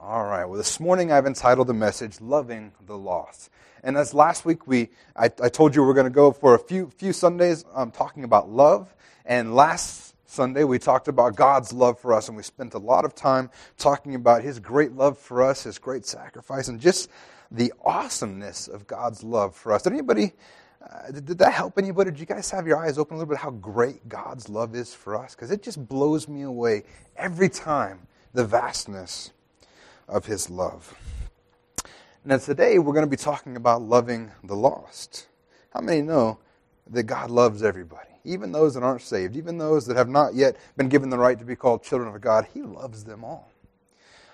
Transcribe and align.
All 0.00 0.26
right. 0.26 0.44
Well, 0.44 0.56
this 0.56 0.78
morning 0.78 1.10
I've 1.10 1.26
entitled 1.26 1.66
the 1.66 1.74
message 1.74 2.20
"Loving 2.20 2.70
the 2.86 2.96
Lost." 2.96 3.50
And 3.82 3.96
as 3.96 4.14
last 4.14 4.44
week 4.44 4.64
we, 4.64 4.90
I, 5.16 5.24
I 5.42 5.48
told 5.48 5.74
you 5.74 5.82
we're 5.82 5.92
going 5.92 6.04
to 6.04 6.10
go 6.10 6.30
for 6.30 6.54
a 6.54 6.58
few 6.58 6.88
few 6.96 7.12
Sundays 7.12 7.64
um, 7.74 7.90
talking 7.90 8.22
about 8.22 8.48
love. 8.48 8.94
And 9.26 9.56
last 9.56 10.14
Sunday 10.24 10.62
we 10.62 10.78
talked 10.78 11.08
about 11.08 11.34
God's 11.34 11.72
love 11.72 11.98
for 11.98 12.14
us, 12.14 12.28
and 12.28 12.36
we 12.36 12.44
spent 12.44 12.74
a 12.74 12.78
lot 12.78 13.04
of 13.04 13.16
time 13.16 13.50
talking 13.76 14.14
about 14.14 14.42
His 14.42 14.60
great 14.60 14.92
love 14.92 15.18
for 15.18 15.42
us, 15.42 15.64
His 15.64 15.80
great 15.80 16.06
sacrifice, 16.06 16.68
and 16.68 16.80
just 16.80 17.10
the 17.50 17.72
awesomeness 17.84 18.68
of 18.68 18.86
God's 18.86 19.24
love 19.24 19.56
for 19.56 19.72
us. 19.72 19.82
Did 19.82 19.94
anybody? 19.94 20.32
Uh, 20.80 21.10
did, 21.10 21.26
did 21.26 21.38
that 21.38 21.52
help 21.52 21.76
anybody? 21.76 22.12
Did 22.12 22.20
you 22.20 22.26
guys 22.26 22.52
have 22.52 22.68
your 22.68 22.76
eyes 22.76 22.98
open 22.98 23.16
a 23.16 23.18
little 23.18 23.34
bit 23.34 23.40
how 23.40 23.50
great 23.50 24.08
God's 24.08 24.48
love 24.48 24.76
is 24.76 24.94
for 24.94 25.16
us? 25.16 25.34
Because 25.34 25.50
it 25.50 25.60
just 25.60 25.88
blows 25.88 26.28
me 26.28 26.42
away 26.42 26.84
every 27.16 27.48
time 27.48 28.06
the 28.32 28.44
vastness 28.44 29.32
of 30.08 30.26
his 30.26 30.50
love. 30.50 30.96
Now, 32.24 32.38
today 32.38 32.78
we're 32.78 32.92
going 32.92 33.06
to 33.06 33.10
be 33.10 33.16
talking 33.16 33.56
about 33.56 33.82
loving 33.82 34.32
the 34.42 34.56
lost. 34.56 35.28
How 35.70 35.80
many 35.80 36.02
know 36.02 36.38
that 36.90 37.04
God 37.04 37.30
loves 37.30 37.62
everybody? 37.62 38.08
Even 38.24 38.52
those 38.52 38.74
that 38.74 38.82
aren't 38.82 39.02
saved, 39.02 39.36
even 39.36 39.58
those 39.58 39.86
that 39.86 39.96
have 39.96 40.08
not 40.08 40.34
yet 40.34 40.56
been 40.76 40.88
given 40.88 41.10
the 41.10 41.18
right 41.18 41.38
to 41.38 41.44
be 41.44 41.56
called 41.56 41.82
children 41.82 42.12
of 42.14 42.20
God, 42.20 42.46
He 42.52 42.62
loves 42.62 43.04
them 43.04 43.24
all. 43.24 43.50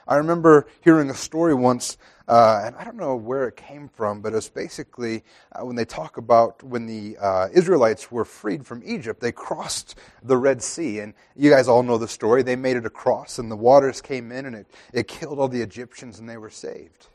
I 0.06 0.16
remember 0.16 0.66
hearing 0.82 1.10
a 1.10 1.14
story 1.14 1.54
once, 1.54 1.96
uh, 2.28 2.62
and 2.64 2.76
I 2.76 2.84
don't 2.84 2.96
know 2.96 3.16
where 3.16 3.48
it 3.48 3.56
came 3.56 3.88
from, 3.88 4.20
but 4.20 4.32
it 4.32 4.36
was 4.36 4.48
basically 4.48 5.24
uh, 5.52 5.64
when 5.64 5.76
they 5.76 5.84
talk 5.84 6.16
about 6.16 6.62
when 6.62 6.86
the 6.86 7.16
uh, 7.18 7.48
Israelites 7.52 8.10
were 8.10 8.24
freed 8.24 8.66
from 8.66 8.82
Egypt, 8.84 9.20
they 9.20 9.32
crossed 9.32 9.98
the 10.22 10.36
Red 10.36 10.62
Sea. 10.62 11.00
And 11.00 11.14
you 11.36 11.50
guys 11.50 11.68
all 11.68 11.82
know 11.82 11.98
the 11.98 12.08
story. 12.08 12.42
They 12.42 12.56
made 12.56 12.76
it 12.76 12.86
across, 12.86 13.38
and 13.38 13.50
the 13.50 13.56
waters 13.56 14.00
came 14.00 14.30
in, 14.30 14.46
and 14.46 14.56
it, 14.56 14.66
it 14.92 15.08
killed 15.08 15.38
all 15.38 15.48
the 15.48 15.62
Egyptians, 15.62 16.18
and 16.18 16.28
they 16.28 16.36
were 16.36 16.50
saved. 16.50 17.08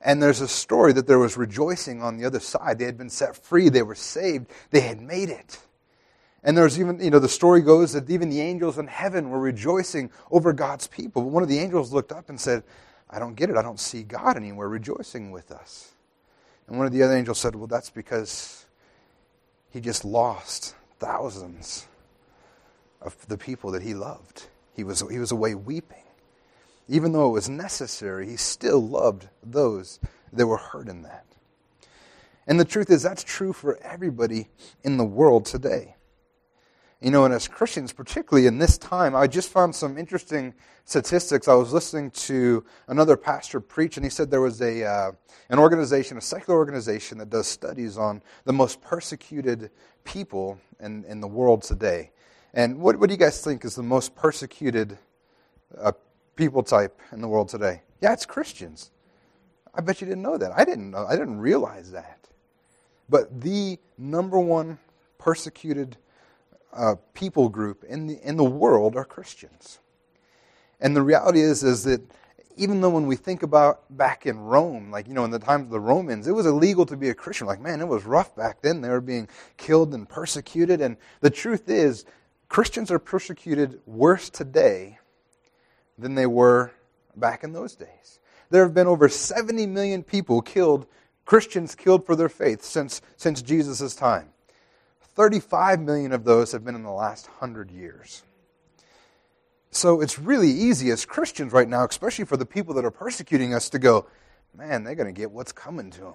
And 0.00 0.22
there's 0.22 0.42
a 0.42 0.48
story 0.48 0.92
that 0.92 1.06
there 1.06 1.18
was 1.18 1.36
rejoicing 1.36 2.02
on 2.02 2.18
the 2.18 2.26
other 2.26 2.40
side. 2.40 2.78
They 2.78 2.84
had 2.84 2.98
been 2.98 3.10
set 3.10 3.36
free, 3.36 3.70
they 3.70 3.82
were 3.82 3.94
saved, 3.94 4.50
they 4.70 4.80
had 4.80 5.00
made 5.00 5.30
it. 5.30 5.58
And 6.44 6.56
there's 6.56 6.78
even, 6.78 7.00
you 7.00 7.10
know, 7.10 7.18
the 7.18 7.28
story 7.28 7.62
goes 7.62 7.94
that 7.94 8.08
even 8.10 8.28
the 8.28 8.42
angels 8.42 8.76
in 8.76 8.86
heaven 8.86 9.30
were 9.30 9.40
rejoicing 9.40 10.10
over 10.30 10.52
God's 10.52 10.86
people. 10.86 11.22
But 11.22 11.30
one 11.30 11.42
of 11.42 11.48
the 11.48 11.58
angels 11.58 11.92
looked 11.92 12.12
up 12.12 12.28
and 12.28 12.38
said, 12.38 12.62
I 13.08 13.18
don't 13.18 13.34
get 13.34 13.48
it. 13.48 13.56
I 13.56 13.62
don't 13.62 13.80
see 13.80 14.02
God 14.02 14.36
anywhere 14.36 14.68
rejoicing 14.68 15.30
with 15.30 15.50
us. 15.50 15.92
And 16.66 16.76
one 16.76 16.86
of 16.86 16.92
the 16.92 17.02
other 17.02 17.16
angels 17.16 17.38
said, 17.38 17.54
Well, 17.54 17.66
that's 17.66 17.90
because 17.90 18.66
he 19.70 19.80
just 19.80 20.04
lost 20.04 20.74
thousands 20.98 21.86
of 23.00 23.16
the 23.28 23.38
people 23.38 23.70
that 23.72 23.82
he 23.82 23.94
loved. 23.94 24.46
He 24.74 24.84
was, 24.84 25.02
he 25.10 25.18
was 25.18 25.32
away 25.32 25.54
weeping. 25.54 25.98
Even 26.88 27.12
though 27.12 27.28
it 27.28 27.32
was 27.32 27.48
necessary, 27.48 28.28
he 28.28 28.36
still 28.36 28.86
loved 28.86 29.28
those 29.42 29.98
that 30.32 30.46
were 30.46 30.58
hurt 30.58 30.88
in 30.88 31.02
that. 31.02 31.24
And 32.46 32.60
the 32.60 32.64
truth 32.64 32.90
is, 32.90 33.02
that's 33.02 33.24
true 33.24 33.52
for 33.52 33.78
everybody 33.78 34.48
in 34.82 34.98
the 34.98 35.04
world 35.04 35.46
today. 35.46 35.96
You 37.00 37.10
know, 37.10 37.24
and 37.24 37.34
as 37.34 37.48
Christians, 37.48 37.92
particularly 37.92 38.46
in 38.46 38.58
this 38.58 38.78
time, 38.78 39.14
I 39.14 39.26
just 39.26 39.50
found 39.50 39.74
some 39.74 39.98
interesting 39.98 40.54
statistics. 40.84 41.48
I 41.48 41.54
was 41.54 41.72
listening 41.72 42.10
to 42.12 42.64
another 42.88 43.16
pastor 43.16 43.60
preach, 43.60 43.96
and 43.96 44.04
he 44.04 44.10
said 44.10 44.30
there 44.30 44.40
was 44.40 44.62
a, 44.62 44.84
uh, 44.84 45.12
an 45.50 45.58
organization, 45.58 46.16
a 46.16 46.20
secular 46.22 46.58
organization, 46.58 47.18
that 47.18 47.30
does 47.30 47.46
studies 47.46 47.98
on 47.98 48.22
the 48.44 48.52
most 48.52 48.80
persecuted 48.80 49.70
people 50.04 50.58
in, 50.80 51.04
in 51.04 51.20
the 51.20 51.26
world 51.28 51.62
today. 51.62 52.10
And 52.54 52.78
what, 52.80 52.98
what 52.98 53.08
do 53.08 53.14
you 53.14 53.18
guys 53.18 53.42
think 53.42 53.64
is 53.64 53.74
the 53.74 53.82
most 53.82 54.14
persecuted 54.14 54.96
uh, 55.76 55.92
people 56.36 56.62
type 56.62 57.00
in 57.12 57.20
the 57.20 57.28
world 57.28 57.48
today? 57.48 57.82
Yeah, 58.00 58.12
it's 58.12 58.26
Christians. 58.26 58.92
I 59.74 59.80
bet 59.80 60.00
you 60.00 60.06
didn't 60.06 60.22
know 60.22 60.38
that. 60.38 60.52
I 60.56 60.64
didn't 60.64 60.90
know. 60.90 61.04
I 61.06 61.16
didn't 61.16 61.40
realize 61.40 61.90
that. 61.92 62.28
But 63.08 63.40
the 63.40 63.78
number 63.98 64.38
one 64.38 64.78
persecuted 65.18 65.96
uh, 66.74 66.96
people 67.14 67.48
group 67.48 67.84
in 67.84 68.06
the, 68.06 68.18
in 68.22 68.36
the 68.36 68.44
world 68.44 68.96
are 68.96 69.04
Christians. 69.04 69.78
And 70.80 70.94
the 70.94 71.02
reality 71.02 71.40
is, 71.40 71.62
is 71.62 71.84
that 71.84 72.02
even 72.56 72.80
though 72.80 72.90
when 72.90 73.06
we 73.06 73.16
think 73.16 73.42
about 73.42 73.84
back 73.96 74.26
in 74.26 74.38
Rome, 74.38 74.90
like, 74.90 75.08
you 75.08 75.14
know, 75.14 75.24
in 75.24 75.30
the 75.30 75.38
times 75.38 75.64
of 75.64 75.70
the 75.70 75.80
Romans, 75.80 76.26
it 76.26 76.32
was 76.32 76.46
illegal 76.46 76.86
to 76.86 76.96
be 76.96 77.08
a 77.08 77.14
Christian. 77.14 77.46
Like, 77.46 77.60
man, 77.60 77.80
it 77.80 77.88
was 77.88 78.04
rough 78.04 78.34
back 78.36 78.62
then. 78.62 78.80
They 78.80 78.88
were 78.88 79.00
being 79.00 79.28
killed 79.56 79.94
and 79.94 80.08
persecuted. 80.08 80.80
And 80.80 80.96
the 81.20 81.30
truth 81.30 81.68
is, 81.68 82.04
Christians 82.48 82.90
are 82.90 82.98
persecuted 82.98 83.80
worse 83.86 84.30
today 84.30 84.98
than 85.98 86.14
they 86.14 86.26
were 86.26 86.72
back 87.16 87.44
in 87.44 87.52
those 87.52 87.74
days. 87.74 88.20
There 88.50 88.62
have 88.62 88.74
been 88.74 88.86
over 88.86 89.08
70 89.08 89.66
million 89.66 90.02
people 90.02 90.42
killed, 90.42 90.86
Christians 91.24 91.74
killed 91.74 92.06
for 92.06 92.14
their 92.14 92.28
faith 92.28 92.62
since, 92.62 93.00
since 93.16 93.42
Jesus' 93.42 93.94
time. 93.94 94.33
35 95.14 95.80
million 95.80 96.12
of 96.12 96.24
those 96.24 96.52
have 96.52 96.64
been 96.64 96.74
in 96.74 96.82
the 96.82 96.90
last 96.90 97.28
100 97.28 97.70
years. 97.70 98.22
So 99.70 100.00
it's 100.00 100.18
really 100.18 100.50
easy 100.50 100.90
as 100.90 101.04
Christians 101.04 101.52
right 101.52 101.68
now, 101.68 101.84
especially 101.84 102.24
for 102.24 102.36
the 102.36 102.46
people 102.46 102.74
that 102.74 102.84
are 102.84 102.90
persecuting 102.90 103.54
us, 103.54 103.68
to 103.70 103.78
go, 103.78 104.06
man, 104.56 104.84
they're 104.84 104.94
going 104.94 105.12
to 105.12 105.18
get 105.18 105.30
what's 105.30 105.52
coming 105.52 105.90
to 105.90 106.00
them. 106.00 106.14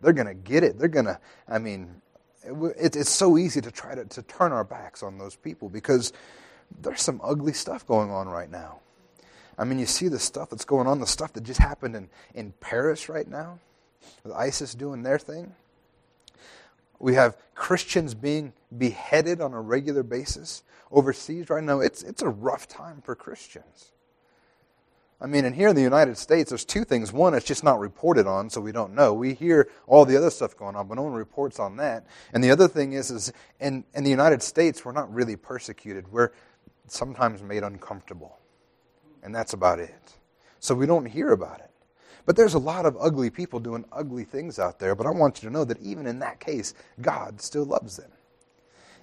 They're 0.00 0.12
going 0.12 0.26
to 0.26 0.34
get 0.34 0.62
it. 0.62 0.78
They're 0.78 0.88
going 0.88 1.06
to, 1.06 1.18
I 1.48 1.58
mean, 1.58 2.00
it, 2.42 2.96
it's 2.96 3.10
so 3.10 3.36
easy 3.38 3.60
to 3.60 3.70
try 3.70 3.94
to, 3.94 4.04
to 4.04 4.22
turn 4.22 4.52
our 4.52 4.64
backs 4.64 5.02
on 5.02 5.18
those 5.18 5.36
people 5.36 5.68
because 5.68 6.12
there's 6.80 7.02
some 7.02 7.20
ugly 7.22 7.52
stuff 7.52 7.86
going 7.86 8.10
on 8.10 8.28
right 8.28 8.50
now. 8.50 8.80
I 9.58 9.64
mean, 9.64 9.78
you 9.78 9.86
see 9.86 10.08
the 10.08 10.18
stuff 10.18 10.50
that's 10.50 10.64
going 10.64 10.86
on, 10.86 10.98
the 10.98 11.06
stuff 11.06 11.32
that 11.34 11.44
just 11.44 11.60
happened 11.60 11.94
in, 11.94 12.08
in 12.34 12.52
Paris 12.60 13.08
right 13.08 13.28
now, 13.28 13.58
with 14.22 14.32
ISIS 14.32 14.74
doing 14.74 15.02
their 15.02 15.18
thing. 15.18 15.54
We 16.98 17.14
have 17.14 17.36
Christians 17.54 18.14
being 18.14 18.52
beheaded 18.76 19.40
on 19.40 19.52
a 19.52 19.60
regular 19.60 20.02
basis 20.02 20.62
overseas 20.90 21.50
right 21.50 21.62
now. 21.62 21.80
It's, 21.80 22.02
it's 22.02 22.22
a 22.22 22.28
rough 22.28 22.68
time 22.68 23.02
for 23.02 23.14
Christians. 23.14 23.92
I 25.20 25.26
mean, 25.26 25.44
and 25.44 25.54
here 25.54 25.68
in 25.68 25.76
the 25.76 25.82
United 25.82 26.18
States, 26.18 26.50
there's 26.50 26.64
two 26.64 26.84
things. 26.84 27.12
One, 27.12 27.34
it's 27.34 27.46
just 27.46 27.64
not 27.64 27.78
reported 27.78 28.26
on, 28.26 28.50
so 28.50 28.60
we 28.60 28.72
don't 28.72 28.94
know. 28.94 29.14
We 29.14 29.32
hear 29.32 29.70
all 29.86 30.04
the 30.04 30.16
other 30.16 30.30
stuff 30.30 30.56
going 30.56 30.76
on, 30.76 30.86
but 30.86 30.96
no 30.96 31.02
one 31.02 31.14
reports 31.14 31.58
on 31.58 31.76
that. 31.76 32.06
And 32.32 32.42
the 32.42 32.50
other 32.50 32.68
thing 32.68 32.92
is, 32.92 33.10
is 33.10 33.32
in, 33.60 33.84
in 33.94 34.04
the 34.04 34.10
United 34.10 34.42
States, 34.42 34.84
we're 34.84 34.92
not 34.92 35.12
really 35.12 35.36
persecuted. 35.36 36.10
We're 36.12 36.30
sometimes 36.88 37.42
made 37.42 37.62
uncomfortable. 37.62 38.38
And 39.22 39.34
that's 39.34 39.54
about 39.54 39.78
it. 39.78 40.12
So 40.58 40.74
we 40.74 40.84
don't 40.84 41.06
hear 41.06 41.30
about 41.30 41.60
it. 41.60 41.70
But 42.26 42.36
there's 42.36 42.54
a 42.54 42.58
lot 42.58 42.86
of 42.86 42.96
ugly 42.98 43.30
people 43.30 43.60
doing 43.60 43.84
ugly 43.92 44.24
things 44.24 44.58
out 44.58 44.78
there. 44.78 44.94
But 44.94 45.06
I 45.06 45.10
want 45.10 45.42
you 45.42 45.48
to 45.48 45.52
know 45.52 45.64
that 45.64 45.80
even 45.80 46.06
in 46.06 46.18
that 46.20 46.40
case, 46.40 46.74
God 47.00 47.40
still 47.40 47.64
loves 47.64 47.96
them. 47.96 48.10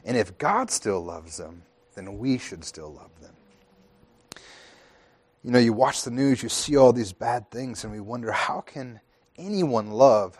And 0.03 0.17
if 0.17 0.37
God 0.37 0.71
still 0.71 1.03
loves 1.03 1.37
them, 1.37 1.63
then 1.95 2.17
we 2.17 2.37
should 2.37 2.63
still 2.63 2.91
love 2.93 3.11
them. 3.21 3.33
You 5.43 5.51
know, 5.51 5.59
you 5.59 5.73
watch 5.73 6.03
the 6.03 6.11
news, 6.11 6.43
you 6.43 6.49
see 6.49 6.77
all 6.77 6.93
these 6.93 7.13
bad 7.13 7.49
things, 7.49 7.83
and 7.83 7.91
we 7.91 7.99
wonder 7.99 8.31
how 8.31 8.61
can 8.61 8.99
anyone 9.37 9.91
love 9.91 10.37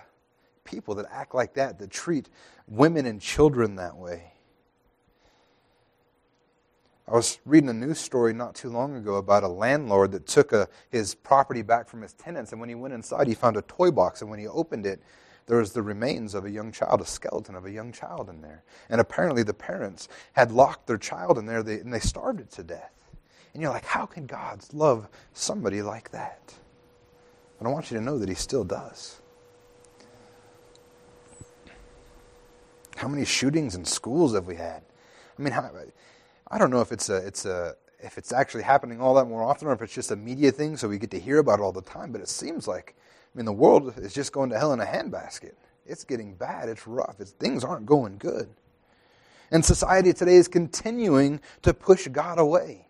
people 0.64 0.96
that 0.96 1.08
act 1.12 1.34
like 1.34 1.56
that, 1.56 1.80
that 1.80 1.90
treat 1.90 2.30
women 2.68 3.06
and 3.06 3.20
children 3.20 3.76
that 3.76 3.96
way? 3.96 4.31
I 7.12 7.16
was 7.16 7.40
reading 7.44 7.68
a 7.68 7.74
news 7.74 8.00
story 8.00 8.32
not 8.34 8.56
too 8.56 8.70
long 8.70 8.96
ago 8.96 9.16
about 9.16 9.44
a 9.44 9.48
landlord 9.50 10.14
that 10.14 10.26
took 10.26 10.54
a, 10.54 10.70
his 10.90 11.14
property 11.14 11.62
back 11.62 11.90
from 11.90 12.02
his 12.02 12.14
tenants, 12.14 12.54
and 12.54 12.62
when 12.62 12.70
he 12.70 12.76
went 12.76 12.94
inside, 12.94 13.28
he 13.28 13.34
found 13.34 13.58
a 13.58 13.64
toy 13.64 13.92
box, 13.92 14.22
and 14.22 14.30
when 14.30 14.40
he 14.40 14.48
opened 14.48 14.86
it, 14.86 15.02
there 15.46 15.58
was 15.58 15.74
the 15.74 15.82
remains 15.82 16.34
of 16.34 16.46
a 16.46 16.50
young 16.50 16.72
child, 16.72 17.02
a 17.02 17.06
skeleton 17.06 17.56
of 17.56 17.66
a 17.66 17.72
young 17.72 17.92
child 17.92 18.30
in 18.30 18.42
there. 18.42 18.64
And 18.88 19.02
apparently, 19.02 19.44
the 19.44 19.54
parents 19.54 20.08
had 20.32 20.54
locked 20.54 20.88
their 20.88 20.98
child 20.98 21.38
in 21.38 21.46
there, 21.46 21.60
and 21.60 21.94
they 21.94 22.00
starved 22.00 22.40
it 22.40 22.50
to 22.52 22.64
death. 22.64 22.94
And 23.54 23.62
you're 23.62 23.74
like, 23.74 23.84
how 23.84 24.06
can 24.06 24.26
God 24.26 24.62
love 24.72 25.10
somebody 25.34 25.82
like 25.82 26.12
that? 26.12 26.54
And 27.60 27.68
I 27.68 27.72
want 27.72 27.92
you 27.92 27.98
to 27.98 28.04
know 28.04 28.20
that 28.20 28.30
He 28.30 28.36
still 28.36 28.64
does. 28.64 29.20
How 32.96 33.10
many 33.10 33.26
shootings 33.26 33.76
in 33.76 33.84
schools 33.84 34.34
have 34.34 34.48
we 34.48 34.56
had? 34.56 34.84
I 35.38 35.42
mean, 35.42 35.52
how, 35.54 35.72
I 36.52 36.58
don't 36.58 36.70
know 36.70 36.82
if 36.82 36.92
it's 36.92 37.10
a, 37.10 37.16
it's 37.16 37.46
a, 37.46 37.76
if 38.00 38.18
it's 38.18 38.34
actually 38.34 38.64
happening 38.64 39.00
all 39.00 39.14
that 39.16 39.26
more 39.26 39.42
often 39.42 39.70
or 39.70 39.74
if 39.74 39.82
it's 39.82 39.94
just 39.94 40.12
a 40.12 40.16
media 40.18 40.52
thing 40.52 40.76
so 40.76 40.90
we 40.90 40.98
get 40.98 41.12
to 41.12 41.20
hear 41.20 41.40
about 41.40 41.60
it 41.60 41.62
all 41.62 41.72
the 41.72 41.82
time, 41.82 42.12
but 42.12 42.20
it 42.20 42.28
seems 42.28 42.68
like, 42.68 42.96
I 43.34 43.38
mean, 43.38 43.46
the 43.46 43.54
world 43.54 43.94
is 43.98 44.14
just 44.14 44.34
going 44.34 44.50
to 44.50 44.60
hell 44.60 44.74
in 44.74 44.82
a 44.82 44.86
handbasket. 44.86 45.54
It's 45.86 46.04
getting 46.04 46.36
bad. 46.36 46.68
It's 46.68 46.86
rough. 46.86 47.16
It's, 47.20 47.32
things 47.32 47.64
aren't 47.64 47.86
going 47.86 48.18
good. 48.18 48.50
And 49.50 49.64
society 49.64 50.12
today 50.12 50.36
is 50.36 50.50
continuing 50.50 51.40
to 51.62 51.74
push 51.74 52.08
God 52.10 52.38
away. 52.38 52.88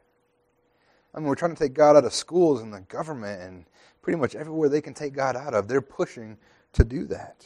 I 1.13 1.19
mean, 1.19 1.27
we're 1.27 1.35
trying 1.35 1.53
to 1.53 1.63
take 1.63 1.73
God 1.73 1.95
out 1.95 2.05
of 2.05 2.13
schools 2.13 2.61
and 2.61 2.73
the 2.73 2.81
government 2.81 3.41
and 3.41 3.65
pretty 4.01 4.17
much 4.17 4.33
everywhere 4.33 4.69
they 4.69 4.81
can 4.81 4.95
take 4.95 5.13
God 5.13 5.35
out 5.35 5.53
of, 5.53 5.67
they're 5.67 5.81
pushing 5.81 6.37
to 6.73 6.83
do 6.83 7.05
that. 7.05 7.45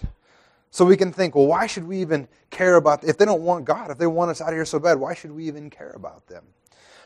So 0.76 0.84
we 0.84 0.98
can 0.98 1.14
think, 1.14 1.36
well, 1.36 1.48
why 1.48 1.68
should 1.68 1.86
we 1.86 2.02
even 2.02 2.28
care 2.50 2.76
about, 2.76 3.06
if 3.06 3.18
they 3.18 3.24
don't 3.24 3.44
want 3.44 3.64
God, 3.64 3.92
if 3.92 3.98
they 3.98 4.08
want 4.08 4.32
us 4.32 4.42
out 4.42 4.50
of 4.50 4.56
here 4.56 4.66
so 4.66 4.78
bad, 4.78 5.00
why 5.00 5.14
should 5.14 5.32
we 5.32 5.48
even 5.48 5.70
care 5.70 5.92
about 5.92 6.28
them? 6.28 6.44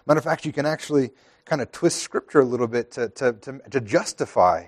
Matter 0.07 0.17
of 0.17 0.23
fact, 0.23 0.43
you 0.43 0.51
can 0.51 0.65
actually 0.65 1.11
kind 1.45 1.61
of 1.61 1.71
twist 1.71 2.01
scripture 2.01 2.39
a 2.39 2.45
little 2.45 2.65
bit 2.65 2.89
to, 2.93 3.09
to, 3.09 3.33
to, 3.33 3.59
to 3.69 3.79
justify 3.79 4.65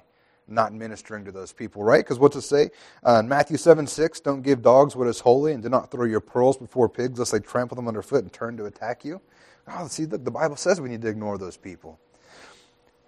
not 0.47 0.71
ministering 0.71 1.25
to 1.25 1.31
those 1.31 1.51
people, 1.51 1.83
right? 1.83 2.05
Because 2.05 2.19
what's 2.19 2.35
it 2.35 2.43
say? 2.43 2.69
Uh, 3.03 3.21
in 3.21 3.27
Matthew 3.27 3.57
7 3.57 3.87
6, 3.87 4.19
don't 4.19 4.43
give 4.43 4.61
dogs 4.61 4.95
what 4.95 5.07
is 5.07 5.19
holy, 5.19 5.53
and 5.53 5.63
do 5.63 5.69
not 5.69 5.89
throw 5.89 6.05
your 6.05 6.19
pearls 6.19 6.57
before 6.57 6.87
pigs, 6.87 7.17
lest 7.17 7.31
they 7.31 7.39
trample 7.39 7.75
them 7.75 7.87
underfoot 7.87 8.21
and 8.21 8.31
turn 8.31 8.55
to 8.57 8.65
attack 8.65 9.03
you. 9.03 9.19
Oh, 9.67 9.87
see, 9.87 10.05
the 10.05 10.19
Bible 10.19 10.57
says 10.57 10.79
we 10.79 10.89
need 10.89 11.01
to 11.01 11.07
ignore 11.07 11.39
those 11.39 11.57
people. 11.57 11.99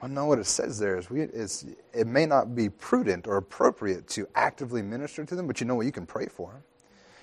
Well, 0.04 0.12
no, 0.12 0.26
what 0.26 0.38
it 0.38 0.48
says 0.48 0.78
there 0.78 0.98
is, 0.98 1.10
we, 1.10 1.22
is 1.22 1.66
it 1.94 2.08
may 2.08 2.26
not 2.26 2.54
be 2.56 2.68
prudent 2.68 3.26
or 3.26 3.38
appropriate 3.38 4.06
to 4.10 4.28
actively 4.36 4.82
minister 4.82 5.24
to 5.24 5.34
them, 5.34 5.48
but 5.48 5.62
you 5.62 5.66
know 5.66 5.76
what? 5.76 5.86
You 5.86 5.94
can 5.94 6.06
pray 6.06 6.26
for 6.26 6.52
them. 6.52 6.64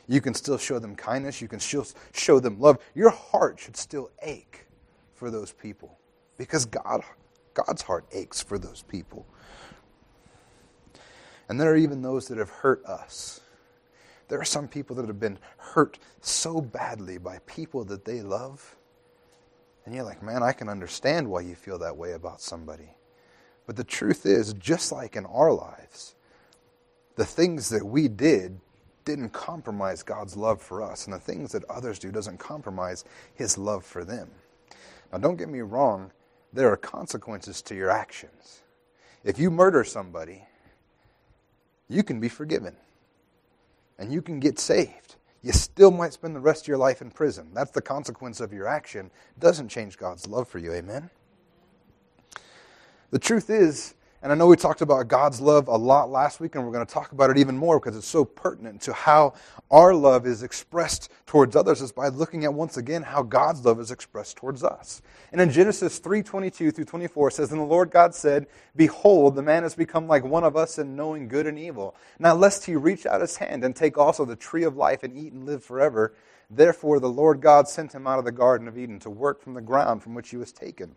You 0.08 0.22
can 0.22 0.32
still 0.32 0.56
show 0.56 0.78
them 0.78 0.96
kindness. 0.96 1.42
You 1.42 1.48
can 1.48 1.60
still 1.60 1.86
show 2.14 2.40
them 2.40 2.58
love. 2.58 2.78
Your 2.94 3.10
heart 3.10 3.60
should 3.60 3.76
still 3.76 4.10
ache 4.22 4.64
for 5.12 5.30
those 5.30 5.52
people 5.52 5.98
because 6.38 6.64
God, 6.64 7.02
God's 7.52 7.82
heart 7.82 8.06
aches 8.12 8.42
for 8.42 8.58
those 8.58 8.82
people. 8.88 9.26
And 11.50 11.60
there 11.60 11.70
are 11.70 11.76
even 11.76 12.00
those 12.00 12.28
that 12.28 12.38
have 12.38 12.48
hurt 12.48 12.82
us. 12.86 13.42
There 14.28 14.40
are 14.40 14.44
some 14.46 14.66
people 14.66 14.96
that 14.96 15.06
have 15.06 15.20
been 15.20 15.38
hurt 15.58 15.98
so 16.22 16.62
badly 16.62 17.18
by 17.18 17.40
people 17.44 17.84
that 17.84 18.06
they 18.06 18.22
love. 18.22 18.74
And 19.90 19.96
you're 19.96 20.04
like, 20.04 20.22
man, 20.22 20.40
I 20.44 20.52
can 20.52 20.68
understand 20.68 21.28
why 21.28 21.40
you 21.40 21.56
feel 21.56 21.76
that 21.80 21.96
way 21.96 22.12
about 22.12 22.40
somebody. 22.40 22.94
But 23.66 23.74
the 23.74 23.82
truth 23.82 24.24
is, 24.24 24.52
just 24.52 24.92
like 24.92 25.16
in 25.16 25.26
our 25.26 25.52
lives, 25.52 26.14
the 27.16 27.24
things 27.24 27.68
that 27.70 27.84
we 27.84 28.06
did 28.06 28.60
didn't 29.04 29.30
compromise 29.30 30.04
God's 30.04 30.36
love 30.36 30.62
for 30.62 30.80
us, 30.80 31.06
and 31.06 31.12
the 31.12 31.18
things 31.18 31.50
that 31.50 31.64
others 31.64 31.98
do 31.98 32.12
doesn't 32.12 32.38
compromise 32.38 33.04
His 33.34 33.58
love 33.58 33.84
for 33.84 34.04
them. 34.04 34.30
Now, 35.10 35.18
don't 35.18 35.34
get 35.34 35.48
me 35.48 35.58
wrong, 35.58 36.12
there 36.52 36.70
are 36.70 36.76
consequences 36.76 37.60
to 37.62 37.74
your 37.74 37.90
actions. 37.90 38.62
If 39.24 39.40
you 39.40 39.50
murder 39.50 39.82
somebody, 39.82 40.44
you 41.88 42.04
can 42.04 42.20
be 42.20 42.28
forgiven 42.28 42.76
and 43.98 44.12
you 44.12 44.22
can 44.22 44.38
get 44.38 44.60
saved. 44.60 45.16
You 45.42 45.52
still 45.52 45.90
might 45.90 46.12
spend 46.12 46.36
the 46.36 46.40
rest 46.40 46.64
of 46.64 46.68
your 46.68 46.76
life 46.76 47.00
in 47.00 47.10
prison. 47.10 47.50
That's 47.54 47.70
the 47.70 47.80
consequence 47.80 48.40
of 48.40 48.52
your 48.52 48.66
action. 48.66 49.06
It 49.06 49.40
doesn't 49.40 49.68
change 49.68 49.96
God's 49.96 50.26
love 50.26 50.48
for 50.48 50.58
you. 50.58 50.72
Amen? 50.72 51.08
The 53.10 53.18
truth 53.18 53.48
is, 53.48 53.94
and 54.22 54.30
I 54.30 54.34
know 54.34 54.46
we 54.46 54.56
talked 54.56 54.82
about 54.82 55.08
God's 55.08 55.40
love 55.40 55.68
a 55.68 55.76
lot 55.76 56.10
last 56.10 56.40
week, 56.40 56.54
and 56.54 56.64
we're 56.64 56.72
going 56.72 56.84
to 56.84 56.92
talk 56.92 57.12
about 57.12 57.30
it 57.30 57.38
even 57.38 57.56
more 57.56 57.80
because 57.80 57.96
it's 57.96 58.06
so 58.06 58.22
pertinent 58.24 58.82
to 58.82 58.92
how 58.92 59.32
our 59.70 59.94
love 59.94 60.26
is 60.26 60.42
expressed 60.42 61.10
towards 61.24 61.56
others 61.56 61.80
is 61.80 61.90
by 61.90 62.08
looking 62.08 62.44
at 62.44 62.52
once 62.52 62.76
again 62.76 63.02
how 63.02 63.22
God's 63.22 63.64
love 63.64 63.80
is 63.80 63.90
expressed 63.90 64.36
towards 64.36 64.62
us. 64.62 65.00
And 65.32 65.40
in 65.40 65.50
Genesis 65.50 65.98
3:22 66.00 66.70
through 66.70 66.84
24 66.84 67.28
it 67.28 67.34
says, 67.34 67.50
"And 67.50 67.60
the 67.60 67.64
Lord 67.64 67.90
God 67.90 68.14
said, 68.14 68.46
Behold, 68.76 69.36
the 69.36 69.42
man 69.42 69.62
has 69.62 69.74
become 69.74 70.06
like 70.06 70.24
one 70.24 70.44
of 70.44 70.54
us 70.54 70.78
in 70.78 70.96
knowing 70.96 71.26
good 71.26 71.46
and 71.46 71.58
evil. 71.58 71.94
Now 72.18 72.34
lest 72.34 72.66
he 72.66 72.76
reach 72.76 73.06
out 73.06 73.22
his 73.22 73.36
hand 73.36 73.64
and 73.64 73.74
take 73.74 73.96
also 73.96 74.26
the 74.26 74.36
tree 74.36 74.64
of 74.64 74.76
life 74.76 75.02
and 75.02 75.16
eat 75.16 75.32
and 75.32 75.46
live 75.46 75.64
forever. 75.64 76.12
Therefore 76.50 77.00
the 77.00 77.08
Lord 77.08 77.40
God 77.40 77.68
sent 77.68 77.94
him 77.94 78.06
out 78.06 78.18
of 78.18 78.26
the 78.26 78.32
garden 78.32 78.68
of 78.68 78.76
Eden 78.76 78.98
to 78.98 79.08
work 79.08 79.40
from 79.40 79.54
the 79.54 79.60
ground 79.62 80.02
from 80.02 80.14
which 80.14 80.28
he 80.28 80.36
was 80.36 80.52
taken." 80.52 80.96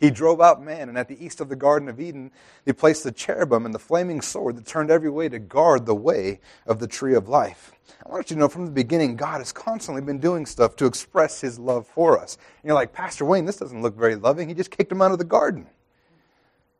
He 0.00 0.10
drove 0.10 0.40
out 0.40 0.62
man, 0.62 0.88
and 0.88 0.96
at 0.96 1.08
the 1.08 1.24
east 1.24 1.42
of 1.42 1.50
the 1.50 1.56
Garden 1.56 1.88
of 1.88 2.00
Eden, 2.00 2.30
he 2.64 2.72
placed 2.72 3.04
the 3.04 3.12
cherubim 3.12 3.66
and 3.66 3.74
the 3.74 3.78
flaming 3.78 4.22
sword 4.22 4.56
that 4.56 4.66
turned 4.66 4.90
every 4.90 5.10
way 5.10 5.28
to 5.28 5.38
guard 5.38 5.84
the 5.84 5.94
way 5.94 6.40
of 6.66 6.80
the 6.80 6.86
tree 6.86 7.14
of 7.14 7.28
life. 7.28 7.72
I 8.06 8.08
want 8.08 8.30
you 8.30 8.36
to 8.36 8.40
know 8.40 8.48
from 8.48 8.64
the 8.64 8.72
beginning, 8.72 9.16
God 9.16 9.38
has 9.38 9.52
constantly 9.52 10.00
been 10.00 10.18
doing 10.18 10.46
stuff 10.46 10.74
to 10.76 10.86
express 10.86 11.42
his 11.42 11.58
love 11.58 11.86
for 11.86 12.18
us. 12.18 12.38
And 12.62 12.68
you're 12.68 12.74
like, 12.74 12.94
Pastor 12.94 13.26
Wayne, 13.26 13.44
this 13.44 13.58
doesn't 13.58 13.82
look 13.82 13.94
very 13.94 14.16
loving. 14.16 14.48
He 14.48 14.54
just 14.54 14.70
kicked 14.70 14.90
him 14.90 15.02
out 15.02 15.12
of 15.12 15.18
the 15.18 15.24
garden. 15.24 15.66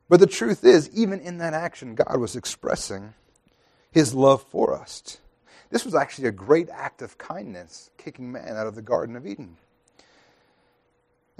But 0.08 0.20
the 0.20 0.26
truth 0.26 0.64
is, 0.64 0.88
even 0.90 1.20
in 1.20 1.38
that 1.38 1.52
action, 1.52 1.94
God 1.94 2.18
was 2.18 2.36
expressing 2.36 3.12
his 3.92 4.14
love 4.14 4.42
for 4.42 4.74
us. 4.74 5.18
This 5.70 5.84
was 5.84 5.94
actually 5.94 6.28
a 6.28 6.32
great 6.32 6.70
act 6.70 7.02
of 7.02 7.18
kindness, 7.18 7.90
kicking 7.98 8.32
man 8.32 8.56
out 8.56 8.66
of 8.66 8.74
the 8.74 8.82
Garden 8.82 9.14
of 9.14 9.26
Eden. 9.26 9.56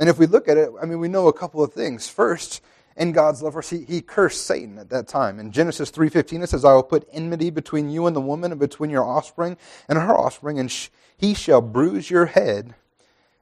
And 0.01 0.09
if 0.09 0.19
we 0.19 0.27
look 0.27 0.49
at 0.49 0.57
it, 0.57 0.71
I 0.83 0.87
mean, 0.87 0.99
we 0.99 1.09
know 1.09 1.29
a 1.29 1.33
couple 1.33 1.63
of 1.63 1.75
things. 1.75 2.09
First, 2.09 2.63
in 2.97 3.13
God's 3.13 3.43
love 3.43 3.53
for 3.53 3.59
us, 3.61 3.69
he, 3.69 3.85
he 3.85 4.01
cursed 4.01 4.47
Satan 4.47 4.79
at 4.79 4.89
that 4.89 5.07
time. 5.07 5.39
In 5.39 5.53
Genesis 5.53 5.91
3.15, 5.91 6.43
it 6.43 6.49
says, 6.49 6.65
I 6.65 6.73
will 6.73 6.83
put 6.83 7.07
enmity 7.13 7.51
between 7.51 7.91
you 7.91 8.07
and 8.07 8.17
the 8.17 8.21
woman, 8.21 8.51
and 8.51 8.59
between 8.59 8.89
your 8.89 9.05
offspring 9.05 9.59
and 9.89 9.99
her 9.99 10.17
offspring, 10.17 10.59
and 10.59 10.71
sh- 10.71 10.89
he 11.19 11.35
shall 11.35 11.61
bruise 11.61 12.11
your 12.11 12.27
head, 12.27 12.75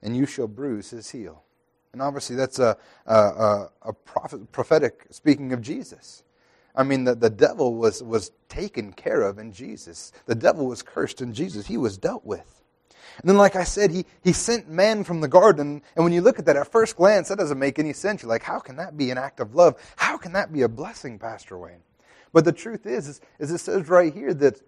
and 0.03 0.17
you 0.17 0.27
shall 0.27 0.49
bruise 0.49 0.91
his 0.91 1.11
heel. 1.11 1.45
And 1.93 2.03
obviously, 2.03 2.35
that's 2.35 2.59
a, 2.59 2.77
a, 3.07 3.69
a 3.83 3.93
prophet, 3.93 4.51
prophetic 4.51 5.07
speaking 5.11 5.53
of 5.53 5.63
Jesus. 5.63 6.25
I 6.75 6.83
mean, 6.83 7.05
the, 7.05 7.15
the 7.15 7.31
devil 7.31 7.77
was, 7.77 8.03
was 8.03 8.33
taken 8.49 8.93
care 8.93 9.23
of 9.23 9.39
in 9.39 9.53
Jesus. 9.53 10.13
The 10.27 10.35
devil 10.35 10.67
was 10.67 10.83
cursed 10.83 11.23
in 11.23 11.33
Jesus. 11.33 11.67
He 11.67 11.77
was 11.77 11.97
dealt 11.99 12.27
with. 12.27 12.58
And 13.21 13.29
then, 13.29 13.37
like 13.37 13.57
I 13.57 13.65
said, 13.65 13.91
he, 13.91 14.05
he 14.23 14.33
sent 14.33 14.69
man 14.69 15.05
from 15.05 15.21
the 15.21 15.29
garden. 15.29 15.83
And 15.97 16.05
when 16.05 16.13
you 16.13 16.21
look 16.21 16.39
at 16.39 16.47
that 16.47 16.57
at 16.57 16.71
first 16.71 16.97
glance, 16.97 17.29
that 17.29 17.39
doesn't 17.39 17.59
make 17.59 17.79
any 17.79 17.93
sense. 17.93 18.23
You're 18.23 18.29
like, 18.29 18.43
how 18.43 18.59
can 18.59 18.77
that 18.77 18.97
be 18.97 19.11
an 19.11 19.19
act 19.19 19.41
of 19.41 19.55
love? 19.55 19.77
How 19.97 20.17
can 20.17 20.33
that 20.33 20.53
be 20.53 20.63
a 20.63 20.69
blessing, 20.69 21.19
Pastor 21.19 21.59
Wayne? 21.59 21.83
But 22.33 22.45
the 22.45 22.53
truth 22.53 22.87
is, 22.87 23.09
is, 23.09 23.21
is 23.39 23.51
it 23.51 23.59
says 23.59 23.89
right 23.89 24.13
here 24.13 24.35
that 24.35 24.61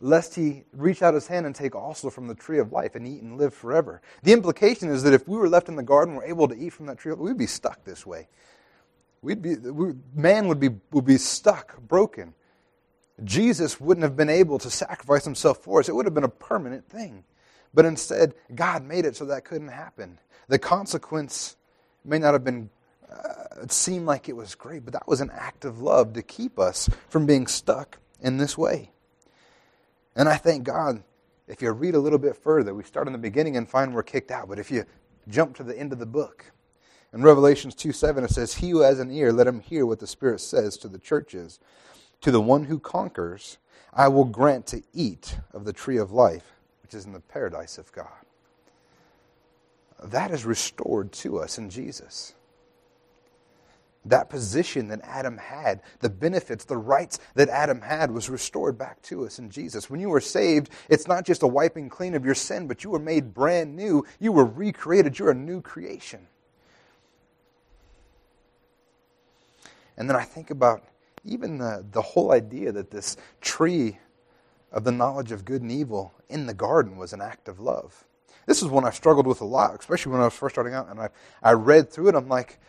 lest 0.00 0.34
he 0.34 0.64
reach 0.72 1.02
out 1.02 1.14
his 1.14 1.26
hand 1.26 1.46
and 1.46 1.54
take 1.54 1.74
also 1.74 2.10
from 2.10 2.26
the 2.26 2.34
tree 2.34 2.58
of 2.58 2.72
life 2.72 2.94
and 2.94 3.06
eat 3.06 3.22
and 3.22 3.38
live 3.38 3.54
forever. 3.54 4.02
The 4.22 4.32
implication 4.32 4.90
is 4.90 5.02
that 5.04 5.14
if 5.14 5.26
we 5.26 5.38
were 5.38 5.48
left 5.48 5.68
in 5.68 5.76
the 5.76 5.82
garden, 5.82 6.14
we're 6.14 6.24
able 6.24 6.48
to 6.48 6.54
eat 6.54 6.70
from 6.70 6.86
that 6.86 6.98
tree, 6.98 7.12
we'd 7.14 7.38
be 7.38 7.46
stuck 7.46 7.84
this 7.84 8.04
way. 8.04 8.28
We'd 9.22 9.42
be, 9.42 9.56
we, 9.56 9.94
man 10.14 10.48
would 10.48 10.60
be, 10.60 10.70
would 10.92 11.06
be 11.06 11.18
stuck, 11.18 11.80
broken. 11.80 12.34
Jesus 13.24 13.80
wouldn't 13.80 14.04
have 14.04 14.16
been 14.16 14.28
able 14.28 14.58
to 14.58 14.70
sacrifice 14.70 15.24
himself 15.24 15.58
for 15.58 15.80
us. 15.80 15.88
It 15.88 15.94
would 15.94 16.04
have 16.04 16.14
been 16.14 16.24
a 16.24 16.28
permanent 16.28 16.88
thing. 16.88 17.24
But 17.76 17.84
instead, 17.84 18.34
God 18.54 18.84
made 18.84 19.04
it 19.04 19.16
so 19.16 19.26
that 19.26 19.44
couldn't 19.44 19.68
happen. 19.68 20.18
The 20.48 20.58
consequence 20.58 21.56
may 22.06 22.18
not 22.18 22.32
have 22.32 22.42
been, 22.42 22.70
uh, 23.12 23.62
it 23.62 23.70
seemed 23.70 24.06
like 24.06 24.30
it 24.30 24.34
was 24.34 24.54
great, 24.54 24.82
but 24.82 24.94
that 24.94 25.06
was 25.06 25.20
an 25.20 25.30
act 25.30 25.66
of 25.66 25.82
love 25.82 26.14
to 26.14 26.22
keep 26.22 26.58
us 26.58 26.88
from 27.10 27.26
being 27.26 27.46
stuck 27.46 27.98
in 28.18 28.38
this 28.38 28.56
way. 28.56 28.92
And 30.16 30.26
I 30.26 30.38
thank 30.38 30.64
God, 30.64 31.02
if 31.46 31.60
you 31.60 31.70
read 31.70 31.94
a 31.94 32.00
little 32.00 32.18
bit 32.18 32.34
further, 32.34 32.74
we 32.74 32.82
start 32.82 33.08
in 33.08 33.12
the 33.12 33.18
beginning 33.18 33.58
and 33.58 33.68
find 33.68 33.94
we're 33.94 34.02
kicked 34.02 34.30
out. 34.30 34.48
But 34.48 34.58
if 34.58 34.70
you 34.70 34.86
jump 35.28 35.54
to 35.56 35.62
the 35.62 35.78
end 35.78 35.92
of 35.92 35.98
the 35.98 36.06
book, 36.06 36.46
in 37.12 37.22
Revelations 37.22 37.74
2 37.74 37.92
7, 37.92 38.24
it 38.24 38.30
says, 38.30 38.54
He 38.54 38.70
who 38.70 38.80
has 38.80 39.00
an 39.00 39.10
ear, 39.10 39.34
let 39.34 39.46
him 39.46 39.60
hear 39.60 39.84
what 39.84 39.98
the 39.98 40.06
Spirit 40.06 40.40
says 40.40 40.78
to 40.78 40.88
the 40.88 40.98
churches. 40.98 41.60
To 42.22 42.30
the 42.30 42.40
one 42.40 42.64
who 42.64 42.78
conquers, 42.78 43.58
I 43.92 44.08
will 44.08 44.24
grant 44.24 44.66
to 44.68 44.82
eat 44.94 45.36
of 45.52 45.66
the 45.66 45.74
tree 45.74 45.98
of 45.98 46.10
life 46.10 46.55
which 46.86 46.94
is 46.94 47.04
in 47.04 47.12
the 47.12 47.18
paradise 47.18 47.78
of 47.78 47.90
God. 47.90 48.06
That 50.04 50.30
is 50.30 50.44
restored 50.44 51.10
to 51.14 51.40
us 51.40 51.58
in 51.58 51.68
Jesus. 51.68 52.32
That 54.04 54.30
position 54.30 54.86
that 54.88 55.00
Adam 55.02 55.36
had, 55.36 55.82
the 55.98 56.08
benefits, 56.08 56.64
the 56.64 56.76
rights 56.76 57.18
that 57.34 57.48
Adam 57.48 57.80
had, 57.80 58.12
was 58.12 58.30
restored 58.30 58.78
back 58.78 59.02
to 59.02 59.26
us 59.26 59.40
in 59.40 59.50
Jesus. 59.50 59.90
When 59.90 59.98
you 59.98 60.08
were 60.08 60.20
saved, 60.20 60.70
it's 60.88 61.08
not 61.08 61.26
just 61.26 61.42
a 61.42 61.48
wiping 61.48 61.88
clean 61.88 62.14
of 62.14 62.24
your 62.24 62.36
sin, 62.36 62.68
but 62.68 62.84
you 62.84 62.90
were 62.90 63.00
made 63.00 63.34
brand 63.34 63.74
new. 63.74 64.06
You 64.20 64.30
were 64.30 64.44
recreated. 64.44 65.18
You're 65.18 65.32
a 65.32 65.34
new 65.34 65.60
creation. 65.60 66.28
And 69.96 70.08
then 70.08 70.14
I 70.14 70.22
think 70.22 70.52
about 70.52 70.84
even 71.24 71.58
the, 71.58 71.84
the 71.90 72.02
whole 72.02 72.30
idea 72.30 72.70
that 72.70 72.92
this 72.92 73.16
tree 73.40 73.98
of 74.76 74.84
the 74.84 74.92
knowledge 74.92 75.32
of 75.32 75.46
good 75.46 75.62
and 75.62 75.72
evil 75.72 76.12
in 76.28 76.44
the 76.44 76.52
garden 76.52 76.98
was 76.98 77.14
an 77.14 77.22
act 77.22 77.48
of 77.48 77.58
love. 77.58 78.04
This 78.44 78.62
is 78.62 78.68
one 78.68 78.84
I 78.84 78.90
struggled 78.90 79.26
with 79.26 79.40
a 79.40 79.44
lot, 79.46 79.74
especially 79.80 80.12
when 80.12 80.20
I 80.20 80.24
was 80.24 80.34
first 80.34 80.54
starting 80.54 80.74
out. 80.74 80.90
And 80.90 81.00
I, 81.00 81.08
I 81.42 81.52
read 81.52 81.90
through 81.90 82.08
it. 82.08 82.14
I'm 82.14 82.28
like, 82.28 82.60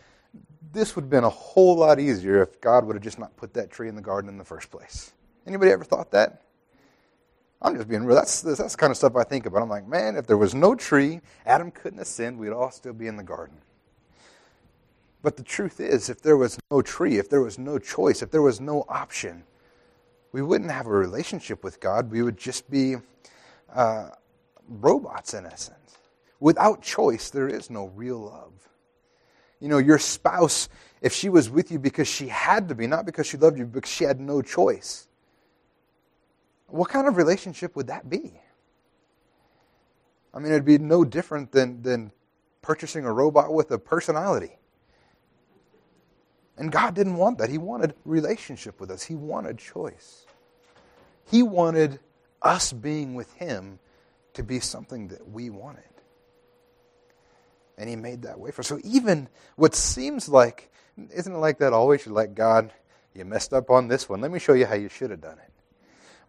this 0.72 0.96
would 0.96 1.04
have 1.04 1.10
been 1.10 1.26
a 1.26 1.30
whole 1.30 1.76
lot 1.76 2.00
easier 2.00 2.42
if 2.42 2.62
God 2.62 2.86
would 2.86 2.96
have 2.96 3.04
just 3.04 3.20
not 3.20 3.36
put 3.36 3.54
that 3.56 3.72
tree 3.72 3.90
in 3.90 3.96
the 3.96 4.02
garden 4.02 4.30
in 4.30 4.38
the 4.38 4.46
first 4.46 4.72
place. 4.72 5.12
Anybody 5.46 5.70
ever 5.70 5.84
thought 5.84 6.12
that? 6.12 6.44
I'm 7.62 7.76
just 7.76 7.90
being 7.90 8.06
real. 8.06 8.16
That's, 8.16 8.42
that's 8.42 8.72
the 8.72 8.78
kind 8.78 8.92
of 8.92 8.96
stuff 8.96 9.18
I 9.18 9.24
think 9.24 9.46
about. 9.46 9.62
I'm 9.62 9.70
like, 9.70 9.86
man, 9.86 10.16
if 10.16 10.28
there 10.28 10.38
was 10.38 10.56
no 10.56 10.76
tree, 10.76 11.20
Adam 11.46 11.72
couldn't 11.72 11.98
have 11.98 12.08
sinned. 12.08 12.40
We'd 12.40 12.54
all 12.54 12.72
still 12.72 12.94
be 12.94 13.08
in 13.08 13.18
the 13.18 13.24
garden. 13.24 13.58
But 15.22 15.36
the 15.36 15.44
truth 15.44 15.82
is, 15.82 16.10
if 16.10 16.22
there 16.22 16.38
was 16.38 16.58
no 16.72 16.82
tree, 16.82 17.18
if 17.18 17.30
there 17.30 17.42
was 17.42 17.60
no 17.60 17.80
choice, 17.80 18.22
if 18.22 18.32
there 18.32 18.42
was 18.42 18.62
no 18.62 18.86
option, 18.88 19.44
we 20.32 20.42
wouldn't 20.42 20.72
have 20.72 20.88
a 20.88 20.92
relationship 20.92 21.64
with 21.64 21.80
God. 21.80 22.12
We 22.12 22.22
would 22.22 22.38
just 22.38 22.70
be 22.70 22.96
uh, 23.74 24.10
robots 24.68 25.34
in 25.34 25.46
essence. 25.46 25.98
Without 26.40 26.82
choice, 26.82 27.30
there 27.30 27.48
is 27.48 27.70
no 27.70 27.88
real 27.96 28.20
love. 28.20 28.54
You 29.60 29.70
know, 29.70 29.80
your 29.80 29.98
spouse, 29.98 30.70
if 31.02 31.14
she 31.14 31.30
was 31.30 31.50
with 31.50 31.72
you 31.72 31.80
because 31.80 32.08
she 32.08 32.28
had 32.28 32.70
to 32.70 32.76
be, 32.76 32.86
not 32.86 33.06
because 33.06 33.26
she 33.26 33.38
loved 33.38 33.58
you, 33.58 33.66
because 33.66 33.90
she 33.90 34.04
had 34.04 34.20
no 34.20 34.42
choice, 34.42 35.08
what 36.68 36.90
kind 36.90 37.08
of 37.08 37.18
relationship 37.18 37.76
would 37.76 37.88
that 37.88 38.10
be? 38.10 38.40
I 40.34 40.40
mean, 40.40 40.52
it'd 40.52 40.66
be 40.66 40.78
no 40.78 41.04
different 41.04 41.52
than, 41.52 41.82
than 41.82 42.12
purchasing 42.62 43.06
a 43.06 43.12
robot 43.12 43.54
with 43.54 43.72
a 43.72 43.80
personality. 43.80 44.60
And 46.58 46.72
God 46.72 46.96
didn't 46.96 47.18
want 47.18 47.38
that. 47.38 47.50
He 47.50 47.58
wanted 47.58 47.94
relationship 48.06 48.80
with 48.80 48.92
us, 48.92 49.04
He 49.04 49.16
wanted 49.16 49.58
choice. 49.58 50.26
He 51.30 51.44
wanted 51.44 52.00
us 52.42 52.72
being 52.72 53.16
with 53.16 53.32
Him 53.34 53.80
to 54.34 54.44
be 54.44 54.60
something 54.60 55.10
that 55.10 55.30
we 55.30 55.50
wanted. 55.50 55.84
And 57.78 57.90
He 57.90 57.96
made 57.96 58.24
that 58.24 58.40
way 58.40 58.52
for 58.52 58.62
us. 58.62 58.68
So 58.68 58.80
even 58.84 59.28
what 59.56 59.76
seems 59.76 60.30
like, 60.30 60.72
isn't 61.14 61.34
it 61.34 61.38
like 61.38 61.60
that 61.60 61.74
always? 61.74 62.06
You're 62.06 62.16
like, 62.16 62.34
God, 62.34 62.72
you 63.14 63.26
messed 63.26 63.54
up 63.54 63.70
on 63.70 63.88
this 63.88 64.08
one. 64.08 64.22
Let 64.22 64.32
me 64.32 64.40
show 64.40 64.54
you 64.54 64.66
how 64.66 64.76
you 64.76 64.90
should 64.90 65.12
have 65.12 65.22
done 65.22 65.38
it. 65.38 65.52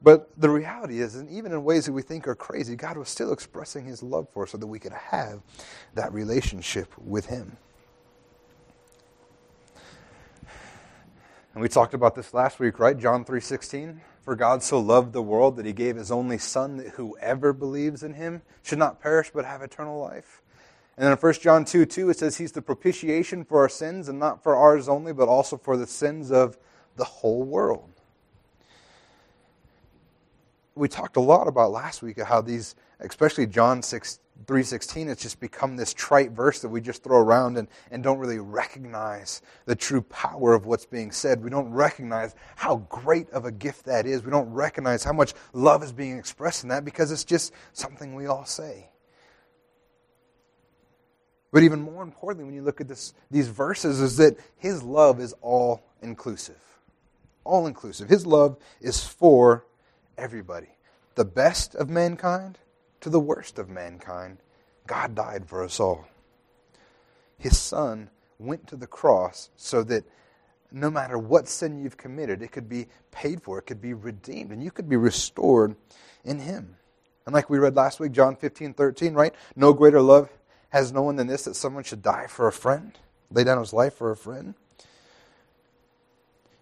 But 0.01 0.31
the 0.37 0.49
reality 0.49 1.01
is, 1.01 1.17
and 1.17 1.29
even 1.31 1.53
in 1.53 1.65
ways 1.65 1.87
that 1.87 1.93
we 1.93 2.03
think 2.03 2.29
are 2.29 2.37
crazy, 2.37 2.77
God 2.77 2.97
was 2.97 3.09
still 3.09 3.33
expressing 3.33 3.85
His 3.85 4.03
love 4.03 4.29
for 4.33 4.45
us 4.45 4.51
so 4.51 4.59
that 4.59 4.67
we 4.67 4.79
could 4.79 4.93
have 4.93 5.41
that 5.95 6.13
relationship 6.13 6.93
with 6.99 7.27
Him. 7.27 7.57
And 11.55 11.63
we 11.63 11.69
talked 11.69 11.95
about 11.95 12.15
this 12.15 12.35
last 12.35 12.61
week, 12.61 12.79
right? 12.79 12.97
John 12.97 13.25
3:16, 13.25 14.01
for 14.23 14.37
God 14.37 14.63
so 14.63 14.79
loved 14.79 15.13
the 15.13 15.23
world 15.23 15.57
that 15.57 15.67
he 15.67 15.73
gave 15.73 15.97
his 15.97 16.11
only 16.11 16.39
son 16.39 16.77
that 16.77 16.91
whoever 16.91 17.53
believes 17.53 18.03
in 18.03 18.15
him 18.15 18.43
should 18.63 18.79
not 18.79 19.01
perish 19.01 19.31
but 19.33 19.45
have 19.45 19.63
eternal 19.63 19.99
life. 19.99 20.43
And 20.97 21.05
then 21.05 21.13
in 21.13 21.19
1 21.19 21.33
John 21.35 21.65
2 21.65 21.87
2, 21.87 22.11
it 22.11 22.19
says 22.19 22.37
he's 22.37 22.53
the 22.53 22.63
propitiation 22.63 23.45
for 23.45 23.61
our 23.61 23.69
sins, 23.69 24.09
and 24.09 24.19
not 24.19 24.43
for 24.43 24.57
ours 24.57 24.89
only, 24.89 25.13
but 25.13 25.29
also 25.29 25.57
for 25.57 25.77
the 25.77 25.87
sins 25.87 26.31
of 26.31 26.59
the 26.97 27.05
whole 27.05 27.43
world 27.43 27.91
we 30.79 30.89
talked 30.89 31.17
a 31.17 31.21
lot 31.21 31.49
about 31.49 31.73
last 31.73 32.03
week 32.03 32.21
how 32.21 32.41
these, 32.41 32.75
especially 33.01 33.47
John 33.47 33.83
6, 33.83 34.21
3.16, 34.47 35.09
it's 35.09 35.23
just 35.23 35.41
become 35.41 35.77
this 35.77 35.93
trite 35.93 36.31
verse 36.31 36.61
that 36.61 36.69
we 36.69 36.81
just 36.81 37.03
throw 37.03 37.19
around 37.19 37.59
and, 37.59 37.69
and 37.91 38.03
don't 38.03 38.19
really 38.19 38.39
recognize 38.39 39.43
the 39.67 39.75
true 39.75 40.01
power 40.03 40.55
of 40.55 40.65
what's 40.65 40.87
being 40.87 41.11
said. 41.11 41.43
We 41.43 41.51
don't 41.51 41.71
recognize 41.71 42.35
how 42.55 42.77
great 42.89 43.29
of 43.31 43.45
a 43.45 43.51
gift 43.51 43.87
that 43.87 44.07
is. 44.07 44.25
We 44.25 44.31
don't 44.31 44.51
recognize 44.51 45.03
how 45.03 45.13
much 45.13 45.35
love 45.53 45.83
is 45.83 45.93
being 45.93 46.17
expressed 46.17 46.63
in 46.63 46.69
that 46.69 46.85
because 46.85 47.11
it's 47.11 47.25
just 47.25 47.53
something 47.73 48.15
we 48.15 48.27
all 48.27 48.45
say. 48.45 48.89
But 51.51 51.63
even 51.63 51.81
more 51.81 52.03
importantly, 52.03 52.45
when 52.45 52.55
you 52.55 52.63
look 52.63 52.81
at 52.81 52.89
this, 52.89 53.15
these 53.31 53.49
verses, 53.49 54.01
is 54.01 54.19
that 54.19 54.39
His 54.57 54.83
love 54.83 55.19
is 55.19 55.35
all 55.41 55.83
inclusive. 56.03 56.63
All 57.43 57.67
inclusive. 57.67 58.09
His 58.09 58.27
love 58.27 58.57
is 58.81 59.03
for 59.03 59.67
everybody. 60.17 60.69
The 61.15 61.25
best 61.25 61.75
of 61.75 61.89
mankind 61.89 62.59
to 63.01 63.11
the 63.11 63.21
worst 63.21 63.59
of 63.59 63.69
mankind. 63.69 64.39
God 64.87 65.15
died 65.15 65.49
for 65.49 65.63
us 65.63 65.81
all. 65.81 66.07
His 67.39 67.59
Son 67.59 68.11
went 68.39 68.67
to 68.69 68.77
the 68.77 68.87
cross 68.87 69.51
so 69.57 69.83
that 69.85 70.05
no 70.71 70.91
matter 70.91 71.19
what 71.19 71.49
sin 71.49 71.79
you've 71.79 71.97
committed, 71.97 72.43
it 72.43 72.53
could 72.53 72.69
be 72.69 72.87
paid 73.11 73.43
for, 73.43 73.59
it 73.59 73.63
could 73.63 73.81
be 73.81 73.95
redeemed, 73.95 74.51
and 74.51 74.63
you 74.63 74.71
could 74.71 74.89
be 74.89 74.97
restored 74.97 75.77
in 76.25 76.39
Him. 76.39 76.77
And 77.25 77.35
like 77.35 77.51
we 77.51 77.59
read 77.59 77.77
last 77.77 78.01
week, 78.01 78.13
John 78.13 78.37
15, 78.37 78.75
13, 78.75 79.15
right? 79.15 79.35
No 79.55 79.73
greater 79.73 80.01
love 80.01 80.31
has 80.71 80.93
no 80.93 81.03
one 81.03 81.17
than 81.17 81.27
this 81.27 81.45
that 81.45 81.57
someone 81.57 81.85
should 81.85 82.03
die 82.03 82.27
for 82.27 82.47
a 82.47 82.53
friend, 82.53 82.99
lay 83.31 83.45
down 83.45 83.59
his 83.59 83.73
life 83.73 83.95
for 83.95 84.11
a 84.11 84.17
friend. 84.17 84.55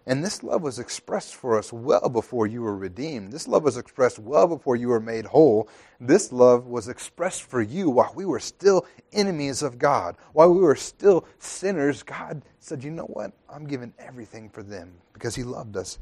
And 0.07 0.23
this 0.23 0.41
love 0.41 0.61
was 0.61 0.79
expressed 0.79 1.35
for 1.35 1.57
us 1.57 1.73
well 1.73 2.07
before 2.07 2.47
you 2.47 2.61
were 2.61 2.77
redeemed. 2.77 3.33
This 3.33 3.45
love 3.45 3.63
was 3.63 3.75
expressed 3.75 4.19
well 4.19 4.47
before 4.47 4.77
you 4.77 4.87
were 4.87 5.01
made 5.01 5.25
whole. 5.25 5.67
This 5.99 6.31
love 6.31 6.65
was 6.65 6.87
expressed 6.87 7.43
for 7.43 7.61
you 7.61 7.89
while 7.89 8.13
we 8.15 8.23
were 8.23 8.39
still 8.39 8.85
enemies 9.11 9.61
of 9.61 9.77
God. 9.77 10.15
While 10.31 10.53
we 10.53 10.61
were 10.61 10.77
still 10.77 11.27
sinners, 11.39 12.03
God 12.03 12.41
said, 12.61 12.85
You 12.85 12.91
know 12.91 13.03
what? 13.03 13.33
I'm 13.49 13.67
giving 13.67 13.93
everything 13.99 14.49
for 14.49 14.63
them 14.63 14.93
because 15.11 15.35
He 15.35 15.43
loved 15.43 15.75
us 15.75 15.99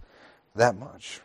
that 0.55 0.77
much. 0.77 1.21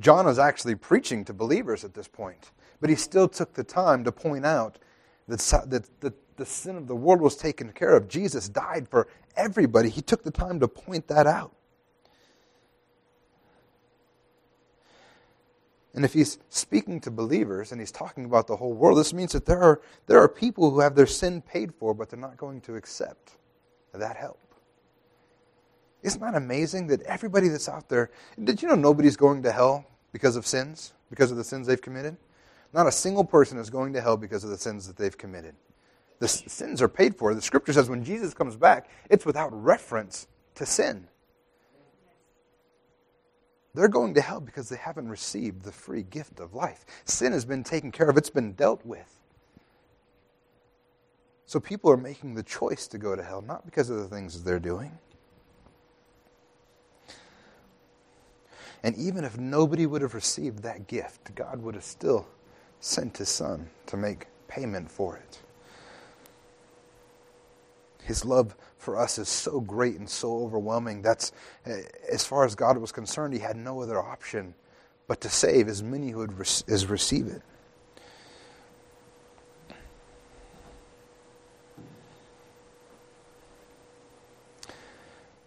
John 0.00 0.26
was 0.26 0.40
actually 0.40 0.74
preaching 0.74 1.24
to 1.26 1.32
believers 1.32 1.84
at 1.84 1.94
this 1.94 2.08
point, 2.08 2.50
but 2.80 2.90
he 2.90 2.96
still 2.96 3.28
took 3.28 3.52
the 3.54 3.62
time 3.62 4.04
to 4.04 4.10
point 4.10 4.46
out 4.46 4.78
that, 5.28 5.38
that, 5.68 6.00
that 6.00 6.21
the 6.36 6.46
sin 6.46 6.76
of 6.76 6.86
the 6.86 6.96
world 6.96 7.20
was 7.20 7.36
taken 7.36 7.72
care 7.72 7.94
of. 7.94 8.08
Jesus 8.08 8.48
died 8.48 8.88
for 8.88 9.08
everybody. 9.36 9.88
He 9.88 10.02
took 10.02 10.22
the 10.22 10.30
time 10.30 10.60
to 10.60 10.68
point 10.68 11.08
that 11.08 11.26
out. 11.26 11.52
And 15.94 16.04
if 16.04 16.14
he's 16.14 16.38
speaking 16.48 17.00
to 17.00 17.10
believers 17.10 17.70
and 17.70 17.80
he's 17.80 17.92
talking 17.92 18.24
about 18.24 18.46
the 18.46 18.56
whole 18.56 18.72
world, 18.72 18.98
this 18.98 19.12
means 19.12 19.32
that 19.32 19.44
there 19.44 19.60
are, 19.60 19.82
there 20.06 20.18
are 20.20 20.28
people 20.28 20.70
who 20.70 20.80
have 20.80 20.94
their 20.94 21.06
sin 21.06 21.42
paid 21.42 21.74
for, 21.74 21.92
but 21.92 22.08
they're 22.08 22.18
not 22.18 22.38
going 22.38 22.62
to 22.62 22.76
accept 22.76 23.32
that 23.92 24.16
help. 24.16 24.38
Isn't 26.02 26.20
that 26.20 26.34
amazing 26.34 26.86
that 26.88 27.02
everybody 27.02 27.48
that's 27.48 27.68
out 27.68 27.88
there, 27.88 28.10
did 28.42 28.62
you 28.62 28.68
know 28.68 28.74
nobody's 28.74 29.16
going 29.16 29.42
to 29.42 29.52
hell 29.52 29.84
because 30.12 30.34
of 30.36 30.46
sins, 30.46 30.94
because 31.10 31.30
of 31.30 31.36
the 31.36 31.44
sins 31.44 31.66
they've 31.66 31.80
committed? 31.80 32.16
Not 32.72 32.86
a 32.86 32.92
single 32.92 33.24
person 33.24 33.58
is 33.58 33.68
going 33.68 33.92
to 33.92 34.00
hell 34.00 34.16
because 34.16 34.44
of 34.44 34.50
the 34.50 34.56
sins 34.56 34.86
that 34.86 34.96
they've 34.96 35.16
committed. 35.16 35.54
The 36.22 36.28
sins 36.28 36.80
are 36.80 36.86
paid 36.86 37.16
for. 37.16 37.34
The 37.34 37.42
scripture 37.42 37.72
says 37.72 37.90
when 37.90 38.04
Jesus 38.04 38.32
comes 38.32 38.54
back, 38.54 38.88
it's 39.10 39.26
without 39.26 39.48
reference 39.52 40.28
to 40.54 40.64
sin. 40.64 41.08
They're 43.74 43.88
going 43.88 44.14
to 44.14 44.20
hell 44.20 44.40
because 44.40 44.68
they 44.68 44.76
haven't 44.76 45.08
received 45.08 45.64
the 45.64 45.72
free 45.72 46.04
gift 46.04 46.38
of 46.38 46.54
life. 46.54 46.84
Sin 47.06 47.32
has 47.32 47.44
been 47.44 47.64
taken 47.64 47.90
care 47.90 48.08
of, 48.08 48.16
it's 48.16 48.30
been 48.30 48.52
dealt 48.52 48.86
with. 48.86 49.18
So 51.46 51.58
people 51.58 51.90
are 51.90 51.96
making 51.96 52.36
the 52.36 52.44
choice 52.44 52.86
to 52.86 52.98
go 52.98 53.16
to 53.16 53.22
hell, 53.24 53.42
not 53.42 53.64
because 53.64 53.90
of 53.90 53.96
the 53.96 54.06
things 54.06 54.44
they're 54.44 54.60
doing. 54.60 54.96
And 58.84 58.94
even 58.96 59.24
if 59.24 59.36
nobody 59.36 59.86
would 59.86 60.02
have 60.02 60.14
received 60.14 60.60
that 60.62 60.86
gift, 60.86 61.34
God 61.34 61.60
would 61.62 61.74
have 61.74 61.82
still 61.82 62.28
sent 62.78 63.18
his 63.18 63.28
son 63.28 63.70
to 63.86 63.96
make 63.96 64.28
payment 64.46 64.88
for 64.88 65.16
it. 65.16 65.40
His 68.04 68.24
love 68.24 68.56
for 68.76 68.98
us 68.98 69.18
is 69.18 69.28
so 69.28 69.60
great 69.60 69.96
and 69.96 70.10
so 70.10 70.38
overwhelming. 70.44 71.02
That's, 71.02 71.32
eh, 71.64 71.82
as 72.10 72.24
far 72.24 72.44
as 72.44 72.54
God 72.54 72.78
was 72.78 72.92
concerned, 72.92 73.32
He 73.32 73.40
had 73.40 73.56
no 73.56 73.82
other 73.82 74.00
option 74.00 74.54
but 75.06 75.20
to 75.20 75.28
save 75.28 75.68
as 75.68 75.82
many 75.82 76.10
who 76.10 76.18
would 76.18 76.38
as 76.40 76.86
receive 76.86 77.28
it. 77.28 77.42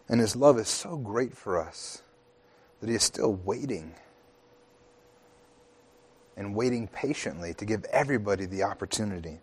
And 0.07 0.21
His 0.21 0.35
love 0.35 0.57
is 0.57 0.69
so 0.69 0.97
great 0.97 1.35
for 1.35 1.59
us 1.59 2.03
that 2.79 2.89
He 2.89 2.95
is 2.95 3.03
still 3.03 3.33
waiting 3.33 3.95
and 6.38 6.55
waiting 6.55 6.88
patiently 6.88 7.53
to 7.55 7.65
give 7.65 7.83
everybody 7.85 8.45
the 8.45 8.63
opportunity. 8.63 9.39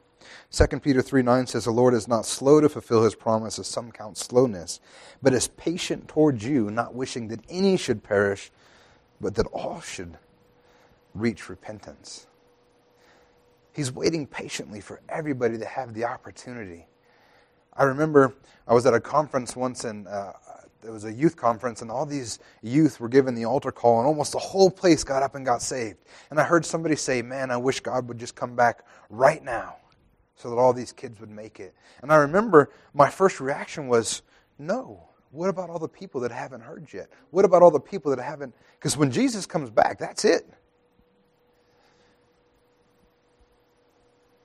2 0.51 0.67
Peter 0.81 1.03
3 1.03 1.23
9 1.23 1.47
says, 1.47 1.65
The 1.65 1.71
Lord 1.71 1.95
is 1.95 2.09
not 2.09 2.27
slow 2.27 2.61
to 2.61 2.69
fulfill 2.69 3.05
his 3.05 3.15
promise, 3.15 3.59
as 3.59 3.67
some 3.67 3.91
count 3.91 4.19
slowness, 4.19 4.81
but 5.23 5.33
is 5.33 5.49
patient 5.49 6.09
towards 6.09 6.45
you, 6.45 6.71
not 6.71 6.95
wishing 6.95 7.29
that 7.29 7.41
any 7.49 7.77
should 7.77 8.03
perish, 8.03 8.51
but 9.21 9.35
that 9.37 9.47
all 9.47 9.81
should 9.81 10.19
reach 11.15 11.49
repentance. 11.49 12.27
He's 13.73 13.91
waiting 13.91 14.27
patiently 14.27 14.81
for 14.81 15.01
everybody 15.09 15.57
to 15.59 15.65
have 15.65 15.95
the 15.95 16.05
opportunity. 16.05 16.87
I 17.75 17.85
remember 17.85 18.35
I 18.69 18.75
was 18.75 18.85
at 18.85 18.93
a 18.93 19.01
conference 19.01 19.57
once, 19.57 19.85
and 19.85 20.07
uh, 20.07 20.33
it 20.85 20.91
was 20.91 21.05
a 21.05 21.13
youth 21.13 21.37
conference, 21.37 21.81
and 21.81 21.91
all 21.91 22.05
these 22.05 22.39
youth 22.63 23.01
were 23.01 23.09
given 23.09 23.35
the 23.35 23.47
altar 23.47 23.73
call, 23.73 23.99
and 23.99 24.07
almost 24.07 24.33
the 24.33 24.39
whole 24.39 24.71
place 24.71 25.05
got 25.05 25.23
up 25.23 25.35
and 25.35 25.47
got 25.47 25.63
saved. 25.63 25.99
And 26.31 26.39
I 26.39 26.45
heard 26.45 26.67
somebody 26.67 26.97
say, 26.97 27.23
Man, 27.23 27.51
I 27.51 27.57
wish 27.57 27.81
God 27.81 28.09
would 28.09 28.19
just 28.19 28.35
come 28.35 28.55
back 28.55 28.85
right 29.09 29.43
now 29.43 29.77
so 30.37 30.51
that 30.51 30.57
all 30.57 30.73
these 30.73 30.93
kids 30.93 31.21
would 31.21 31.31
make 31.31 31.61
it. 31.61 31.75
And 32.03 32.13
I 32.13 32.17
remember 32.17 32.71
my 32.95 33.11
first 33.11 33.41
reaction 33.41 33.89
was, 33.89 34.23
no. 34.59 35.09
What 35.31 35.49
about 35.49 35.71
all 35.71 35.79
the 35.79 35.89
people 35.89 36.21
that 36.23 36.31
haven't 36.31 36.61
heard 36.61 36.89
yet? 36.93 37.09
What 37.31 37.45
about 37.45 37.63
all 37.63 37.71
the 37.71 37.81
people 37.81 38.15
that 38.15 38.23
haven't? 38.23 38.55
Because 38.79 38.97
when 38.97 39.11
Jesus 39.11 39.47
comes 39.47 39.71
back, 39.71 39.99
that's 39.99 40.25
it. 40.25 40.47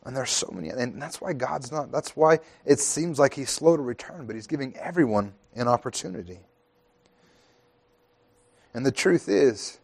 And 0.06 0.16
there's 0.16 0.32
so 0.32 0.50
many, 0.54 0.70
and 0.70 1.02
that's 1.02 1.20
why 1.20 1.34
God's 1.34 1.70
not, 1.70 1.92
that's 1.92 2.16
why 2.16 2.40
it 2.66 2.80
seems 2.80 3.20
like 3.20 3.34
He's 3.34 3.50
slow 3.50 3.76
to 3.76 3.84
return, 3.84 4.26
but 4.26 4.36
He's 4.36 4.48
giving 4.48 4.74
everyone 4.78 5.34
an 5.54 5.68
opportunity. 5.68 6.40
And 8.74 8.86
the 8.86 8.92
truth 8.92 9.28
is, 9.28 9.80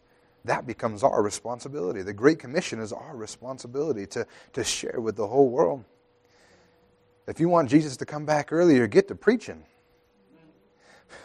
that 0.46 0.66
becomes 0.66 1.02
our 1.02 1.22
responsibility. 1.22 2.00
The 2.00 2.14
Great 2.14 2.38
Commission 2.38 2.80
is 2.80 2.90
our 2.90 3.14
responsibility 3.14 4.06
to, 4.06 4.26
to 4.54 4.64
share 4.64 4.98
with 4.98 5.16
the 5.16 5.26
whole 5.26 5.50
world. 5.50 5.84
If 7.26 7.40
you 7.40 7.48
want 7.48 7.70
Jesus 7.70 7.96
to 7.98 8.06
come 8.06 8.26
back 8.26 8.52
earlier, 8.52 8.86
get 8.86 9.08
to 9.08 9.14
preaching. 9.14 9.64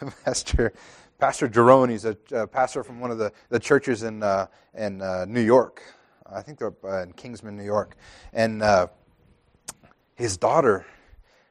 Pastor, 0.24 0.72
Pastor 1.18 1.46
Jerome, 1.46 1.90
he's 1.90 2.06
a 2.06 2.14
pastor 2.46 2.82
from 2.82 3.00
one 3.00 3.10
of 3.10 3.18
the, 3.18 3.32
the 3.50 3.58
churches 3.58 4.02
in, 4.02 4.22
uh, 4.22 4.46
in 4.74 5.02
uh, 5.02 5.26
New 5.28 5.42
York. 5.42 5.82
I 6.24 6.40
think 6.40 6.58
they're 6.58 6.72
uh, 6.84 7.02
in 7.02 7.12
Kingston, 7.12 7.54
New 7.54 7.64
York. 7.64 7.96
And 8.32 8.62
uh, 8.62 8.86
his 10.14 10.38
daughter 10.38 10.86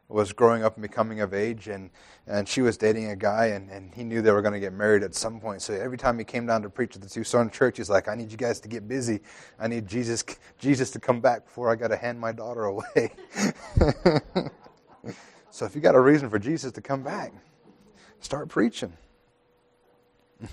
was 0.10 0.34
growing 0.34 0.64
up 0.64 0.76
and 0.76 0.82
becoming 0.82 1.22
of 1.22 1.36
age, 1.36 1.68
and, 1.68 1.92
and 2.26 2.50
she 2.50 2.62
was 2.62 2.78
dating 2.78 3.12
a 3.12 3.16
guy, 3.16 3.46
and, 3.48 3.70
and 3.70 3.94
he 3.94 4.04
knew 4.04 4.24
they 4.24 4.32
were 4.32 4.42
going 4.42 4.56
to 4.56 4.60
get 4.60 4.74
married 4.74 5.04
at 5.04 5.14
some 5.14 5.40
point. 5.40 5.62
So 5.62 5.76
every 5.76 6.00
time 6.00 6.18
he 6.18 6.26
came 6.26 6.48
down 6.48 6.64
to 6.64 6.70
preach 6.70 6.96
at 6.96 7.04
the 7.04 7.08
Tucson 7.08 7.52
church, 7.52 7.78
he's 7.78 7.92
like, 7.92 8.08
I 8.08 8.16
need 8.16 8.32
you 8.32 8.38
guys 8.38 8.60
to 8.62 8.68
get 8.68 8.88
busy. 8.88 9.20
I 9.60 9.68
need 9.68 9.88
Jesus, 9.88 10.24
Jesus 10.58 10.90
to 10.92 11.00
come 11.00 11.22
back 11.22 11.46
before 11.46 11.72
I 11.72 11.76
got 11.76 11.90
to 11.90 11.96
hand 11.96 12.20
my 12.20 12.32
daughter 12.32 12.64
away. 12.66 13.12
so 15.52 15.66
if 15.66 15.76
you 15.76 15.82
got 15.82 15.94
a 15.94 16.02
reason 16.02 16.28
for 16.30 16.40
Jesus 16.40 16.72
to 16.72 16.82
come 16.82 17.04
back, 17.04 17.32
start 18.20 18.50
preaching. 18.50 18.94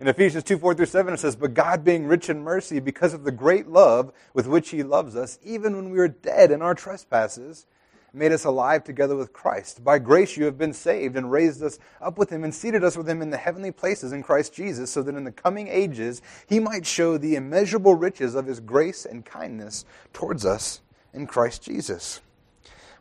In 0.00 0.08
Ephesians 0.08 0.42
2 0.42 0.58
4 0.58 0.74
through 0.74 0.86
7, 0.86 1.14
it 1.14 1.20
says, 1.20 1.36
But 1.36 1.54
God, 1.54 1.84
being 1.84 2.06
rich 2.06 2.30
in 2.30 2.42
mercy, 2.42 2.80
because 2.80 3.12
of 3.12 3.22
the 3.22 3.30
great 3.30 3.68
love 3.68 4.12
with 4.32 4.48
which 4.48 4.70
He 4.70 4.82
loves 4.82 5.14
us, 5.14 5.38
even 5.44 5.76
when 5.76 5.90
we 5.90 5.98
were 5.98 6.08
dead 6.08 6.50
in 6.50 6.62
our 6.62 6.74
trespasses, 6.74 7.66
made 8.12 8.32
us 8.32 8.44
alive 8.44 8.84
together 8.84 9.16
with 9.16 9.32
Christ. 9.32 9.82
By 9.84 9.98
grace 9.98 10.36
you 10.36 10.44
have 10.44 10.58
been 10.58 10.72
saved 10.72 11.16
and 11.16 11.30
raised 11.30 11.62
us 11.62 11.78
up 12.00 12.18
with 12.18 12.30
him 12.30 12.44
and 12.44 12.54
seated 12.54 12.84
us 12.84 12.96
with 12.96 13.08
him 13.08 13.22
in 13.22 13.30
the 13.30 13.36
heavenly 13.36 13.70
places 13.70 14.12
in 14.12 14.22
Christ 14.22 14.52
Jesus, 14.54 14.90
so 14.90 15.02
that 15.02 15.14
in 15.14 15.24
the 15.24 15.32
coming 15.32 15.68
ages 15.68 16.22
he 16.46 16.60
might 16.60 16.86
show 16.86 17.18
the 17.18 17.36
immeasurable 17.36 17.94
riches 17.94 18.34
of 18.34 18.46
his 18.46 18.60
grace 18.60 19.04
and 19.04 19.24
kindness 19.24 19.84
towards 20.12 20.44
us 20.44 20.80
in 21.12 21.26
Christ 21.26 21.62
Jesus. 21.62 22.20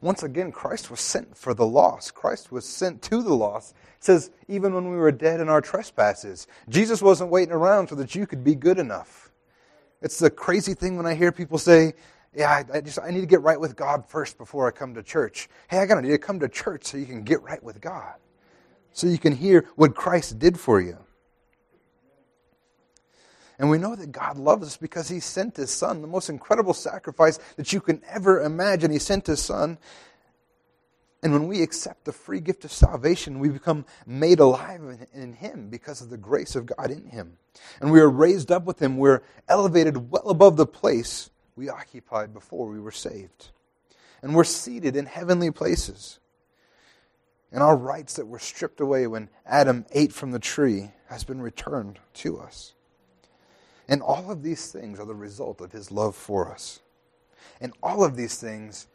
Once 0.02 0.24
again, 0.24 0.52
Christ 0.52 0.90
was 0.90 1.02
sent 1.02 1.36
for 1.36 1.54
the 1.54 1.66
lost. 1.66 2.16
Christ 2.16 2.52
was 2.52 2.66
sent 2.66 3.02
to 3.04 3.22
the 3.22 3.34
lost. 3.34 3.76
It 3.98 4.04
says, 4.04 4.32
even 4.48 4.74
when 4.74 4.90
we 4.90 4.96
were 4.96 5.12
dead 5.12 5.42
in 5.42 5.50
our 5.50 5.60
trespasses, 5.60 6.48
Jesus 6.70 7.02
wasn't 7.02 7.32
waiting 7.32 7.54
around 7.54 7.90
so 7.90 7.96
that 7.96 8.16
you 8.16 8.26
could 8.26 8.44
be 8.44 8.56
good 8.56 8.80
enough. 8.80 9.32
It's 10.02 10.20
the 10.20 10.30
crazy 10.30 10.74
thing 10.74 10.96
when 10.96 11.06
I 11.06 11.16
hear 11.16 11.34
people 11.34 11.58
say, 11.58 11.96
yeah, 12.34 12.50
I, 12.52 12.78
I, 12.78 12.82
just 12.82 13.00
I 13.00 13.12
need 13.12 13.22
to 13.22 13.28
get 13.28 13.42
right 13.42 13.60
with 13.60 13.76
God 13.76 14.06
first 14.08 14.38
before 14.38 14.68
I 14.68 14.72
come 14.72 14.94
to 14.94 15.04
church. 15.04 15.50
Hey, 15.68 15.80
I 15.80 15.86
gotta 15.86 16.02
need 16.02 16.10
to 16.10 16.18
come 16.18 16.40
to 16.42 16.50
church 16.50 16.86
so 16.86 16.98
you 16.98 17.06
can 17.06 17.24
get 17.24 17.42
right 17.42 17.62
with 17.64 17.82
God. 17.82 18.16
So 18.92 19.08
you 19.08 19.18
can 19.18 19.36
hear 19.36 19.68
what 19.76 19.96
Christ 19.96 20.40
did 20.40 20.60
for 20.60 20.82
you. 20.82 20.98
And 23.58 23.70
we 23.70 23.78
know 23.78 23.96
that 23.96 24.12
God 24.12 24.38
loves 24.38 24.68
us 24.68 24.78
because 24.78 25.10
He 25.10 25.20
sent 25.20 25.58
His 25.58 25.70
Son, 25.72 26.02
the 26.02 26.08
most 26.08 26.30
incredible 26.30 26.74
sacrifice 26.74 27.40
that 27.58 27.74
you 27.74 27.82
can 27.82 28.02
ever 28.08 28.42
imagine. 28.42 28.92
He 28.92 29.00
sent 29.00 29.28
His 29.28 29.42
Son. 29.42 29.78
And 31.22 31.34
when 31.34 31.48
we 31.48 31.62
accept 31.62 32.06
the 32.06 32.14
free 32.14 32.40
gift 32.40 32.64
of 32.64 32.72
salvation, 32.72 33.40
we 33.40 33.50
become 33.50 33.86
made 34.06 34.40
alive 34.40 34.82
in 35.14 35.34
Him 35.34 35.70
because 35.70 36.02
of 36.02 36.10
the 36.10 36.18
grace 36.18 36.56
of 36.56 36.68
God 36.68 36.90
in 36.92 37.08
Him. 37.08 37.38
And 37.82 37.92
we 37.92 38.00
are 38.00 38.10
raised 38.10 38.52
up 38.52 38.64
with 38.64 38.82
Him. 38.82 38.98
We're 38.98 39.24
elevated 39.50 40.10
well 40.10 40.30
above 40.30 40.56
the 40.56 40.66
place 40.66 41.30
we 41.60 41.70
occupied 41.70 42.34
before 42.34 42.68
we 42.68 42.80
were 42.80 42.92
saved. 42.92 43.50
And 44.22 44.34
we're 44.34 44.46
seated 44.46 44.96
in 44.96 45.06
heavenly 45.06 45.52
places. 45.52 46.20
And 47.52 47.62
our 47.62 47.76
rights 47.76 48.16
that 48.16 48.28
were 48.28 48.40
stripped 48.40 48.80
away 48.80 49.08
when 49.08 49.30
Adam 49.46 49.86
ate 49.92 50.14
from 50.14 50.32
the 50.32 50.40
tree 50.40 50.92
has 51.08 51.26
been 51.26 51.42
returned 51.42 52.00
to 52.16 52.40
us. 52.40 52.74
And 53.90 54.02
all 54.02 54.32
of 54.32 54.42
these 54.42 54.72
things 54.72 55.00
are 55.00 55.06
the 55.06 55.16
result 55.16 55.60
of 55.60 55.74
his 55.74 55.92
love 55.92 56.16
for 56.16 56.50
us. 56.50 56.80
And 57.60 57.74
all 57.84 58.06
of 58.06 58.16
these 58.16 58.40
things 58.40 58.88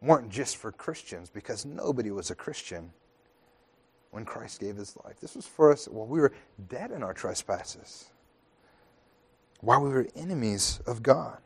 weren't 0.00 0.30
just 0.30 0.56
for 0.56 0.72
Christians 0.72 1.30
because 1.30 1.64
nobody 1.64 2.10
was 2.10 2.30
a 2.30 2.34
Christian 2.34 2.90
when 4.10 4.24
Christ 4.24 4.60
gave 4.60 4.76
his 4.76 4.96
life. 5.04 5.20
This 5.20 5.36
was 5.36 5.46
for 5.46 5.70
us 5.70 5.86
while 5.86 6.06
we 6.06 6.18
were 6.18 6.32
dead 6.68 6.90
in 6.90 7.04
our 7.04 7.14
trespasses, 7.14 8.06
while 9.60 9.82
we 9.82 9.90
were 9.90 10.08
enemies 10.16 10.80
of 10.84 11.02
God. 11.02 11.38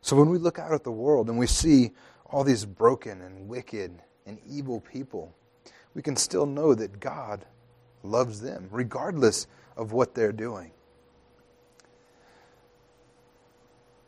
So 0.00 0.16
when 0.16 0.30
we 0.30 0.38
look 0.38 0.58
out 0.58 0.72
at 0.72 0.84
the 0.84 0.90
world 0.90 1.28
and 1.28 1.38
we 1.38 1.46
see 1.46 1.92
all 2.26 2.44
these 2.44 2.64
broken 2.64 3.20
and 3.22 3.48
wicked 3.48 4.02
and 4.26 4.38
evil 4.46 4.80
people, 4.80 5.34
we 5.94 6.02
can 6.02 6.16
still 6.16 6.46
know 6.46 6.74
that 6.74 7.00
God 7.00 7.44
loves 8.02 8.40
them, 8.40 8.68
regardless 8.70 9.46
of 9.76 9.92
what 9.92 10.14
they're 10.14 10.32
doing. 10.32 10.72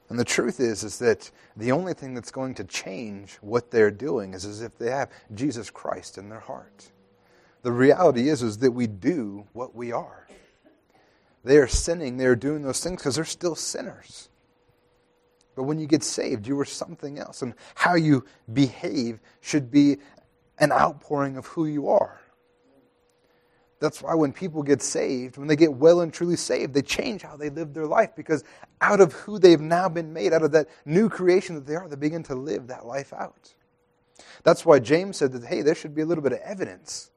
And 0.09 0.19
the 0.19 0.25
truth 0.25 0.59
is, 0.59 0.83
is 0.83 0.99
that 0.99 1.31
the 1.57 1.71
only 1.71 1.95
thing 1.95 2.15
that's 2.15 2.33
going 2.33 2.55
to 2.55 2.65
change 2.65 3.39
what 3.41 3.71
they're 3.71 3.93
doing 3.93 4.35
is 4.35 4.45
as 4.45 4.61
if 4.61 4.77
they 4.77 4.91
have 4.91 5.09
Jesus 5.35 5.71
Christ 5.71 6.19
in 6.19 6.29
their 6.29 6.41
heart. 6.41 6.91
The 7.63 7.71
reality 7.71 8.29
is, 8.29 8.43
is 8.43 8.59
that 8.59 8.73
we 8.73 8.89
do 8.89 9.47
what 9.53 9.75
we 9.75 9.93
are. 9.93 10.27
They 11.45 11.59
are 11.59 11.69
sinning, 11.69 12.17
they 12.17 12.27
are 12.27 12.37
doing 12.37 12.63
those 12.63 12.83
things 12.83 13.01
because 13.01 13.15
they're 13.15 13.25
still 13.25 13.55
sinners. 13.55 14.30
But 15.61 15.65
when 15.65 15.79
you 15.79 15.87
get 15.87 16.03
saved, 16.03 16.47
you 16.47 16.59
are 16.59 16.65
something 16.65 17.19
else. 17.19 17.43
And 17.43 17.53
how 17.75 17.95
you 17.95 18.25
behave 18.51 19.21
should 19.43 19.71
be 19.71 19.99
an 20.59 20.73
outpouring 20.73 21.37
of 21.37 21.45
who 21.49 21.67
you 21.67 21.91
are. 21.91 22.19
That's 23.79 24.01
why 24.01 24.15
when 24.15 24.33
people 24.33 24.63
get 24.63 24.81
saved, 24.81 25.37
when 25.37 25.49
they 25.49 25.57
get 25.57 25.75
well 25.75 26.01
and 26.01 26.15
truly 26.15 26.37
saved, 26.37 26.73
they 26.73 26.81
change 26.81 27.21
how 27.21 27.37
they 27.37 27.51
live 27.51 27.75
their 27.75 27.85
life 27.85 28.17
because 28.17 28.43
out 28.81 29.03
of 29.03 29.13
who 29.13 29.39
they've 29.39 29.61
now 29.61 29.87
been 29.91 30.15
made, 30.15 30.33
out 30.33 30.43
of 30.43 30.53
that 30.53 30.71
new 30.87 31.11
creation 31.11 31.57
that 31.57 31.67
they 31.67 31.77
are, 31.77 31.87
they 31.91 31.97
begin 31.97 32.23
to 32.23 32.35
live 32.35 32.69
that 32.69 32.87
life 32.87 33.13
out. 33.13 33.53
That's 34.45 34.65
why 34.65 34.79
James 34.79 35.19
said 35.19 35.31
that, 35.33 35.45
hey, 35.45 35.61
there 35.61 35.75
should 35.75 35.95
be 35.95 36.01
a 36.01 36.07
little 36.07 36.25
bit 36.25 36.33
of 36.33 36.39
evidence 36.39 37.11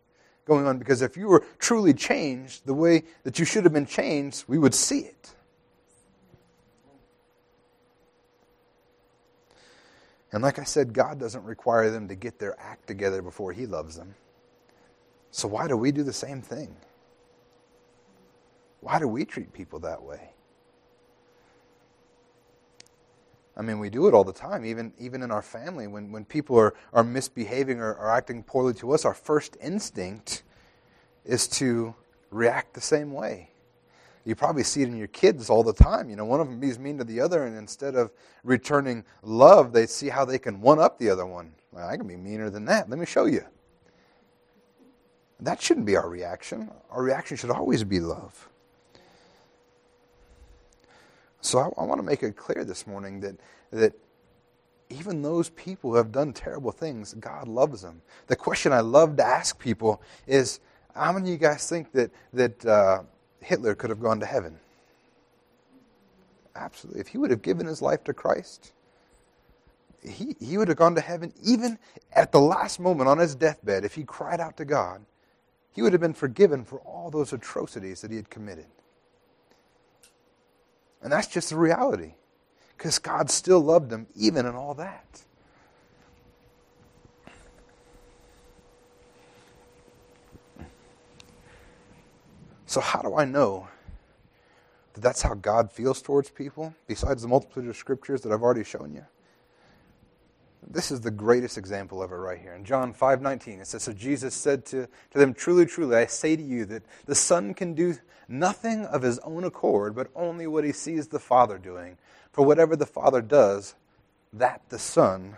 going 0.43 0.67
on 0.67 0.79
because 0.79 1.01
if 1.01 1.15
you 1.15 1.29
were 1.29 1.45
truly 1.59 1.93
changed 1.93 2.65
the 2.65 2.73
way 2.73 3.03
that 3.23 3.39
you 3.39 3.45
should 3.45 3.63
have 3.63 3.71
been 3.71 3.85
changed, 3.85 4.43
we 4.49 4.57
would 4.57 4.75
see 4.75 4.99
it. 4.99 5.33
And 10.33 10.41
like 10.41 10.57
I 10.57 10.63
said, 10.63 10.93
God 10.93 11.19
doesn't 11.19 11.43
require 11.43 11.91
them 11.91 12.07
to 12.07 12.15
get 12.15 12.39
their 12.39 12.59
act 12.59 12.87
together 12.87 13.21
before 13.21 13.53
He 13.53 13.67
loves 13.67 13.95
them. 13.95 14.15
So 15.29 15.47
why 15.47 15.67
do 15.67 15.77
we 15.77 15.91
do 15.91 16.03
the 16.03 16.11
same 16.11 16.41
thing? 16.41 16.75
Why 18.81 18.99
do 18.99 19.07
we 19.07 19.25
treat 19.25 19.53
people 19.53 19.79
that 19.79 20.03
way? 20.03 20.31
I 23.55 23.61
mean, 23.61 23.77
we 23.77 23.91
do 23.91 24.07
it 24.07 24.15
all 24.15 24.23
the 24.23 24.33
time, 24.33 24.65
even, 24.65 24.91
even 24.99 25.21
in 25.21 25.29
our 25.29 25.43
family. 25.43 25.85
When, 25.85 26.11
when 26.11 26.25
people 26.25 26.57
are, 26.57 26.73
are 26.91 27.03
misbehaving 27.03 27.79
or 27.79 27.95
are 27.95 28.11
acting 28.11 28.41
poorly 28.41 28.73
to 28.75 28.91
us, 28.91 29.05
our 29.05 29.13
first 29.13 29.55
instinct 29.61 30.41
is 31.23 31.47
to 31.47 31.93
react 32.31 32.73
the 32.73 32.81
same 32.81 33.13
way 33.13 33.52
you 34.25 34.35
probably 34.35 34.63
see 34.63 34.81
it 34.81 34.87
in 34.87 34.97
your 34.97 35.07
kids 35.07 35.49
all 35.49 35.63
the 35.63 35.73
time. 35.73 36.09
You 36.09 36.15
know, 36.15 36.25
one 36.25 36.39
of 36.39 36.47
them 36.47 36.63
is 36.63 36.79
mean 36.79 36.97
to 36.97 37.03
the 37.03 37.19
other, 37.19 37.45
and 37.45 37.57
instead 37.57 37.95
of 37.95 38.11
returning 38.43 39.03
love, 39.21 39.73
they 39.73 39.85
see 39.85 40.09
how 40.09 40.23
they 40.25 40.39
can 40.39 40.61
one 40.61 40.79
up 40.79 40.97
the 40.97 41.09
other 41.09 41.25
one. 41.25 41.53
Well, 41.71 41.87
I 41.87 41.97
can 41.97 42.07
be 42.07 42.15
meaner 42.15 42.49
than 42.49 42.65
that. 42.65 42.89
Let 42.89 42.99
me 42.99 43.05
show 43.05 43.25
you. 43.25 43.43
That 45.39 45.61
shouldn't 45.61 45.85
be 45.85 45.97
our 45.97 46.09
reaction. 46.09 46.71
Our 46.89 47.03
reaction 47.03 47.35
should 47.35 47.51
always 47.51 47.83
be 47.83 47.99
love. 47.99 48.49
So 51.41 51.59
I, 51.59 51.81
I 51.81 51.83
want 51.83 51.99
to 51.99 52.03
make 52.03 52.23
it 52.23 52.37
clear 52.37 52.63
this 52.63 52.87
morning 52.87 53.19
that, 53.19 53.35
that 53.71 53.93
even 54.89 55.21
those 55.21 55.49
people 55.49 55.89
who 55.91 55.97
have 55.97 56.11
done 56.11 56.31
terrible 56.31 56.71
things, 56.71 57.13
God 57.15 57.49
loves 57.49 57.81
them. 57.81 58.01
The 58.27 58.37
question 58.37 58.71
I 58.71 58.79
love 58.79 59.17
to 59.17 59.25
ask 59.25 59.59
people 59.59 60.01
is 60.27 60.61
how 60.95 61.11
many 61.11 61.29
of 61.29 61.31
you 61.31 61.37
guys 61.37 61.67
think 61.67 61.91
that, 61.91 62.11
that 62.31 62.65
uh, 62.65 63.03
Hitler 63.43 63.75
could 63.75 63.89
have 63.89 64.01
gone 64.01 64.19
to 64.19 64.25
heaven. 64.25 64.57
Absolutely. 66.55 67.01
If 67.01 67.07
he 67.07 67.17
would 67.17 67.31
have 67.31 67.41
given 67.41 67.65
his 67.65 67.81
life 67.81 68.03
to 68.03 68.13
Christ, 68.13 68.71
he, 70.03 70.35
he 70.39 70.57
would 70.57 70.67
have 70.67 70.77
gone 70.77 70.95
to 70.95 71.01
heaven 71.01 71.33
even 71.41 71.79
at 72.11 72.31
the 72.31 72.39
last 72.39 72.79
moment 72.79 73.09
on 73.09 73.17
his 73.17 73.35
deathbed. 73.35 73.85
If 73.85 73.95
he 73.95 74.03
cried 74.03 74.39
out 74.39 74.57
to 74.57 74.65
God, 74.65 75.03
he 75.71 75.81
would 75.81 75.93
have 75.93 76.01
been 76.01 76.13
forgiven 76.13 76.63
for 76.63 76.79
all 76.79 77.09
those 77.09 77.33
atrocities 77.33 78.01
that 78.01 78.11
he 78.11 78.17
had 78.17 78.29
committed. 78.29 78.67
And 81.01 81.11
that's 81.11 81.27
just 81.27 81.49
the 81.49 81.57
reality. 81.57 82.13
Because 82.77 82.99
God 82.99 83.29
still 83.29 83.59
loved 83.59 83.91
him 83.91 84.07
even 84.15 84.45
in 84.45 84.55
all 84.55 84.73
that. 84.75 85.23
So, 92.73 92.81
how 92.81 93.03
do 93.03 93.17
I 93.17 93.25
know 93.25 93.67
that 94.93 95.01
that's 95.01 95.21
how 95.21 95.35
God 95.35 95.71
feels 95.71 96.01
towards 96.01 96.31
people, 96.31 96.73
besides 96.87 97.21
the 97.21 97.27
multitude 97.27 97.67
of 97.67 97.77
scriptures 97.77 98.21
that 98.21 98.31
I've 98.31 98.41
already 98.41 98.63
shown 98.63 98.95
you? 98.95 99.05
This 100.65 100.89
is 100.89 100.99
the 100.99 101.11
greatest 101.11 101.55
example 101.55 102.01
of 102.01 102.11
it 102.11 102.15
right 102.15 102.39
here. 102.39 102.55
In 102.55 102.65
John 102.65 102.91
5 102.91 103.21
19, 103.21 103.59
it 103.59 103.67
says, 103.67 103.83
So 103.83 103.93
Jesus 103.93 104.33
said 104.33 104.65
to, 104.65 104.87
to 105.11 105.19
them, 105.19 105.35
Truly, 105.35 105.67
truly, 105.67 105.97
I 105.97 106.07
say 106.07 106.35
to 106.35 106.41
you 106.41 106.65
that 106.65 106.81
the 107.05 107.13
Son 107.13 107.53
can 107.53 107.75
do 107.75 107.95
nothing 108.27 108.85
of 108.85 109.03
his 109.03 109.19
own 109.19 109.43
accord, 109.43 109.93
but 109.93 110.09
only 110.15 110.47
what 110.47 110.63
he 110.63 110.71
sees 110.71 111.09
the 111.09 111.19
Father 111.19 111.59
doing. 111.59 111.99
For 112.31 112.43
whatever 112.43 112.75
the 112.75 112.87
Father 112.87 113.21
does, 113.21 113.75
that 114.33 114.63
the 114.69 114.79
Son 114.79 115.37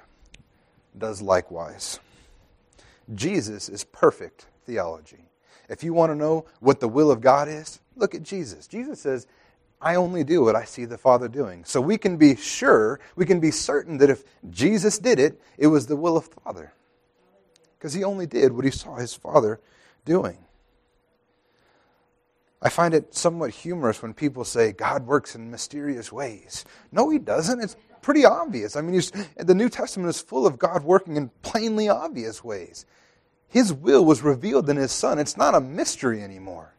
does 0.97 1.21
likewise. 1.21 1.99
Jesus 3.13 3.67
is 3.67 3.83
perfect 3.83 4.45
theology. 4.65 5.25
If 5.69 5.83
you 5.83 5.93
want 5.93 6.11
to 6.11 6.15
know 6.15 6.45
what 6.59 6.79
the 6.79 6.87
will 6.87 7.11
of 7.11 7.21
God 7.21 7.47
is, 7.47 7.79
look 7.95 8.15
at 8.15 8.23
Jesus. 8.23 8.67
Jesus 8.67 8.99
says, 8.99 9.27
I 9.81 9.95
only 9.95 10.23
do 10.23 10.43
what 10.43 10.55
I 10.55 10.63
see 10.65 10.85
the 10.85 10.97
Father 10.97 11.27
doing. 11.27 11.65
So 11.65 11.81
we 11.81 11.97
can 11.97 12.17
be 12.17 12.35
sure, 12.35 12.99
we 13.15 13.25
can 13.25 13.39
be 13.39 13.51
certain 13.51 13.97
that 13.99 14.09
if 14.09 14.23
Jesus 14.49 14.97
did 14.97 15.19
it, 15.19 15.41
it 15.57 15.67
was 15.67 15.87
the 15.87 15.95
will 15.95 16.17
of 16.17 16.29
the 16.29 16.41
Father. 16.41 16.73
Because 17.77 17.93
he 17.93 18.03
only 18.03 18.25
did 18.25 18.53
what 18.53 18.65
he 18.65 18.71
saw 18.71 18.95
his 18.95 19.13
Father 19.13 19.59
doing. 20.05 20.37
I 22.61 22.69
find 22.69 22.93
it 22.95 23.13
somewhat 23.13 23.51
humorous 23.51 24.01
when 24.01 24.13
people 24.13 24.43
say 24.43 24.71
God 24.71 25.05
works 25.05 25.35
in 25.35 25.51
mysterious 25.51 26.11
ways. 26.11 26.65
No, 26.91 27.09
he 27.09 27.19
doesn't. 27.19 27.59
It's 27.59 27.75
pretty 28.01 28.25
obvious. 28.25 28.75
I 28.75 28.81
mean, 28.81 28.99
the 29.37 29.53
New 29.53 29.69
Testament 29.69 30.09
is 30.09 30.19
full 30.19 30.47
of 30.47 30.57
God 30.57 30.83
working 30.83 31.15
in 31.15 31.29
plainly 31.43 31.89
obvious 31.89 32.43
ways. 32.43 32.85
His 33.55 33.71
will 33.71 34.03
was 34.03 34.21
revealed 34.21 34.69
in 34.69 34.75
his 34.75 34.91
Son. 34.91 35.17
It's 35.17 35.37
not 35.37 35.55
a 35.55 35.61
mystery 35.61 36.21
anymore. 36.21 36.73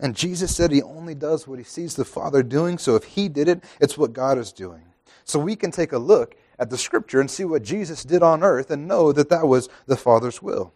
And 0.00 0.16
Jesus 0.16 0.56
said 0.56 0.72
he 0.72 0.80
only 0.80 1.14
does 1.14 1.46
what 1.46 1.58
he 1.58 1.64
sees 1.66 1.94
the 1.94 2.06
Father 2.06 2.42
doing, 2.42 2.78
so 2.78 2.96
if 2.96 3.04
he 3.04 3.28
did 3.28 3.48
it, 3.48 3.62
it's 3.78 3.98
what 3.98 4.14
God 4.14 4.38
is 4.38 4.50
doing. 4.50 4.84
So 5.26 5.38
we 5.38 5.56
can 5.56 5.72
take 5.72 5.92
a 5.92 5.98
look 5.98 6.36
at 6.58 6.70
the 6.70 6.78
Scripture 6.78 7.20
and 7.20 7.30
see 7.30 7.44
what 7.44 7.62
Jesus 7.64 8.02
did 8.02 8.22
on 8.22 8.42
earth 8.42 8.70
and 8.70 8.88
know 8.88 9.12
that 9.12 9.28
that 9.28 9.46
was 9.46 9.68
the 9.84 9.98
Father's 9.98 10.40
will. 10.40 10.72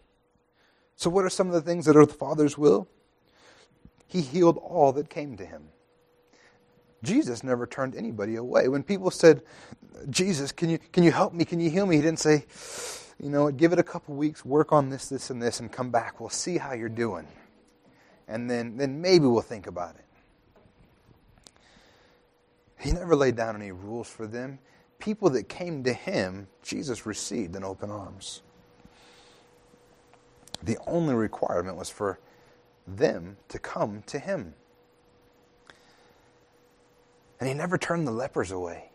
So, 0.94 1.08
what 1.08 1.24
are 1.24 1.30
some 1.30 1.46
of 1.46 1.54
the 1.54 1.62
things 1.62 1.86
that 1.86 1.96
are 1.96 2.04
the 2.04 2.12
Father's 2.12 2.58
will? 2.58 2.86
He 4.06 4.20
healed 4.20 4.58
all 4.58 4.92
that 4.92 5.08
came 5.08 5.38
to 5.38 5.46
him. 5.46 5.68
Jesus 7.02 7.42
never 7.42 7.66
turned 7.66 7.94
anybody 7.94 8.36
away. 8.36 8.68
When 8.68 8.82
people 8.82 9.10
said, 9.10 9.42
Jesus, 10.10 10.52
can 10.52 10.68
you, 10.68 10.78
can 10.92 11.02
you 11.02 11.12
help 11.12 11.32
me? 11.32 11.44
Can 11.44 11.60
you 11.60 11.70
heal 11.70 11.86
me? 11.86 11.96
He 11.96 12.02
didn't 12.02 12.18
say, 12.18 12.44
you 13.18 13.30
know, 13.30 13.50
give 13.50 13.72
it 13.72 13.78
a 13.78 13.82
couple 13.82 14.14
weeks, 14.14 14.44
work 14.44 14.72
on 14.72 14.88
this, 14.88 15.08
this, 15.08 15.30
and 15.30 15.42
this, 15.42 15.60
and 15.60 15.70
come 15.70 15.90
back. 15.90 16.20
We'll 16.20 16.30
see 16.30 16.58
how 16.58 16.72
you're 16.72 16.88
doing. 16.88 17.26
And 18.28 18.50
then, 18.50 18.76
then 18.76 19.00
maybe 19.00 19.26
we'll 19.26 19.42
think 19.42 19.66
about 19.66 19.96
it. 19.96 20.04
He 22.78 22.92
never 22.92 23.14
laid 23.14 23.36
down 23.36 23.56
any 23.56 23.72
rules 23.72 24.08
for 24.08 24.26
them. 24.26 24.58
People 24.98 25.30
that 25.30 25.48
came 25.48 25.84
to 25.84 25.92
him, 25.92 26.46
Jesus 26.62 27.04
received 27.04 27.56
in 27.56 27.64
open 27.64 27.90
arms. 27.90 28.42
The 30.62 30.78
only 30.86 31.14
requirement 31.14 31.76
was 31.76 31.90
for 31.90 32.18
them 32.86 33.36
to 33.48 33.58
come 33.58 34.02
to 34.06 34.18
him. 34.18 34.54
And 37.40 37.48
he 37.48 37.55
never 37.55 37.79
turned 37.79 38.07
the 38.07 38.12
lepers 38.12 38.50
away. 38.50 38.90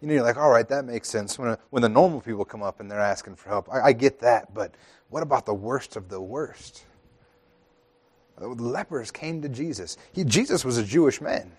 You 0.00 0.08
know, 0.08 0.14
you're 0.14 0.22
like, 0.22 0.36
all 0.36 0.50
right, 0.50 0.68
that 0.68 0.84
makes 0.84 1.08
sense. 1.08 1.38
When, 1.38 1.56
when 1.70 1.80
the 1.80 1.88
normal 1.88 2.20
people 2.20 2.44
come 2.44 2.62
up 2.62 2.80
and 2.80 2.90
they're 2.90 3.00
asking 3.00 3.36
for 3.36 3.48
help, 3.48 3.68
I, 3.72 3.80
I 3.80 3.92
get 3.92 4.20
that. 4.20 4.52
But 4.52 4.74
what 5.08 5.22
about 5.22 5.46
the 5.46 5.54
worst 5.54 5.96
of 5.96 6.08
the 6.08 6.20
worst? 6.20 6.84
Oh, 8.38 8.54
the 8.54 8.62
lepers 8.62 9.10
came 9.10 9.40
to 9.42 9.48
Jesus. 9.48 9.96
He, 10.12 10.24
Jesus 10.24 10.64
was 10.64 10.76
a 10.76 10.84
Jewish 10.84 11.20
man. 11.20 11.52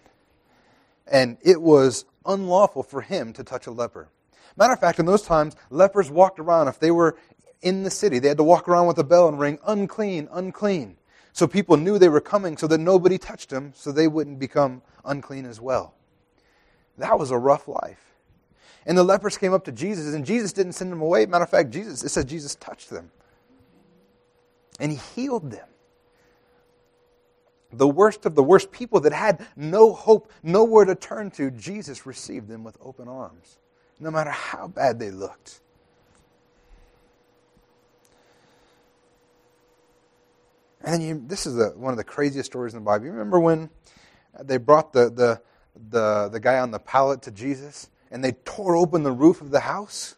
And 1.07 1.37
it 1.41 1.59
was 1.59 2.05
unlawful 2.25 2.83
for 2.83 3.01
him 3.01 3.33
to 3.33 3.43
touch 3.43 3.65
a 3.65 3.71
leper. 3.71 4.09
Matter 4.57 4.73
of 4.73 4.79
fact, 4.79 4.99
in 4.99 5.05
those 5.05 5.23
times, 5.23 5.55
lepers 5.69 6.11
walked 6.11 6.39
around. 6.39 6.67
If 6.67 6.79
they 6.79 6.91
were 6.91 7.17
in 7.61 7.83
the 7.83 7.91
city. 7.91 8.19
They 8.19 8.27
had 8.27 8.37
to 8.37 8.43
walk 8.43 8.67
around 8.67 8.87
with 8.87 8.97
a 8.99 9.03
bell 9.03 9.27
and 9.27 9.39
ring, 9.39 9.59
unclean, 9.65 10.27
unclean. 10.31 10.97
So 11.37 11.45
people 11.45 11.77
knew 11.77 11.99
they 11.99 12.09
were 12.09 12.19
coming 12.19 12.57
so 12.57 12.65
that 12.65 12.79
nobody 12.79 13.19
touched 13.19 13.51
them 13.51 13.71
so 13.75 13.91
they 13.91 14.07
wouldn't 14.07 14.39
become 14.39 14.81
unclean 15.05 15.45
as 15.45 15.61
well. 15.61 15.93
That 16.97 17.19
was 17.19 17.29
a 17.29 17.37
rough 17.37 17.67
life. 17.67 18.15
And 18.87 18.97
the 18.97 19.03
lepers 19.03 19.37
came 19.37 19.53
up 19.53 19.63
to 19.65 19.71
Jesus, 19.71 20.15
and 20.15 20.25
Jesus 20.25 20.51
didn't 20.51 20.73
send 20.73 20.91
them 20.91 20.99
away. 20.99 21.27
Matter 21.27 21.43
of 21.43 21.51
fact, 21.51 21.69
Jesus, 21.69 22.03
it 22.03 22.09
says 22.09 22.25
Jesus 22.25 22.55
touched 22.55 22.89
them. 22.89 23.11
And 24.79 24.91
he 24.91 24.97
healed 24.97 25.51
them. 25.51 25.67
The 27.71 27.87
worst 27.87 28.25
of 28.25 28.33
the 28.33 28.41
worst 28.41 28.71
people 28.71 28.99
that 29.01 29.13
had 29.13 29.45
no 29.55 29.93
hope, 29.93 30.31
nowhere 30.41 30.85
to 30.85 30.95
turn 30.95 31.29
to, 31.31 31.51
Jesus 31.51 32.07
received 32.07 32.47
them 32.47 32.63
with 32.63 32.79
open 32.81 33.07
arms, 33.07 33.59
no 33.99 34.09
matter 34.09 34.31
how 34.31 34.69
bad 34.69 34.97
they 34.97 35.11
looked. 35.11 35.59
And 40.83 41.03
you, 41.03 41.23
this 41.25 41.45
is 41.45 41.55
one 41.75 41.91
of 41.91 41.97
the 41.97 42.03
craziest 42.03 42.51
stories 42.51 42.73
in 42.73 42.79
the 42.79 42.85
Bible. 42.85 43.05
You 43.05 43.11
remember 43.11 43.39
when 43.39 43.69
they 44.41 44.57
brought 44.57 44.93
the, 44.93 45.09
the, 45.09 45.41
the, 45.89 46.29
the 46.29 46.39
guy 46.39 46.59
on 46.59 46.71
the 46.71 46.79
pallet 46.79 47.23
to 47.23 47.31
Jesus 47.31 47.89
and 48.11 48.23
they 48.23 48.33
tore 48.45 48.75
open 48.75 49.03
the 49.03 49.11
roof 49.11 49.41
of 49.41 49.51
the 49.51 49.61
house? 49.61 50.15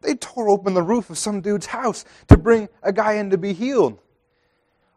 They 0.00 0.14
tore 0.14 0.48
open 0.48 0.74
the 0.74 0.82
roof 0.82 1.10
of 1.10 1.18
some 1.18 1.40
dude's 1.40 1.66
house 1.66 2.04
to 2.28 2.36
bring 2.36 2.68
a 2.82 2.92
guy 2.92 3.14
in 3.14 3.30
to 3.30 3.38
be 3.38 3.52
healed. 3.52 3.98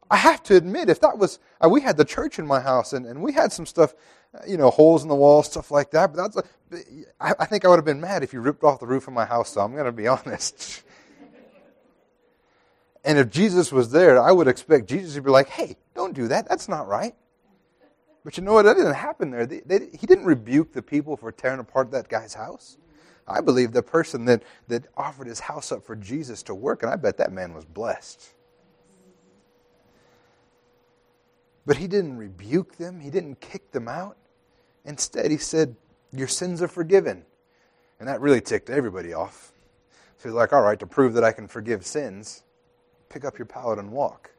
I 0.10 0.18
have 0.18 0.44
to 0.44 0.56
admit, 0.56 0.90
if 0.90 1.00
that 1.02 1.18
was, 1.18 1.40
uh, 1.64 1.70
we 1.70 1.82
had 1.82 1.98
the 1.98 2.06
church 2.06 2.38
in 2.38 2.46
my 2.46 2.60
house 2.60 2.94
and, 2.94 3.06
and 3.06 3.22
we 3.22 3.34
had 3.34 3.52
some 3.52 3.66
stuff, 3.66 3.94
uh, 4.34 4.40
you 4.48 4.58
know, 4.58 4.70
holes 4.70 5.04
in 5.04 5.10
the 5.10 5.16
wall, 5.16 5.42
stuff 5.42 5.72
like 5.72 5.92
that. 5.92 6.14
But 6.14 6.34
that's, 6.34 6.48
I, 7.20 7.34
I 7.40 7.46
think 7.46 7.66
I 7.66 7.70
would 7.70 7.78
have 7.78 7.86
been 7.86 8.02
mad 8.02 8.24
if 8.24 8.32
you 8.32 8.42
ripped 8.42 8.64
off 8.64 8.80
the 8.80 8.88
roof 8.88 9.08
of 9.08 9.14
my 9.14 9.26
house, 9.26 9.54
so 9.54 9.62
I'm 9.62 9.74
going 9.74 9.86
to 9.86 9.92
be 9.92 10.08
honest. 10.08 10.84
And 13.06 13.20
if 13.20 13.30
Jesus 13.30 13.72
was 13.72 13.92
there, 13.92 14.20
I 14.20 14.32
would 14.32 14.48
expect 14.48 14.90
Jesus 14.90 15.14
to 15.14 15.22
be 15.22 15.30
like, 15.30 15.48
hey, 15.48 15.78
don't 15.94 16.16
do 16.16 16.28
that. 16.28 16.50
That's 16.50 16.68
not 16.68 16.88
right. 16.88 17.14
But 18.26 18.36
you 18.36 18.44
know 18.44 18.54
what? 18.54 18.64
That 18.64 18.76
didn't 18.76 18.96
happen 18.96 19.30
there. 19.30 19.46
They, 19.46 19.60
they, 19.60 19.90
he 19.94 20.08
didn't 20.08 20.26
rebuke 20.26 20.74
the 20.74 20.82
people 20.82 21.16
for 21.16 21.32
tearing 21.32 21.60
apart 21.60 21.92
that 21.92 22.10
guy's 22.10 22.34
house. 22.34 22.78
I 23.28 23.42
believe 23.42 23.72
the 23.72 23.84
person 23.84 24.26
that, 24.26 24.42
that 24.68 24.88
offered 24.98 25.28
his 25.28 25.40
house 25.40 25.72
up 25.72 25.86
for 25.86 25.96
Jesus 25.96 26.42
to 26.44 26.56
work, 26.56 26.82
and 26.82 26.92
I 26.92 26.96
bet 26.96 27.18
that 27.18 27.32
man 27.32 27.54
was 27.54 27.64
blessed. 27.64 28.34
But 31.68 31.78
he 31.78 31.88
didn't 31.88 32.18
rebuke 32.18 32.78
them, 32.78 33.00
he 33.00 33.12
didn't 33.12 33.40
kick 33.40 33.72
them 33.72 33.88
out. 33.88 34.18
Instead, 34.84 35.30
he 35.30 35.38
said, 35.38 35.76
Your 36.12 36.28
sins 36.28 36.62
are 36.62 36.68
forgiven. 36.68 37.24
And 38.00 38.08
that 38.08 38.20
really 38.20 38.42
ticked 38.42 38.70
everybody 38.70 39.14
off. 39.14 39.54
So 40.18 40.30
he's 40.30 40.36
like, 40.36 40.54
All 40.54 40.62
right, 40.62 40.80
to 40.80 40.88
prove 40.88 41.14
that 41.14 41.24
I 41.24 41.32
can 41.32 41.48
forgive 41.48 41.86
sins, 41.86 42.44
pick 43.10 43.26
up 43.26 43.38
your 43.38 43.46
pallet 43.46 43.80
and 43.80 43.92
walk. 43.92 44.32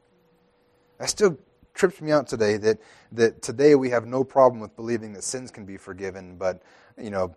That 0.99 1.09
still 1.09 1.39
trips 1.75 2.01
me 2.01 2.11
out 2.11 2.27
today 2.27 2.57
that, 2.57 2.79
that 3.13 3.43
today 3.43 3.75
we 3.75 3.91
have 3.91 4.07
no 4.07 4.25
problem 4.25 4.61
with 4.61 4.75
believing 4.77 5.13
that 5.13 5.23
sins 5.23 5.51
can 5.51 5.65
be 5.65 5.77
forgiven, 5.77 6.37
but, 6.37 6.63
you 7.01 7.11
know, 7.11 7.35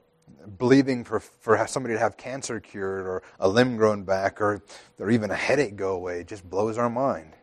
believing 0.58 1.04
for, 1.04 1.20
for 1.20 1.66
somebody 1.68 1.96
to 1.96 2.00
have 2.00 2.18
cancer 2.18 2.60
cured 2.60 3.06
or 3.06 3.24
a 3.40 3.48
limb 3.48 3.78
grown 3.78 4.04
back 4.04 4.42
or, 4.42 4.62
or 4.98 5.10
even 5.10 5.32
a 5.32 5.36
headache 5.36 5.76
go 5.76 5.94
away 5.94 6.24
just 6.24 6.48
blows 6.50 6.78
our 6.78 6.90
mind. 6.90 7.34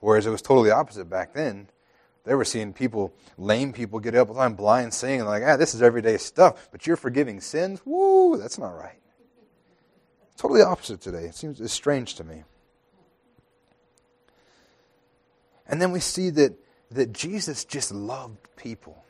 Whereas 0.00 0.26
it 0.26 0.30
was 0.30 0.42
totally 0.42 0.70
opposite 0.70 1.08
back 1.08 1.34
then. 1.34 1.68
They 2.24 2.34
were 2.34 2.44
seeing 2.44 2.72
people, 2.72 3.14
lame 3.38 3.72
people, 3.72 3.98
get 3.98 4.14
up 4.14 4.28
all 4.28 4.34
the 4.34 4.40
time, 4.40 4.54
blind, 4.54 4.92
singing, 4.92 5.24
like, 5.24 5.42
ah, 5.44 5.56
this 5.56 5.74
is 5.74 5.82
everyday 5.82 6.16
stuff, 6.18 6.68
but 6.70 6.86
you're 6.86 6.96
forgiving 6.96 7.40
sins? 7.40 7.80
Woo, 7.84 8.36
that's 8.36 8.58
not 8.58 8.76
right. 8.76 9.00
Totally 10.40 10.62
opposite 10.62 11.02
today. 11.02 11.24
It 11.24 11.34
seems 11.34 11.60
it's 11.60 11.70
strange 11.70 12.14
to 12.14 12.24
me. 12.24 12.44
And 15.68 15.82
then 15.82 15.92
we 15.92 16.00
see 16.00 16.30
that, 16.30 16.54
that 16.92 17.12
Jesus 17.12 17.66
just 17.66 17.92
loved 17.92 18.38
people. 18.56 19.04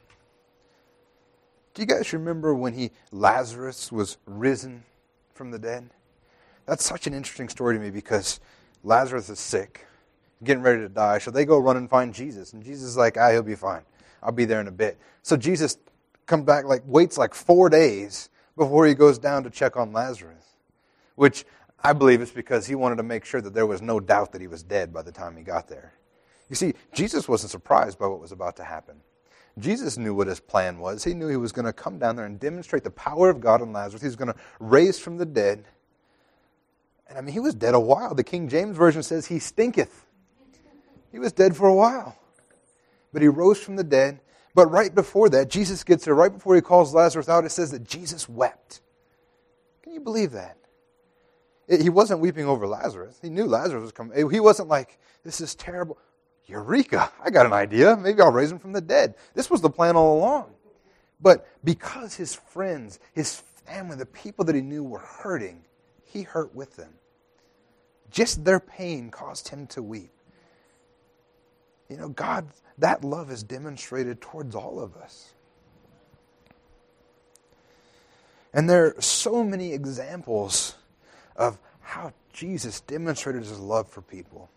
Do 1.72 1.82
you 1.82 1.86
guys 1.86 2.12
remember 2.12 2.52
when 2.52 2.72
he 2.72 2.90
Lazarus 3.12 3.92
was 3.92 4.18
risen 4.26 4.82
from 5.32 5.52
the 5.52 5.58
dead? 5.60 5.90
That's 6.66 6.84
such 6.84 7.06
an 7.06 7.14
interesting 7.14 7.48
story 7.48 7.76
to 7.76 7.80
me 7.80 7.90
because 7.90 8.40
Lazarus 8.82 9.28
is 9.28 9.38
sick, 9.38 9.86
getting 10.42 10.64
ready 10.64 10.80
to 10.80 10.88
die. 10.88 11.18
So 11.18 11.30
they 11.30 11.44
go 11.44 11.58
run 11.58 11.76
and 11.76 11.88
find 11.88 12.12
Jesus. 12.12 12.54
And 12.54 12.64
Jesus 12.64 12.88
is 12.88 12.96
like, 12.96 13.16
ah, 13.16 13.30
he'll 13.30 13.44
be 13.44 13.54
fine. 13.54 13.82
I'll 14.20 14.32
be 14.32 14.46
there 14.46 14.60
in 14.60 14.66
a 14.66 14.72
bit. 14.72 14.98
So 15.22 15.36
Jesus 15.36 15.78
comes 16.26 16.42
back, 16.42 16.64
like, 16.64 16.82
waits 16.86 17.16
like 17.16 17.34
four 17.34 17.68
days 17.68 18.30
before 18.56 18.84
he 18.84 18.94
goes 18.94 19.16
down 19.16 19.44
to 19.44 19.50
check 19.50 19.76
on 19.76 19.92
Lazarus 19.92 20.49
which 21.20 21.44
I 21.78 21.92
believe 21.92 22.22
is 22.22 22.30
because 22.30 22.66
he 22.66 22.74
wanted 22.74 22.96
to 22.96 23.02
make 23.02 23.26
sure 23.26 23.42
that 23.42 23.52
there 23.52 23.66
was 23.66 23.82
no 23.82 24.00
doubt 24.00 24.32
that 24.32 24.40
he 24.40 24.46
was 24.46 24.62
dead 24.62 24.90
by 24.90 25.02
the 25.02 25.12
time 25.12 25.36
he 25.36 25.42
got 25.42 25.68
there. 25.68 25.92
You 26.48 26.56
see, 26.56 26.72
Jesus 26.94 27.28
wasn't 27.28 27.50
surprised 27.50 27.98
by 27.98 28.06
what 28.06 28.20
was 28.20 28.32
about 28.32 28.56
to 28.56 28.64
happen. 28.64 28.96
Jesus 29.58 29.98
knew 29.98 30.14
what 30.14 30.28
his 30.28 30.40
plan 30.40 30.78
was. 30.78 31.04
He 31.04 31.12
knew 31.12 31.28
he 31.28 31.36
was 31.36 31.52
going 31.52 31.66
to 31.66 31.74
come 31.74 31.98
down 31.98 32.16
there 32.16 32.24
and 32.24 32.40
demonstrate 32.40 32.84
the 32.84 32.90
power 32.90 33.28
of 33.28 33.38
God 33.38 33.60
in 33.60 33.70
Lazarus. 33.70 34.00
He 34.00 34.08
was 34.08 34.16
going 34.16 34.32
to 34.32 34.40
raise 34.60 34.98
from 34.98 35.18
the 35.18 35.26
dead. 35.26 35.66
And 37.06 37.18
I 37.18 37.20
mean, 37.20 37.34
he 37.34 37.40
was 37.40 37.54
dead 37.54 37.74
a 37.74 37.80
while. 37.80 38.14
The 38.14 38.24
King 38.24 38.48
James 38.48 38.74
Version 38.74 39.02
says 39.02 39.26
he 39.26 39.40
stinketh. 39.40 40.06
He 41.12 41.18
was 41.18 41.34
dead 41.34 41.54
for 41.54 41.68
a 41.68 41.74
while. 41.74 42.16
But 43.12 43.20
he 43.20 43.28
rose 43.28 43.60
from 43.60 43.76
the 43.76 43.84
dead. 43.84 44.20
But 44.54 44.70
right 44.70 44.94
before 44.94 45.28
that, 45.28 45.50
Jesus 45.50 45.84
gets 45.84 46.06
there, 46.06 46.14
right 46.14 46.32
before 46.32 46.54
he 46.54 46.62
calls 46.62 46.94
Lazarus 46.94 47.28
out, 47.28 47.44
it 47.44 47.50
says 47.50 47.72
that 47.72 47.84
Jesus 47.84 48.26
wept. 48.26 48.80
Can 49.82 49.92
you 49.92 50.00
believe 50.00 50.32
that? 50.32 50.56
He 51.70 51.88
wasn't 51.88 52.20
weeping 52.20 52.46
over 52.46 52.66
Lazarus. 52.66 53.18
He 53.22 53.30
knew 53.30 53.46
Lazarus 53.46 53.82
was 53.82 53.92
coming. 53.92 54.30
He 54.30 54.40
wasn't 54.40 54.68
like, 54.68 54.98
this 55.24 55.40
is 55.40 55.54
terrible. 55.54 55.98
Eureka, 56.46 57.12
I 57.22 57.30
got 57.30 57.46
an 57.46 57.52
idea. 57.52 57.96
Maybe 57.96 58.20
I'll 58.20 58.32
raise 58.32 58.50
him 58.50 58.58
from 58.58 58.72
the 58.72 58.80
dead. 58.80 59.14
This 59.34 59.48
was 59.48 59.60
the 59.60 59.70
plan 59.70 59.94
all 59.94 60.18
along. 60.18 60.52
But 61.20 61.46
because 61.62 62.14
his 62.14 62.34
friends, 62.34 62.98
his 63.12 63.36
family, 63.66 63.94
the 63.96 64.06
people 64.06 64.44
that 64.46 64.54
he 64.56 64.62
knew 64.62 64.82
were 64.82 64.98
hurting, 64.98 65.62
he 66.02 66.22
hurt 66.22 66.52
with 66.54 66.74
them. 66.74 66.92
just 68.10 68.44
their 68.44 68.60
pain 68.60 69.10
caused 69.10 69.48
him 69.48 69.66
to 69.68 69.82
weep. 69.82 70.10
You 71.88 71.96
know, 71.96 72.08
God, 72.08 72.48
that 72.78 73.04
love 73.04 73.30
is 73.30 73.42
demonstrated 73.42 74.20
towards 74.20 74.54
all 74.54 74.80
of 74.80 74.96
us. 74.96 75.34
And 78.52 78.68
there 78.68 78.86
are 78.96 79.00
so 79.00 79.44
many 79.44 79.72
examples 79.72 80.74
of 81.40 81.58
how 81.80 82.12
Jesus 82.32 82.82
demonstrated 82.82 83.42
his 83.42 83.58
love 83.58 83.88
for 83.88 84.02
people. 84.02 84.50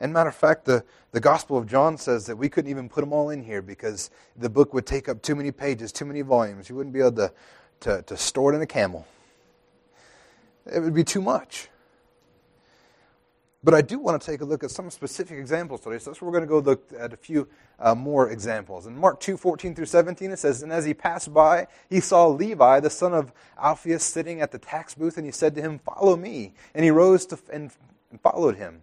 And 0.00 0.12
matter 0.12 0.28
of 0.28 0.34
fact, 0.34 0.64
the, 0.64 0.84
the 1.12 1.20
Gospel 1.20 1.58
of 1.58 1.66
John 1.66 1.98
says 1.98 2.26
that 2.26 2.36
we 2.36 2.48
couldn't 2.48 2.70
even 2.70 2.88
put 2.88 3.00
them 3.00 3.12
all 3.12 3.30
in 3.30 3.42
here 3.42 3.60
because 3.60 4.10
the 4.36 4.48
book 4.48 4.72
would 4.72 4.86
take 4.86 5.08
up 5.08 5.20
too 5.20 5.34
many 5.34 5.50
pages, 5.50 5.92
too 5.92 6.04
many 6.04 6.22
volumes. 6.22 6.68
You 6.68 6.76
wouldn't 6.76 6.94
be 6.94 7.00
able 7.00 7.12
to, 7.12 7.32
to, 7.80 8.02
to 8.02 8.16
store 8.16 8.52
it 8.52 8.56
in 8.56 8.62
a 8.62 8.66
camel. 8.66 9.06
It 10.72 10.80
would 10.80 10.94
be 10.94 11.04
too 11.04 11.20
much. 11.20 11.68
But 13.64 13.72
I 13.72 13.80
do 13.80 13.98
want 13.98 14.20
to 14.20 14.30
take 14.30 14.42
a 14.42 14.44
look 14.44 14.62
at 14.62 14.70
some 14.70 14.90
specific 14.90 15.38
examples 15.38 15.80
today. 15.80 15.98
So 15.98 16.10
that's 16.10 16.20
where 16.20 16.30
we're 16.30 16.38
going 16.38 16.48
to 16.48 16.48
go 16.48 16.58
look 16.58 16.84
at 16.98 17.14
a 17.14 17.16
few 17.16 17.48
uh, 17.80 17.94
more 17.94 18.28
examples. 18.28 18.86
In 18.86 18.94
Mark 18.94 19.20
2 19.20 19.38
14 19.38 19.74
through 19.74 19.86
17, 19.86 20.32
it 20.32 20.38
says, 20.38 20.62
And 20.62 20.70
as 20.70 20.84
he 20.84 20.92
passed 20.92 21.32
by, 21.32 21.66
he 21.88 22.00
saw 22.00 22.26
Levi, 22.26 22.80
the 22.80 22.90
son 22.90 23.14
of 23.14 23.32
Alphaeus, 23.58 24.04
sitting 24.04 24.42
at 24.42 24.52
the 24.52 24.58
tax 24.58 24.94
booth, 24.94 25.16
and 25.16 25.24
he 25.24 25.32
said 25.32 25.54
to 25.54 25.62
him, 25.62 25.78
Follow 25.78 26.14
me. 26.14 26.52
And 26.74 26.84
he 26.84 26.90
rose 26.90 27.24
to, 27.26 27.38
and 27.50 27.72
followed 28.22 28.56
him. 28.56 28.82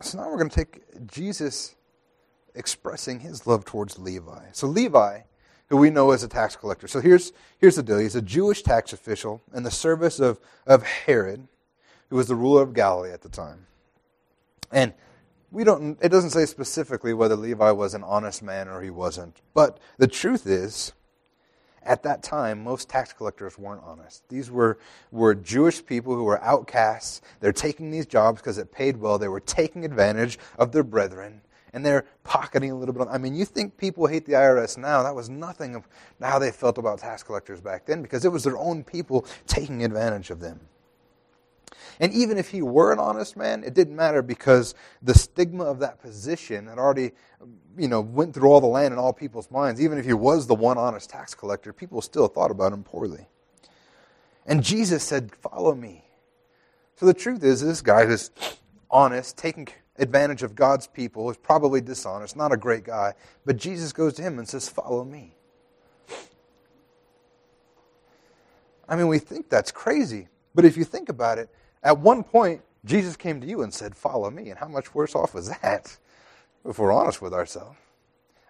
So 0.00 0.18
now 0.18 0.28
we're 0.28 0.38
going 0.38 0.50
to 0.50 0.56
take 0.56 1.06
Jesus 1.06 1.74
expressing 2.54 3.20
his 3.20 3.46
love 3.46 3.64
towards 3.64 3.98
Levi. 3.98 4.46
So 4.52 4.66
Levi, 4.66 5.20
who 5.68 5.76
we 5.76 5.90
know 5.90 6.12
as 6.12 6.22
a 6.22 6.28
tax 6.28 6.56
collector. 6.56 6.88
So 6.88 7.00
here's, 7.00 7.32
here's 7.58 7.76
the 7.76 7.82
deal. 7.82 7.98
He's 7.98 8.14
a 8.14 8.22
Jewish 8.22 8.62
tax 8.62 8.92
official 8.92 9.42
in 9.54 9.62
the 9.62 9.70
service 9.70 10.20
of, 10.20 10.40
of 10.66 10.82
Herod, 10.82 11.46
who 12.10 12.16
was 12.16 12.28
the 12.28 12.34
ruler 12.34 12.62
of 12.62 12.74
Galilee 12.74 13.12
at 13.12 13.22
the 13.22 13.28
time. 13.28 13.66
And 14.72 14.92
we 15.50 15.64
don't 15.64 15.98
it 16.02 16.10
doesn't 16.10 16.30
say 16.30 16.44
specifically 16.44 17.14
whether 17.14 17.36
Levi 17.36 17.70
was 17.70 17.94
an 17.94 18.04
honest 18.04 18.42
man 18.42 18.68
or 18.68 18.82
he 18.82 18.90
wasn't. 18.90 19.40
But 19.54 19.78
the 19.96 20.06
truth 20.06 20.46
is 20.46 20.92
at 21.82 22.02
that 22.02 22.22
time, 22.22 22.62
most 22.62 22.88
tax 22.88 23.12
collectors 23.12 23.58
weren't 23.58 23.82
honest. 23.84 24.28
These 24.28 24.50
were, 24.50 24.78
were 25.10 25.34
Jewish 25.34 25.84
people 25.84 26.14
who 26.14 26.24
were 26.24 26.42
outcasts. 26.42 27.20
They're 27.40 27.52
taking 27.52 27.90
these 27.90 28.06
jobs 28.06 28.40
because 28.40 28.58
it 28.58 28.72
paid 28.72 28.96
well. 28.96 29.18
They 29.18 29.28
were 29.28 29.40
taking 29.40 29.84
advantage 29.84 30.38
of 30.58 30.72
their 30.72 30.82
brethren, 30.82 31.40
and 31.72 31.84
they're 31.84 32.04
pocketing 32.24 32.70
a 32.70 32.74
little 32.74 32.94
bit. 32.94 33.08
I 33.10 33.18
mean, 33.18 33.34
you 33.34 33.44
think 33.44 33.76
people 33.76 34.06
hate 34.06 34.26
the 34.26 34.32
IRS 34.32 34.76
now? 34.78 35.02
That 35.02 35.14
was 35.14 35.28
nothing 35.28 35.74
of 35.74 35.88
how 36.20 36.38
they 36.38 36.50
felt 36.50 36.78
about 36.78 36.98
tax 36.98 37.22
collectors 37.22 37.60
back 37.60 37.86
then 37.86 38.02
because 38.02 38.24
it 38.24 38.32
was 38.32 38.44
their 38.44 38.58
own 38.58 38.84
people 38.84 39.26
taking 39.46 39.84
advantage 39.84 40.30
of 40.30 40.40
them. 40.40 40.60
And 42.00 42.12
even 42.12 42.38
if 42.38 42.50
he 42.50 42.62
were 42.62 42.92
an 42.92 42.98
honest 42.98 43.36
man, 43.36 43.64
it 43.64 43.74
didn't 43.74 43.96
matter 43.96 44.22
because 44.22 44.74
the 45.02 45.14
stigma 45.14 45.64
of 45.64 45.80
that 45.80 46.00
position 46.00 46.66
had 46.66 46.78
already, 46.78 47.12
you 47.76 47.88
know, 47.88 48.00
went 48.00 48.34
through 48.34 48.50
all 48.50 48.60
the 48.60 48.66
land 48.66 48.92
and 48.92 49.00
all 49.00 49.12
people's 49.12 49.50
minds. 49.50 49.80
Even 49.80 49.98
if 49.98 50.04
he 50.04 50.12
was 50.12 50.46
the 50.46 50.54
one 50.54 50.78
honest 50.78 51.10
tax 51.10 51.34
collector, 51.34 51.72
people 51.72 52.00
still 52.00 52.28
thought 52.28 52.50
about 52.50 52.72
him 52.72 52.84
poorly. 52.84 53.26
And 54.46 54.62
Jesus 54.62 55.02
said, 55.02 55.34
Follow 55.36 55.74
me. 55.74 56.04
So 56.96 57.06
the 57.06 57.14
truth 57.14 57.44
is, 57.44 57.60
this 57.60 57.82
guy 57.82 58.06
who's 58.06 58.30
honest, 58.90 59.36
taking 59.36 59.68
advantage 59.98 60.42
of 60.42 60.54
God's 60.54 60.86
people, 60.86 61.30
is 61.30 61.36
probably 61.36 61.80
dishonest, 61.80 62.36
not 62.36 62.52
a 62.52 62.56
great 62.56 62.84
guy. 62.84 63.14
But 63.44 63.56
Jesus 63.56 63.92
goes 63.92 64.14
to 64.14 64.22
him 64.22 64.38
and 64.38 64.48
says, 64.48 64.68
Follow 64.68 65.04
me. 65.04 65.34
I 68.88 68.96
mean, 68.96 69.08
we 69.08 69.18
think 69.18 69.50
that's 69.50 69.70
crazy. 69.70 70.28
But 70.54 70.64
if 70.64 70.76
you 70.76 70.84
think 70.84 71.08
about 71.08 71.38
it, 71.38 71.50
at 71.82 71.98
one 71.98 72.22
point, 72.24 72.62
Jesus 72.84 73.16
came 73.16 73.40
to 73.40 73.46
you 73.46 73.62
and 73.62 73.72
said, 73.72 73.94
Follow 73.94 74.30
me. 74.30 74.50
And 74.50 74.58
how 74.58 74.68
much 74.68 74.94
worse 74.94 75.14
off 75.14 75.34
was 75.34 75.48
that, 75.60 75.96
if 76.64 76.78
we're 76.78 76.92
honest 76.92 77.22
with 77.22 77.32
ourselves? 77.32 77.76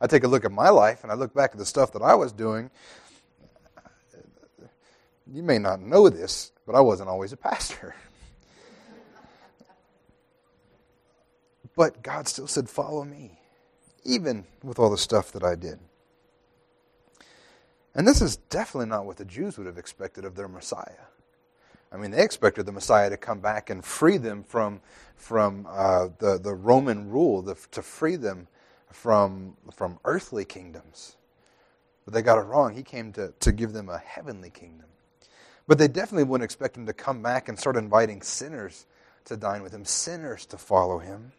I 0.00 0.06
take 0.06 0.24
a 0.24 0.28
look 0.28 0.44
at 0.44 0.52
my 0.52 0.68
life 0.68 1.02
and 1.02 1.10
I 1.10 1.16
look 1.16 1.34
back 1.34 1.50
at 1.52 1.58
the 1.58 1.66
stuff 1.66 1.92
that 1.92 2.02
I 2.02 2.14
was 2.14 2.32
doing. 2.32 2.70
You 5.30 5.42
may 5.42 5.58
not 5.58 5.80
know 5.80 6.08
this, 6.08 6.52
but 6.66 6.74
I 6.74 6.80
wasn't 6.80 7.08
always 7.08 7.32
a 7.32 7.36
pastor. 7.36 7.94
but 11.76 12.02
God 12.02 12.28
still 12.28 12.46
said, 12.46 12.68
Follow 12.68 13.04
me, 13.04 13.38
even 14.04 14.46
with 14.62 14.78
all 14.78 14.90
the 14.90 14.98
stuff 14.98 15.32
that 15.32 15.44
I 15.44 15.54
did. 15.54 15.78
And 17.94 18.06
this 18.06 18.22
is 18.22 18.36
definitely 18.36 18.88
not 18.88 19.04
what 19.04 19.16
the 19.16 19.24
Jews 19.24 19.58
would 19.58 19.66
have 19.66 19.78
expected 19.78 20.24
of 20.24 20.36
their 20.36 20.48
Messiah. 20.48 21.06
I 21.90 21.96
mean, 21.96 22.10
they 22.10 22.22
expected 22.22 22.66
the 22.66 22.72
Messiah 22.72 23.10
to 23.10 23.16
come 23.16 23.40
back 23.40 23.70
and 23.70 23.84
free 23.84 24.18
them 24.18 24.44
from, 24.44 24.80
from 25.16 25.66
uh, 25.68 26.08
the, 26.18 26.38
the 26.38 26.54
Roman 26.54 27.08
rule, 27.08 27.42
the, 27.42 27.54
to 27.72 27.82
free 27.82 28.16
them 28.16 28.46
from, 28.92 29.56
from 29.74 29.98
earthly 30.04 30.44
kingdoms. 30.44 31.16
But 32.04 32.14
they 32.14 32.22
got 32.22 32.38
it 32.38 32.42
wrong. 32.42 32.74
He 32.74 32.82
came 32.82 33.12
to, 33.14 33.32
to 33.40 33.52
give 33.52 33.72
them 33.72 33.88
a 33.88 33.98
heavenly 33.98 34.50
kingdom. 34.50 34.86
But 35.66 35.78
they 35.78 35.88
definitely 35.88 36.24
wouldn't 36.24 36.44
expect 36.44 36.76
him 36.76 36.86
to 36.86 36.92
come 36.92 37.22
back 37.22 37.48
and 37.48 37.58
start 37.58 37.76
inviting 37.76 38.22
sinners 38.22 38.86
to 39.26 39.36
dine 39.36 39.62
with 39.62 39.72
him, 39.72 39.84
sinners 39.84 40.46
to 40.46 40.58
follow 40.58 40.98
him. 40.98 41.32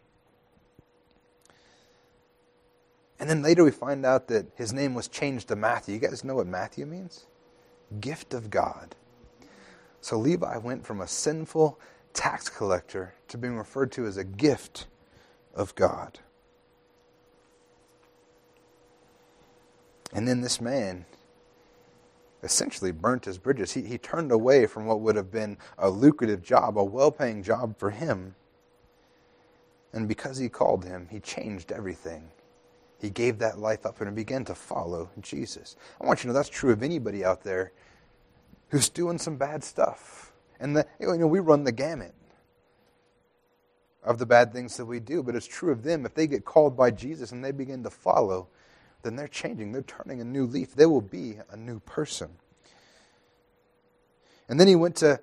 And 3.18 3.28
then 3.28 3.42
later 3.42 3.64
we 3.64 3.70
find 3.70 4.06
out 4.06 4.28
that 4.28 4.46
his 4.54 4.72
name 4.72 4.94
was 4.94 5.06
changed 5.06 5.48
to 5.48 5.56
Matthew. 5.56 5.94
You 5.94 6.00
guys 6.00 6.24
know 6.24 6.36
what 6.36 6.46
Matthew 6.46 6.86
means? 6.86 7.26
Gift 8.00 8.32
of 8.32 8.50
God. 8.50 8.94
So 10.00 10.18
Levi 10.18 10.56
went 10.58 10.86
from 10.86 11.00
a 11.00 11.06
sinful 11.06 11.78
tax 12.12 12.48
collector 12.48 13.14
to 13.28 13.38
being 13.38 13.56
referred 13.56 13.92
to 13.92 14.06
as 14.06 14.16
a 14.16 14.24
gift 14.24 14.86
of 15.54 15.74
God. 15.74 16.18
And 20.12 20.26
then 20.26 20.40
this 20.40 20.60
man 20.60 21.04
essentially 22.42 22.90
burnt 22.90 23.26
his 23.26 23.38
bridges. 23.38 23.72
He, 23.72 23.82
he 23.82 23.98
turned 23.98 24.32
away 24.32 24.66
from 24.66 24.86
what 24.86 25.00
would 25.00 25.16
have 25.16 25.30
been 25.30 25.58
a 25.78 25.88
lucrative 25.90 26.42
job, 26.42 26.78
a 26.78 26.84
well 26.84 27.10
paying 27.10 27.42
job 27.42 27.78
for 27.78 27.90
him. 27.90 28.34
And 29.92 30.08
because 30.08 30.38
he 30.38 30.48
called 30.48 30.84
him, 30.84 31.08
he 31.10 31.20
changed 31.20 31.72
everything. 31.72 32.30
He 33.00 33.10
gave 33.10 33.38
that 33.38 33.58
life 33.58 33.86
up 33.86 34.00
and 34.00 34.14
began 34.14 34.44
to 34.44 34.54
follow 34.54 35.10
Jesus. 35.20 35.76
I 36.00 36.06
want 36.06 36.20
you 36.20 36.22
to 36.22 36.28
know 36.28 36.34
that's 36.34 36.48
true 36.48 36.72
of 36.72 36.82
anybody 36.82 37.24
out 37.24 37.42
there 37.42 37.72
who's 38.70 38.88
doing 38.88 39.18
some 39.18 39.36
bad 39.36 39.62
stuff. 39.62 40.32
And 40.58 40.76
the, 40.76 40.86
you 40.98 41.16
know, 41.16 41.26
we 41.26 41.40
run 41.40 41.64
the 41.64 41.72
gamut 41.72 42.14
of 44.02 44.18
the 44.18 44.26
bad 44.26 44.52
things 44.52 44.76
that 44.76 44.86
we 44.86 45.00
do, 45.00 45.22
but 45.22 45.34
it's 45.34 45.46
true 45.46 45.72
of 45.72 45.82
them. 45.82 46.06
If 46.06 46.14
they 46.14 46.26
get 46.26 46.44
called 46.44 46.76
by 46.76 46.90
Jesus 46.90 47.32
and 47.32 47.44
they 47.44 47.52
begin 47.52 47.82
to 47.82 47.90
follow, 47.90 48.48
then 49.02 49.16
they're 49.16 49.28
changing. 49.28 49.72
They're 49.72 49.82
turning 49.82 50.20
a 50.20 50.24
new 50.24 50.46
leaf. 50.46 50.74
They 50.74 50.86
will 50.86 51.00
be 51.00 51.36
a 51.50 51.56
new 51.56 51.80
person. 51.80 52.30
And 54.48 54.58
then 54.58 54.68
he 54.68 54.76
went 54.76 54.96
to, 54.96 55.20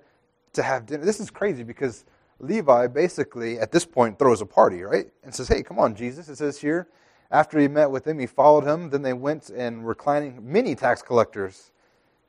to 0.54 0.62
have 0.62 0.86
dinner. 0.86 1.04
This 1.04 1.20
is 1.20 1.30
crazy 1.30 1.62
because 1.62 2.04
Levi 2.40 2.86
basically, 2.86 3.58
at 3.58 3.72
this 3.72 3.84
point, 3.84 4.18
throws 4.18 4.40
a 4.40 4.46
party, 4.46 4.82
right? 4.82 5.08
And 5.22 5.34
says, 5.34 5.48
Hey, 5.48 5.62
come 5.62 5.78
on, 5.78 5.94
Jesus. 5.94 6.28
It 6.28 6.36
says 6.36 6.58
here, 6.58 6.88
after 7.30 7.58
he 7.58 7.68
met 7.68 7.90
with 7.90 8.06
him, 8.06 8.18
he 8.18 8.26
followed 8.26 8.64
him. 8.64 8.90
Then 8.90 9.02
they 9.02 9.12
went 9.12 9.50
and 9.50 9.86
reclining, 9.86 10.40
many 10.50 10.74
tax 10.74 11.02
collectors 11.02 11.72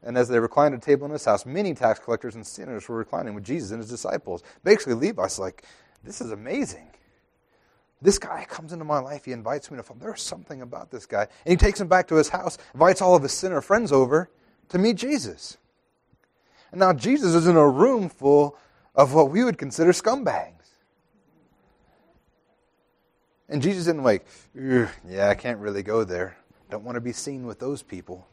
and 0.04 0.18
as 0.18 0.30
they 0.30 0.40
reclined 0.40 0.74
at 0.74 0.82
a 0.82 0.86
table 0.86 1.06
in 1.06 1.12
his 1.12 1.26
house, 1.26 1.46
many 1.46 1.74
tax 1.74 2.00
collectors 2.00 2.36
and 2.36 2.46
sinners 2.46 2.88
were 2.88 2.96
reclining 2.96 3.34
with 3.34 3.44
Jesus 3.44 3.72
and 3.72 3.82
his 3.82 3.90
disciples. 3.90 4.44
Basically, 4.64 4.94
Levi's 4.94 5.40
like, 5.40 5.64
this 6.04 6.22
is 6.22 6.32
amazing. 6.32 6.88
This 8.02 8.18
guy 8.18 8.46
comes 8.48 8.72
into 8.72 8.86
my 8.86 9.00
life. 9.00 9.26
He 9.26 9.34
invites 9.34 9.70
me 9.70 9.78
to. 9.78 9.84
There's 10.00 10.22
something 10.22 10.62
about 10.62 10.90
this 10.90 11.06
guy. 11.06 11.28
And 11.46 11.52
he 11.52 11.58
takes 11.58 11.82
him 11.82 11.90
back 11.90 12.08
to 12.08 12.16
his 12.16 12.30
house, 12.30 12.58
invites 12.74 13.02
all 13.02 13.16
of 13.16 13.24
his 13.24 13.34
sinner 13.34 13.60
friends 13.60 13.92
over 13.92 14.30
to 14.70 14.78
meet 14.78 14.96
Jesus. 14.96 15.58
And 16.72 16.80
now 16.80 16.94
Jesus 16.94 17.34
is 17.36 17.46
in 17.46 17.58
a 17.58 17.68
room 17.68 18.08
full 18.08 18.58
of 18.96 19.14
what 19.14 19.30
we 19.30 19.44
would 19.44 19.58
consider 19.58 19.92
scumbags. 19.92 20.54
And 23.50 23.62
Jesus 23.62 23.82
isn't 23.82 24.04
like, 24.04 24.26
yeah, 24.56 25.28
I 25.28 25.36
can't 25.36 25.60
really 25.60 25.84
go 25.84 26.06
there. 26.06 26.38
Don't 26.70 26.84
want 26.84 26.96
to 26.96 27.02
be 27.02 27.12
seen 27.12 27.46
with 27.46 27.60
those 27.60 27.82
people. 27.82 28.28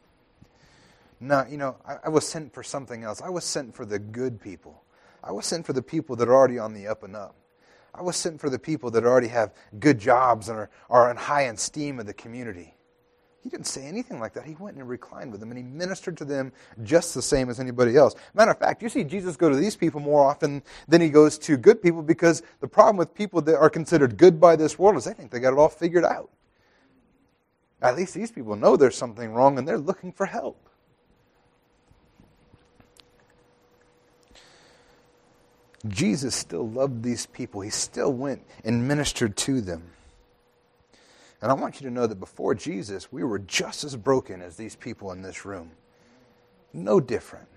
No, 1.19 1.45
you 1.49 1.57
know, 1.57 1.77
I, 1.85 1.97
I, 2.05 2.09
was 2.09 2.27
sent 2.27 2.53
for 2.53 2.61
something 2.61 3.03
else. 3.03 3.21
I 3.21 3.29
was 3.29 3.43
sent 3.43 3.73
for 3.73 3.85
the 3.85 3.97
good 3.97 4.39
people. 4.39 4.83
I 5.23 5.31
was 5.31 5.45
sent 5.45 5.65
for 5.65 5.73
the 5.73 5.81
people 5.81 6.15
that 6.17 6.27
are 6.27 6.35
already 6.35 6.59
on 6.59 6.73
the 6.73 6.87
up 6.87 7.03
and 7.03 7.15
up. 7.15 7.35
I 7.93 8.03
was 8.03 8.15
sent 8.15 8.39
for 8.39 8.49
the 8.51 8.59
people 8.59 8.91
that 8.91 9.03
already 9.03 9.27
have 9.29 9.53
good 9.79 9.97
jobs 9.97 10.49
and 10.49 10.59
are, 10.59 10.69
are 10.89 11.09
in 11.09 11.17
high 11.17 11.43
esteem 11.43 11.99
of 11.99 12.05
the 12.05 12.13
community. 12.13 12.75
He 13.41 13.49
didn't 13.49 13.65
say 13.65 13.85
anything 13.85 14.19
like 14.19 14.33
that. 14.33 14.45
He 14.45 14.55
went 14.55 14.77
and 14.77 14.87
reclined 14.87 15.31
with 15.31 15.39
them 15.39 15.51
and 15.51 15.57
he 15.57 15.63
ministered 15.63 16.17
to 16.17 16.25
them 16.25 16.51
just 16.83 17.15
the 17.15 17.21
same 17.21 17.49
as 17.49 17.59
anybody 17.59 17.95
else. 17.95 18.13
Matter 18.33 18.51
of 18.51 18.59
fact, 18.59 18.83
you 18.83 18.89
see 18.89 19.03
Jesus 19.03 19.37
go 19.37 19.49
to 19.49 19.55
these 19.55 19.75
people 19.75 20.01
more 20.01 20.29
often 20.29 20.61
than 20.87 21.01
he 21.01 21.09
goes 21.09 21.37
to 21.39 21.55
good 21.55 21.81
people 21.81 22.03
because 22.03 22.43
the 22.59 22.67
problem 22.67 22.97
with 22.97 23.13
people 23.15 23.41
that 23.43 23.57
are 23.57 23.69
considered 23.69 24.17
good 24.17 24.39
by 24.39 24.55
this 24.55 24.77
world 24.77 24.97
is 24.97 25.05
they 25.05 25.13
think 25.13 25.31
they 25.31 25.39
got 25.39 25.53
it 25.53 25.59
all 25.59 25.69
figured 25.69 26.03
out. 26.03 26.29
At 27.81 27.95
least 27.95 28.13
these 28.13 28.31
people 28.31 28.55
know 28.55 28.75
there's 28.75 28.97
something 28.97 29.31
wrong 29.33 29.57
and 29.57 29.67
they're 29.67 29.77
looking 29.77 30.11
for 30.11 30.25
help. 30.25 30.66
Jesus 35.87 36.35
still 36.35 36.67
loved 36.67 37.03
these 37.03 37.25
people. 37.25 37.61
He 37.61 37.69
still 37.69 38.11
went 38.11 38.43
and 38.63 38.87
ministered 38.87 39.35
to 39.37 39.61
them. 39.61 39.83
And 41.41 41.51
I 41.51 41.53
want 41.53 41.79
you 41.79 41.87
to 41.87 41.93
know 41.93 42.07
that 42.07 42.19
before 42.19 42.55
Jesus, 42.55 43.11
we 43.11 43.23
were 43.23 43.39
just 43.39 43.83
as 43.83 43.95
broken 43.95 44.41
as 44.41 44.55
these 44.55 44.75
people 44.75 45.11
in 45.11 45.21
this 45.21 45.45
room. 45.45 45.71
No 46.73 46.99
different. 46.99 47.47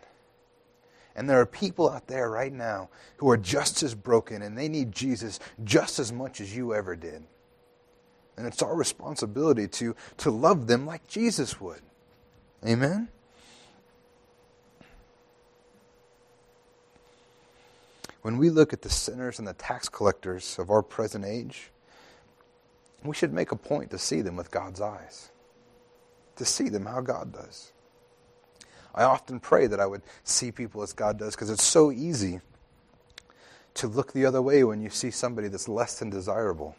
And 1.16 1.28
there 1.28 1.40
are 1.40 1.46
people 1.46 1.90
out 1.90 2.06
there 2.06 2.30
right 2.30 2.52
now 2.52 2.88
who 3.16 3.30
are 3.30 3.36
just 3.36 3.82
as 3.82 3.94
broken 3.94 4.42
and 4.42 4.56
they 4.56 4.68
need 4.68 4.92
Jesus 4.92 5.40
just 5.64 5.98
as 5.98 6.12
much 6.12 6.40
as 6.40 6.54
you 6.54 6.74
ever 6.74 6.94
did. 6.94 7.24
And 8.36 8.46
it's 8.46 8.62
our 8.62 8.74
responsibility 8.74 9.66
to, 9.68 9.96
to 10.18 10.30
love 10.30 10.66
them 10.66 10.86
like 10.86 11.06
Jesus 11.08 11.60
would. 11.60 11.82
Amen? 12.66 13.08
When 18.22 18.36
we 18.36 18.50
look 18.50 18.72
at 18.72 18.82
the 18.82 18.90
sinners 18.90 19.38
and 19.38 19.48
the 19.48 19.54
tax 19.54 19.88
collectors 19.88 20.58
of 20.58 20.70
our 20.70 20.82
present 20.82 21.24
age, 21.24 21.70
we 23.02 23.14
should 23.14 23.32
make 23.32 23.50
a 23.50 23.56
point 23.56 23.90
to 23.90 23.98
see 23.98 24.20
them 24.20 24.36
with 24.36 24.50
God's 24.50 24.80
eyes, 24.80 25.30
to 26.36 26.44
see 26.44 26.68
them 26.68 26.86
how 26.86 27.00
God 27.00 27.32
does. 27.32 27.72
I 28.94 29.04
often 29.04 29.40
pray 29.40 29.66
that 29.68 29.80
I 29.80 29.86
would 29.86 30.02
see 30.24 30.52
people 30.52 30.82
as 30.82 30.92
God 30.92 31.18
does 31.18 31.34
because 31.34 31.48
it's 31.48 31.64
so 31.64 31.90
easy 31.90 32.40
to 33.74 33.86
look 33.86 34.12
the 34.12 34.26
other 34.26 34.42
way 34.42 34.64
when 34.64 34.82
you 34.82 34.90
see 34.90 35.10
somebody 35.10 35.48
that's 35.48 35.68
less 35.68 35.98
than 35.98 36.10
desirable. 36.10 36.76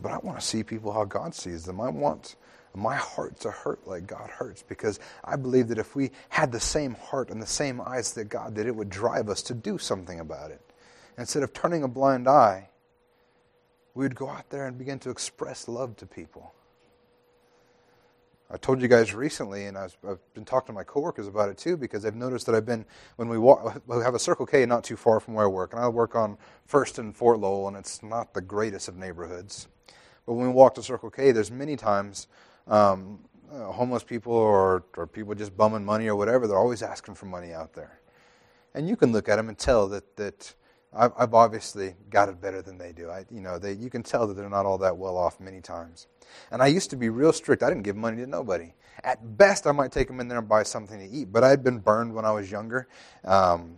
But 0.00 0.12
I 0.12 0.18
want 0.18 0.40
to 0.40 0.44
see 0.44 0.64
people 0.64 0.92
how 0.92 1.04
God 1.04 1.34
sees 1.34 1.64
them. 1.64 1.80
I 1.80 1.90
want 1.90 2.34
my 2.74 2.96
heart 2.96 3.40
to 3.40 3.50
hurt 3.50 3.86
like 3.86 4.06
God 4.06 4.30
hurts 4.30 4.62
because 4.62 4.98
I 5.24 5.36
believe 5.36 5.68
that 5.68 5.78
if 5.78 5.94
we 5.94 6.10
had 6.28 6.52
the 6.52 6.60
same 6.60 6.94
heart 6.94 7.30
and 7.30 7.40
the 7.40 7.46
same 7.46 7.80
eyes 7.80 8.12
that 8.14 8.28
God 8.28 8.54
did, 8.54 8.66
it 8.66 8.74
would 8.74 8.90
drive 8.90 9.28
us 9.28 9.42
to 9.42 9.54
do 9.54 9.78
something 9.78 10.20
about 10.20 10.50
it. 10.50 10.60
Instead 11.18 11.42
of 11.42 11.52
turning 11.52 11.82
a 11.82 11.88
blind 11.88 12.28
eye, 12.28 12.68
we 13.94 14.04
would 14.04 14.14
go 14.14 14.28
out 14.28 14.48
there 14.50 14.66
and 14.66 14.78
begin 14.78 14.98
to 15.00 15.10
express 15.10 15.68
love 15.68 15.96
to 15.96 16.06
people. 16.06 16.54
I 18.50 18.58
told 18.58 18.82
you 18.82 18.88
guys 18.88 19.14
recently, 19.14 19.64
and 19.64 19.78
I've 19.78 19.96
been 20.34 20.44
talking 20.44 20.66
to 20.66 20.72
my 20.74 20.84
coworkers 20.84 21.26
about 21.26 21.48
it 21.48 21.56
too, 21.56 21.78
because 21.78 22.04
I've 22.04 22.14
noticed 22.14 22.44
that 22.46 22.54
I've 22.54 22.66
been 22.66 22.84
when 23.16 23.28
we 23.28 23.38
walk, 23.38 23.82
we 23.86 24.02
have 24.02 24.14
a 24.14 24.18
Circle 24.18 24.44
K 24.44 24.66
not 24.66 24.84
too 24.84 24.96
far 24.96 25.20
from 25.20 25.34
where 25.34 25.46
I 25.46 25.48
work, 25.48 25.72
and 25.72 25.82
I 25.82 25.88
work 25.88 26.14
on 26.14 26.36
First 26.66 26.98
and 26.98 27.16
Fort 27.16 27.38
Lowell, 27.38 27.68
and 27.68 27.76
it's 27.76 28.02
not 28.02 28.34
the 28.34 28.42
greatest 28.42 28.88
of 28.88 28.96
neighborhoods. 28.96 29.68
But 30.26 30.34
when 30.34 30.46
we 30.48 30.52
walk 30.52 30.74
to 30.74 30.82
Circle 30.82 31.10
K, 31.10 31.32
there's 31.32 31.50
many 31.50 31.76
times 31.76 32.28
um, 32.66 33.18
uh, 33.52 33.72
homeless 33.72 34.02
people 34.02 34.32
or, 34.32 34.84
or 34.96 35.06
people 35.06 35.34
just 35.34 35.56
bumming 35.56 35.84
money 35.84 36.08
or 36.08 36.16
whatever. 36.16 36.46
They're 36.46 36.58
always 36.58 36.82
asking 36.82 37.14
for 37.16 37.26
money 37.26 37.52
out 37.52 37.74
there, 37.74 38.00
and 38.74 38.88
you 38.88 38.96
can 38.96 39.12
look 39.12 39.28
at 39.28 39.36
them 39.36 39.48
and 39.48 39.58
tell 39.58 39.88
that 39.88 40.16
that 40.16 40.54
I've, 40.94 41.12
I've 41.16 41.34
obviously 41.34 41.94
got 42.10 42.28
it 42.28 42.40
better 42.40 42.60
than 42.60 42.76
they 42.78 42.92
do. 42.92 43.08
I, 43.08 43.24
you 43.30 43.40
know, 43.40 43.58
they, 43.58 43.72
you 43.72 43.88
can 43.88 44.02
tell 44.02 44.26
that 44.26 44.34
they're 44.34 44.48
not 44.48 44.66
all 44.66 44.78
that 44.78 44.96
well 44.96 45.16
off 45.16 45.40
many 45.40 45.60
times. 45.60 46.06
And 46.50 46.62
I 46.62 46.66
used 46.66 46.90
to 46.90 46.96
be 46.96 47.08
real 47.08 47.32
strict. 47.32 47.62
I 47.62 47.68
didn't 47.68 47.82
give 47.82 47.96
money 47.96 48.18
to 48.18 48.26
nobody. 48.26 48.74
At 49.02 49.36
best, 49.38 49.66
I 49.66 49.72
might 49.72 49.90
take 49.90 50.06
them 50.06 50.20
in 50.20 50.28
there 50.28 50.38
and 50.38 50.48
buy 50.48 50.64
something 50.64 50.98
to 50.98 51.06
eat. 51.06 51.32
But 51.32 51.44
I 51.44 51.48
had 51.48 51.64
been 51.64 51.78
burned 51.78 52.14
when 52.14 52.24
I 52.24 52.32
was 52.32 52.50
younger, 52.50 52.88
um, 53.24 53.76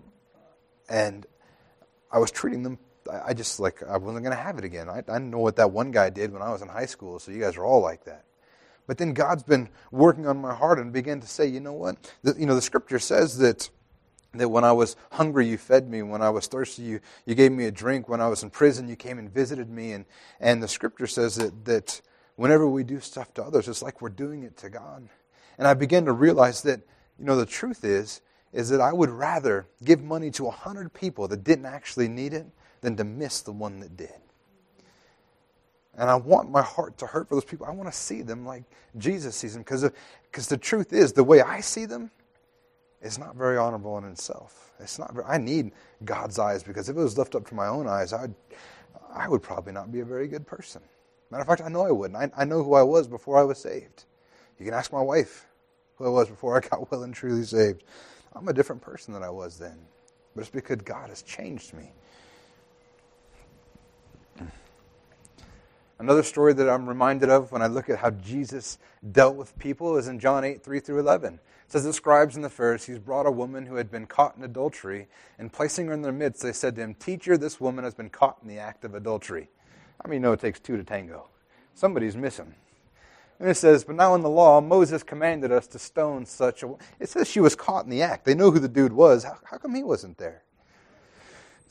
and 0.88 1.24
I 2.10 2.18
was 2.18 2.30
treating 2.30 2.62
them. 2.62 2.78
I, 3.10 3.34
just 3.34 3.60
like 3.60 3.82
I 3.82 3.98
wasn't 3.98 4.24
going 4.24 4.36
to 4.36 4.42
have 4.42 4.58
it 4.58 4.64
again. 4.64 4.88
I, 4.88 5.02
I 5.08 5.18
know 5.18 5.38
what 5.38 5.56
that 5.56 5.70
one 5.70 5.90
guy 5.90 6.10
did 6.10 6.32
when 6.32 6.42
I 6.42 6.50
was 6.50 6.62
in 6.62 6.68
high 6.68 6.86
school. 6.86 7.18
So 7.18 7.32
you 7.32 7.40
guys 7.40 7.56
are 7.56 7.64
all 7.64 7.80
like 7.80 8.04
that. 8.04 8.24
But 8.86 8.98
then 8.98 9.14
God's 9.14 9.42
been 9.42 9.68
working 9.90 10.26
on 10.26 10.40
my 10.40 10.54
heart 10.54 10.78
and 10.78 10.92
began 10.92 11.20
to 11.20 11.26
say, 11.26 11.46
you 11.46 11.60
know 11.60 11.72
what? 11.72 11.96
The, 12.22 12.34
you 12.38 12.46
know, 12.46 12.54
the 12.54 12.62
scripture 12.62 12.98
says 12.98 13.38
that 13.38 13.70
that 14.38 14.48
when 14.48 14.64
I 14.64 14.72
was 14.72 14.96
hungry, 15.12 15.46
you 15.46 15.56
fed 15.56 15.88
me. 15.88 16.02
When 16.02 16.22
I 16.22 16.30
was 16.30 16.46
thirsty, 16.46 16.82
you, 16.82 17.00
you 17.26 17.34
gave 17.34 17.52
me 17.52 17.66
a 17.66 17.70
drink. 17.70 18.08
When 18.08 18.20
I 18.20 18.28
was 18.28 18.42
in 18.42 18.50
prison, 18.50 18.88
you 18.88 18.96
came 18.96 19.18
and 19.18 19.32
visited 19.32 19.70
me. 19.70 19.92
And, 19.92 20.04
and 20.40 20.62
the 20.62 20.68
scripture 20.68 21.06
says 21.06 21.36
that, 21.36 21.64
that 21.64 22.00
whenever 22.36 22.68
we 22.68 22.84
do 22.84 23.00
stuff 23.00 23.32
to 23.34 23.42
others, 23.42 23.68
it's 23.68 23.82
like 23.82 24.00
we're 24.00 24.08
doing 24.08 24.42
it 24.42 24.56
to 24.58 24.70
God. 24.70 25.08
And 25.58 25.68
I 25.68 25.74
began 25.74 26.04
to 26.06 26.12
realize 26.12 26.62
that, 26.62 26.80
you 27.18 27.24
know, 27.24 27.36
the 27.36 27.46
truth 27.46 27.84
is, 27.84 28.20
is 28.52 28.68
that 28.70 28.80
I 28.80 28.92
would 28.92 29.10
rather 29.10 29.66
give 29.84 30.02
money 30.02 30.30
to 30.32 30.46
a 30.46 30.50
hundred 30.50 30.92
people 30.92 31.28
that 31.28 31.44
didn't 31.44 31.66
actually 31.66 32.08
need 32.08 32.32
it 32.32 32.46
than 32.80 32.96
to 32.96 33.04
miss 33.04 33.40
the 33.40 33.52
one 33.52 33.80
that 33.80 33.96
did. 33.96 34.23
And 35.96 36.10
I 36.10 36.16
want 36.16 36.50
my 36.50 36.62
heart 36.62 36.98
to 36.98 37.06
hurt 37.06 37.28
for 37.28 37.36
those 37.36 37.44
people. 37.44 37.66
I 37.66 37.70
want 37.70 37.90
to 37.90 37.96
see 37.96 38.22
them 38.22 38.44
like 38.44 38.64
Jesus 38.98 39.36
sees 39.36 39.54
them. 39.54 39.62
Because 39.62 40.48
the 40.48 40.56
truth 40.56 40.92
is, 40.92 41.12
the 41.12 41.24
way 41.24 41.40
I 41.40 41.60
see 41.60 41.86
them, 41.86 42.10
is 43.04 43.18
not 43.18 43.36
very 43.36 43.58
honorable 43.58 43.98
in 43.98 44.04
itself. 44.04 44.72
It's 44.80 44.98
not. 44.98 45.12
Very, 45.12 45.26
I 45.26 45.38
need 45.38 45.72
God's 46.04 46.38
eyes 46.38 46.62
because 46.62 46.88
if 46.88 46.96
it 46.96 47.00
was 47.00 47.18
left 47.18 47.34
up 47.34 47.46
to 47.48 47.54
my 47.54 47.66
own 47.66 47.86
eyes, 47.86 48.12
I'd, 48.12 48.34
I 49.14 49.28
would 49.28 49.42
probably 49.42 49.72
not 49.72 49.92
be 49.92 50.00
a 50.00 50.04
very 50.04 50.26
good 50.26 50.46
person. 50.46 50.80
Matter 51.30 51.42
of 51.42 51.46
fact, 51.46 51.60
I 51.60 51.68
know 51.68 51.82
I 51.82 51.90
wouldn't. 51.90 52.16
I, 52.16 52.42
I 52.42 52.44
know 52.44 52.62
who 52.64 52.74
I 52.74 52.82
was 52.82 53.06
before 53.06 53.38
I 53.38 53.44
was 53.44 53.58
saved. 53.58 54.04
You 54.58 54.64
can 54.64 54.74
ask 54.74 54.92
my 54.92 55.02
wife 55.02 55.46
who 55.96 56.06
I 56.06 56.08
was 56.08 56.28
before 56.28 56.56
I 56.56 56.60
got 56.66 56.90
well 56.90 57.02
and 57.02 57.14
truly 57.14 57.44
saved. 57.44 57.84
I'm 58.34 58.48
a 58.48 58.52
different 58.52 58.82
person 58.82 59.12
than 59.14 59.22
I 59.22 59.30
was 59.30 59.58
then. 59.58 59.78
But 60.34 60.42
it's 60.42 60.50
because 60.50 60.78
God 60.78 61.10
has 61.10 61.22
changed 61.22 61.74
me. 61.74 61.92
Another 65.98 66.24
story 66.24 66.52
that 66.54 66.68
I'm 66.68 66.88
reminded 66.88 67.30
of 67.30 67.52
when 67.52 67.62
I 67.62 67.68
look 67.68 67.88
at 67.88 67.98
how 67.98 68.10
Jesus 68.10 68.78
dealt 69.12 69.36
with 69.36 69.56
people 69.58 69.96
is 69.96 70.08
in 70.08 70.18
John 70.18 70.44
8, 70.44 70.62
3 70.62 70.80
through 70.80 70.98
11. 70.98 71.34
It 71.34 71.40
says, 71.68 71.84
The 71.84 71.92
scribes 71.92 72.34
and 72.34 72.44
the 72.44 72.50
Pharisees 72.50 72.98
brought 72.98 73.26
a 73.26 73.30
woman 73.30 73.66
who 73.66 73.76
had 73.76 73.90
been 73.90 74.06
caught 74.06 74.36
in 74.36 74.42
adultery, 74.42 75.06
and 75.38 75.52
placing 75.52 75.86
her 75.86 75.92
in 75.92 76.02
their 76.02 76.12
midst, 76.12 76.42
they 76.42 76.52
said 76.52 76.74
to 76.76 76.82
him, 76.82 76.94
Teacher, 76.94 77.38
this 77.38 77.60
woman 77.60 77.84
has 77.84 77.94
been 77.94 78.10
caught 78.10 78.38
in 78.42 78.48
the 78.48 78.58
act 78.58 78.84
of 78.84 78.94
adultery. 78.94 79.48
I 80.04 80.08
mean, 80.08 80.16
you 80.16 80.20
know 80.20 80.32
it 80.32 80.40
takes 80.40 80.58
two 80.58 80.76
to 80.76 80.84
tango. 80.84 81.28
Somebody's 81.74 82.16
missing. 82.16 82.54
And 83.38 83.48
it 83.48 83.56
says, 83.56 83.84
But 83.84 83.96
now 83.96 84.14
in 84.14 84.22
the 84.22 84.28
law, 84.28 84.60
Moses 84.60 85.02
commanded 85.02 85.52
us 85.52 85.66
to 85.68 85.78
stone 85.78 86.26
such 86.26 86.62
a. 86.62 86.74
It 86.98 87.08
says 87.08 87.28
she 87.28 87.40
was 87.40 87.54
caught 87.54 87.84
in 87.84 87.90
the 87.90 88.02
act. 88.02 88.24
They 88.24 88.34
know 88.34 88.50
who 88.50 88.58
the 88.58 88.68
dude 88.68 88.92
was. 88.92 89.24
How, 89.24 89.38
how 89.44 89.58
come 89.58 89.74
he 89.74 89.82
wasn't 89.82 90.18
there? 90.18 90.42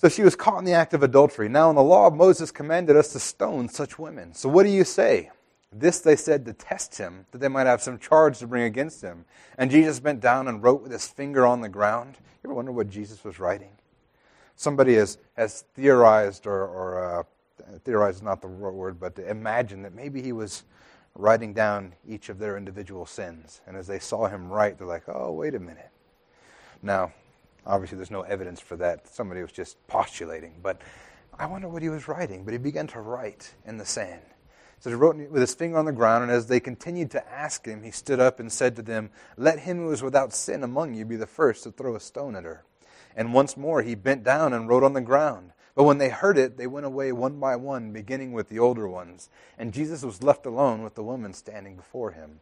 So 0.04 0.10
she 0.10 0.22
was 0.22 0.36
caught 0.36 0.60
in 0.60 0.66
the 0.66 0.74
act 0.74 0.94
of 0.94 1.02
adultery. 1.02 1.48
Now, 1.48 1.70
in 1.70 1.78
the 1.78 1.82
law, 1.82 2.08
of 2.08 2.14
Moses 2.14 2.52
commanded 2.52 2.98
us 2.98 3.14
to 3.14 3.20
stone 3.20 3.70
such 3.70 3.98
women. 3.98 4.34
So 4.34 4.50
what 4.50 4.64
do 4.64 4.70
you 4.70 4.84
say? 4.84 5.32
This 5.72 6.02
they 6.02 6.18
said 6.18 6.44
to 6.44 6.52
test 6.52 6.98
him, 6.98 7.26
that 7.32 7.38
they 7.38 7.48
might 7.48 7.68
have 7.68 7.82
some 7.82 7.98
charge 7.98 8.40
to 8.40 8.48
bring 8.48 8.64
against 8.64 9.02
him. 9.02 9.24
And 9.58 9.72
Jesus 9.72 10.02
bent 10.02 10.20
down 10.20 10.50
and 10.50 10.62
wrote 10.62 10.82
with 10.82 10.92
his 10.92 11.08
finger 11.08 11.46
on 11.48 11.62
the 11.62 11.70
ground. 11.70 12.18
You 12.20 12.50
ever 12.50 12.54
wonder 12.54 12.74
what 12.74 12.90
Jesus 12.90 13.24
was 13.24 13.40
writing? 13.40 13.78
Somebody 14.58 14.96
has, 14.96 15.20
has 15.38 15.64
theorized, 15.74 16.48
or, 16.48 16.66
or 16.68 17.20
uh, 17.20 17.24
theorized 17.86 18.18
is 18.18 18.24
not 18.24 18.42
the 18.42 18.50
right 18.50 18.74
word, 18.74 19.00
but 19.00 19.18
imagined 19.20 19.86
that 19.86 19.96
maybe 19.96 20.22
he 20.22 20.34
was 20.34 20.66
writing 21.16 21.54
down 21.54 21.94
each 22.06 22.28
of 22.28 22.40
their 22.40 22.58
individual 22.58 23.06
sins. 23.06 23.62
And 23.68 23.78
as 23.78 23.88
they 23.88 24.00
saw 24.00 24.28
him 24.28 24.50
write, 24.50 24.78
they're 24.78 24.86
like, 24.86 25.08
oh, 25.08 25.32
wait 25.32 25.56
a 25.56 25.60
minute. 25.60 25.92
Now, 26.82 27.14
Obviously, 27.66 27.98
there's 27.98 28.12
no 28.12 28.22
evidence 28.22 28.60
for 28.60 28.76
that. 28.78 29.08
Somebody 29.08 29.42
was 29.42 29.52
just 29.52 29.86
postulating. 29.88 30.56
But 30.62 30.82
I 31.38 31.46
wonder 31.46 31.70
what 31.70 31.82
he 31.82 31.90
was 31.90 32.08
writing. 32.08 32.44
But 32.44 32.54
he 32.54 32.58
began 32.58 32.88
to 32.88 33.00
write 33.00 33.54
in 33.66 33.78
the 33.78 33.86
sand. 33.86 34.22
So 34.80 34.90
he 34.90 34.98
wrote 34.98 35.16
with 35.16 35.40
his 35.40 35.56
finger 35.56 35.78
on 35.78 35.86
the 35.86 35.94
ground, 35.94 36.24
and 36.24 36.32
as 36.32 36.48
they 36.48 36.60
continued 36.60 37.10
to 37.12 37.32
ask 37.32 37.66
him, 37.66 37.84
he 37.84 37.92
stood 37.92 38.20
up 38.20 38.42
and 38.42 38.52
said 38.52 38.76
to 38.76 38.82
them, 38.82 39.12
Let 39.38 39.60
him 39.60 39.78
who 39.78 39.92
is 39.92 40.04
without 40.04 40.34
sin 40.34 40.62
among 40.62 40.94
you 40.94 41.06
be 41.06 41.16
the 41.16 41.26
first 41.26 41.64
to 41.64 41.72
throw 41.72 41.96
a 41.96 42.02
stone 42.02 42.36
at 42.36 42.44
her. 42.44 42.66
And 43.16 43.34
once 43.34 43.56
more 43.56 43.82
he 43.82 43.96
bent 43.96 44.26
down 44.26 44.52
and 44.52 44.68
wrote 44.68 44.84
on 44.84 44.92
the 44.92 45.00
ground. 45.00 45.52
But 45.76 45.86
when 45.86 46.00
they 46.00 46.10
heard 46.10 46.38
it, 46.38 46.58
they 46.58 46.68
went 46.68 46.86
away 46.86 47.14
one 47.14 47.40
by 47.40 47.56
one, 47.56 47.94
beginning 47.94 48.34
with 48.34 48.50
the 48.50 48.60
older 48.60 48.88
ones. 48.88 49.30
And 49.58 49.74
Jesus 49.74 50.04
was 50.04 50.22
left 50.22 50.46
alone 50.46 50.84
with 50.84 50.96
the 50.96 51.04
woman 51.04 51.34
standing 51.34 51.78
before 51.78 52.12
him. 52.12 52.42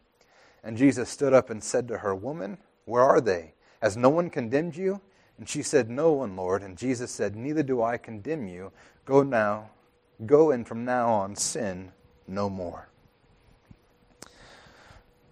And 0.64 0.76
Jesus 0.76 1.08
stood 1.08 1.32
up 1.32 1.48
and 1.48 1.62
said 1.62 1.88
to 1.88 1.98
her, 1.98 2.14
Woman, 2.14 2.58
where 2.84 3.02
are 3.02 3.20
they? 3.20 3.54
Has 3.80 3.96
no 3.96 4.08
one 4.08 4.30
condemned 4.30 4.76
you? 4.76 5.00
And 5.38 5.48
she 5.48 5.62
said, 5.62 5.90
No 5.90 6.12
one, 6.12 6.36
Lord. 6.36 6.62
And 6.62 6.76
Jesus 6.76 7.10
said, 7.10 7.36
Neither 7.36 7.62
do 7.62 7.82
I 7.82 7.96
condemn 7.96 8.46
you. 8.46 8.72
Go 9.04 9.22
now, 9.22 9.70
go 10.26 10.50
and 10.50 10.66
from 10.66 10.84
now 10.84 11.10
on 11.10 11.34
sin 11.36 11.92
no 12.28 12.48
more. 12.48 12.88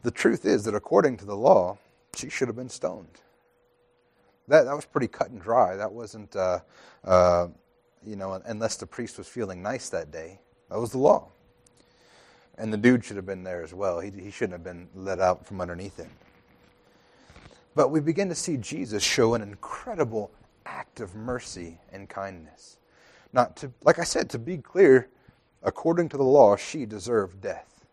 The 0.02 0.10
truth 0.10 0.46
is 0.46 0.64
that 0.64 0.74
according 0.74 1.18
to 1.18 1.24
the 1.24 1.36
law, 1.36 1.78
she 2.14 2.28
should 2.28 2.48
have 2.48 2.56
been 2.56 2.70
stoned. 2.70 3.20
That, 4.48 4.64
that 4.64 4.74
was 4.74 4.84
pretty 4.84 5.08
cut 5.08 5.30
and 5.30 5.40
dry. 5.40 5.76
That 5.76 5.92
wasn't, 5.92 6.34
uh, 6.34 6.60
uh, 7.04 7.48
you 8.04 8.16
know, 8.16 8.40
unless 8.46 8.76
the 8.76 8.86
priest 8.86 9.18
was 9.18 9.28
feeling 9.28 9.62
nice 9.62 9.90
that 9.90 10.10
day. 10.10 10.40
That 10.70 10.80
was 10.80 10.90
the 10.90 10.98
law. 10.98 11.28
And 12.58 12.72
the 12.72 12.76
dude 12.76 13.04
should 13.04 13.16
have 13.16 13.26
been 13.26 13.44
there 13.44 13.62
as 13.62 13.72
well. 13.72 14.00
He, 14.00 14.10
he 14.10 14.30
shouldn't 14.30 14.52
have 14.52 14.64
been 14.64 14.88
let 14.94 15.20
out 15.20 15.46
from 15.46 15.60
underneath 15.60 15.96
him. 15.96 16.10
But 17.74 17.90
we 17.90 18.00
begin 18.00 18.28
to 18.28 18.34
see 18.34 18.56
Jesus 18.56 19.02
show 19.02 19.34
an 19.34 19.42
incredible 19.42 20.30
act 20.66 21.00
of 21.00 21.14
mercy 21.14 21.78
and 21.92 22.08
kindness. 22.08 22.78
Not 23.32 23.56
to, 23.58 23.72
like 23.84 23.98
I 23.98 24.04
said, 24.04 24.28
to 24.30 24.38
be 24.38 24.58
clear, 24.58 25.08
according 25.62 26.08
to 26.10 26.16
the 26.16 26.24
law, 26.24 26.56
she 26.56 26.84
deserved 26.84 27.40
death. 27.40 27.86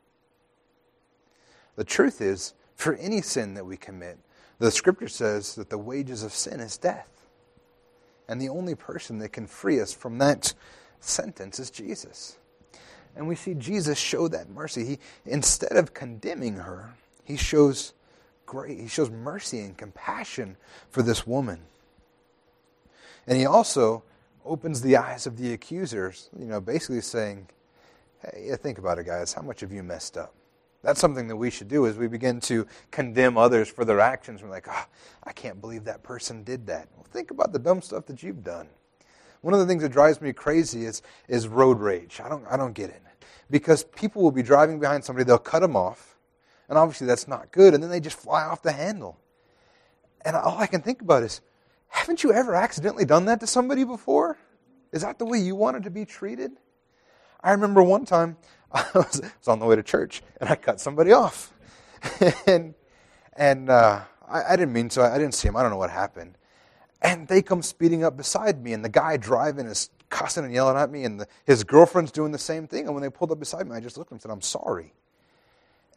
The 1.75 1.83
truth 1.83 2.21
is, 2.21 2.53
for 2.75 2.95
any 2.95 3.21
sin 3.21 3.53
that 3.53 3.65
we 3.65 3.77
commit, 3.77 4.17
the 4.59 4.71
scripture 4.71 5.07
says 5.07 5.55
that 5.55 5.69
the 5.69 5.77
wages 5.77 6.23
of 6.23 6.33
sin 6.33 6.59
is 6.59 6.77
death. 6.77 7.27
And 8.27 8.41
the 8.41 8.49
only 8.49 8.75
person 8.75 9.19
that 9.19 9.29
can 9.29 9.47
free 9.47 9.79
us 9.79 9.93
from 9.93 10.17
that 10.17 10.53
sentence 10.99 11.59
is 11.59 11.69
Jesus. 11.69 12.37
And 13.15 13.27
we 13.27 13.35
see 13.35 13.53
Jesus 13.53 13.97
show 13.97 14.27
that 14.27 14.49
mercy. 14.49 14.85
He 14.85 14.99
instead 15.25 15.77
of 15.77 15.93
condemning 15.93 16.55
her, 16.55 16.93
he 17.23 17.37
shows 17.37 17.93
great 18.47 18.79
he 18.79 18.87
shows 18.87 19.11
mercy 19.11 19.59
and 19.59 19.77
compassion 19.77 20.57
for 20.89 21.03
this 21.03 21.27
woman. 21.27 21.59
And 23.27 23.37
he 23.37 23.45
also 23.45 24.03
opens 24.43 24.81
the 24.81 24.97
eyes 24.97 25.27
of 25.27 25.37
the 25.37 25.53
accusers, 25.53 26.31
you 26.39 26.45
know, 26.45 26.59
basically 26.59 27.01
saying, 27.01 27.47
Hey, 28.21 28.55
think 28.55 28.79
about 28.79 28.97
it, 28.97 29.05
guys. 29.05 29.33
How 29.33 29.43
much 29.43 29.59
have 29.59 29.71
you 29.71 29.83
messed 29.83 30.17
up? 30.17 30.33
That's 30.83 30.99
something 30.99 31.27
that 31.27 31.35
we 31.35 31.49
should 31.49 31.67
do 31.67 31.85
as 31.85 31.97
we 31.97 32.07
begin 32.07 32.39
to 32.41 32.65
condemn 32.91 33.37
others 33.37 33.67
for 33.67 33.83
their 33.83 33.99
actions. 33.99 34.41
We're 34.41 34.49
like, 34.49 34.67
oh, 34.69 34.85
I 35.23 35.33
can't 35.33 35.59
believe 35.59 35.83
that 35.85 36.03
person 36.03 36.43
did 36.43 36.65
that. 36.67 36.87
Well, 36.95 37.05
think 37.11 37.31
about 37.31 37.51
the 37.51 37.59
dumb 37.59 37.81
stuff 37.81 38.05
that 38.07 38.23
you've 38.23 38.43
done. 38.43 38.67
One 39.41 39.53
of 39.53 39.59
the 39.59 39.65
things 39.65 39.83
that 39.83 39.91
drives 39.91 40.21
me 40.21 40.33
crazy 40.33 40.85
is, 40.85 41.01
is 41.27 41.47
road 41.47 41.79
rage. 41.79 42.21
I 42.23 42.29
don't, 42.29 42.45
I 42.49 42.57
don't 42.57 42.73
get 42.73 42.89
it. 42.89 43.01
Because 43.49 43.83
people 43.83 44.21
will 44.21 44.31
be 44.31 44.43
driving 44.43 44.79
behind 44.79 45.03
somebody, 45.03 45.25
they'll 45.25 45.37
cut 45.37 45.61
them 45.61 45.75
off, 45.75 46.16
and 46.69 46.77
obviously 46.77 47.07
that's 47.07 47.27
not 47.27 47.51
good, 47.51 47.73
and 47.73 47.81
then 47.81 47.89
they 47.89 47.99
just 47.99 48.17
fly 48.17 48.43
off 48.43 48.61
the 48.61 48.71
handle. 48.71 49.19
And 50.25 50.35
all 50.35 50.57
I 50.57 50.67
can 50.67 50.81
think 50.81 51.01
about 51.01 51.23
is, 51.23 51.41
haven't 51.87 52.23
you 52.23 52.33
ever 52.33 52.55
accidentally 52.55 53.05
done 53.05 53.25
that 53.25 53.39
to 53.39 53.47
somebody 53.47 53.83
before? 53.83 54.37
Is 54.91 55.01
that 55.01 55.19
the 55.19 55.25
way 55.25 55.37
you 55.37 55.55
wanted 55.55 55.83
to 55.83 55.89
be 55.89 56.05
treated? 56.05 56.51
I 57.41 57.51
remember 57.51 57.83
one 57.83 58.05
time 58.05 58.37
I 58.71 58.85
was, 58.93 59.21
on 59.47 59.59
the 59.59 59.65
way 59.65 59.75
to 59.75 59.83
church 59.83 60.21
and 60.41 60.49
I 60.49 60.55
cut 60.55 60.81
somebody 60.81 61.13
off. 61.13 61.53
and 62.47 62.73
and 63.35 63.69
uh, 63.69 64.01
I, 64.27 64.43
I, 64.43 64.55
didn't 64.55 64.73
mean 64.73 64.89
to. 64.89 65.01
I 65.03 65.17
didn't 65.17 65.33
see 65.33 65.47
him. 65.47 65.55
I 65.55 65.61
don't 65.61 65.71
know 65.71 65.77
what 65.77 65.91
happened. 65.91 66.37
And 67.01 67.27
they 67.27 67.41
come 67.41 67.61
speeding 67.61 68.03
up 68.03 68.17
beside 68.17 68.61
me, 68.63 68.73
and 68.73 68.83
the 68.83 68.89
guy 68.89 69.17
driving 69.17 69.67
is 69.67 69.91
cussing 70.09 70.43
and 70.43 70.53
yelling 70.53 70.77
at 70.77 70.89
me, 70.89 71.03
and 71.03 71.19
the, 71.19 71.27
his 71.45 71.63
girlfriend's 71.63 72.11
doing 72.11 72.31
the 72.31 72.39
same 72.39 72.67
thing. 72.67 72.85
And 72.85 72.93
when 72.95 73.03
they 73.03 73.09
pulled 73.09 73.31
up 73.31 73.39
beside 73.39 73.67
me, 73.67 73.75
I 73.75 73.79
just 73.79 73.97
looked 73.97 74.09
at 74.09 74.13
him 74.13 74.15
and 74.15 74.21
said, 74.23 74.31
I'm 74.31 74.41
sorry. 74.41 74.93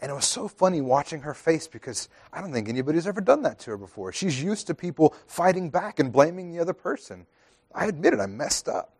And 0.00 0.10
it 0.10 0.14
was 0.14 0.24
so 0.24 0.48
funny 0.48 0.80
watching 0.80 1.20
her 1.20 1.34
face 1.34 1.68
because 1.68 2.08
I 2.32 2.40
don't 2.40 2.52
think 2.52 2.68
anybody's 2.68 3.06
ever 3.06 3.20
done 3.20 3.42
that 3.42 3.58
to 3.60 3.72
her 3.72 3.76
before. 3.76 4.12
She's 4.12 4.42
used 4.42 4.66
to 4.68 4.74
people 4.74 5.14
fighting 5.26 5.68
back 5.68 5.98
and 5.98 6.10
blaming 6.10 6.50
the 6.50 6.58
other 6.58 6.72
person. 6.72 7.26
I 7.74 7.86
admit 7.86 8.14
it, 8.14 8.20
I 8.20 8.26
messed 8.26 8.68
up. 8.68 8.94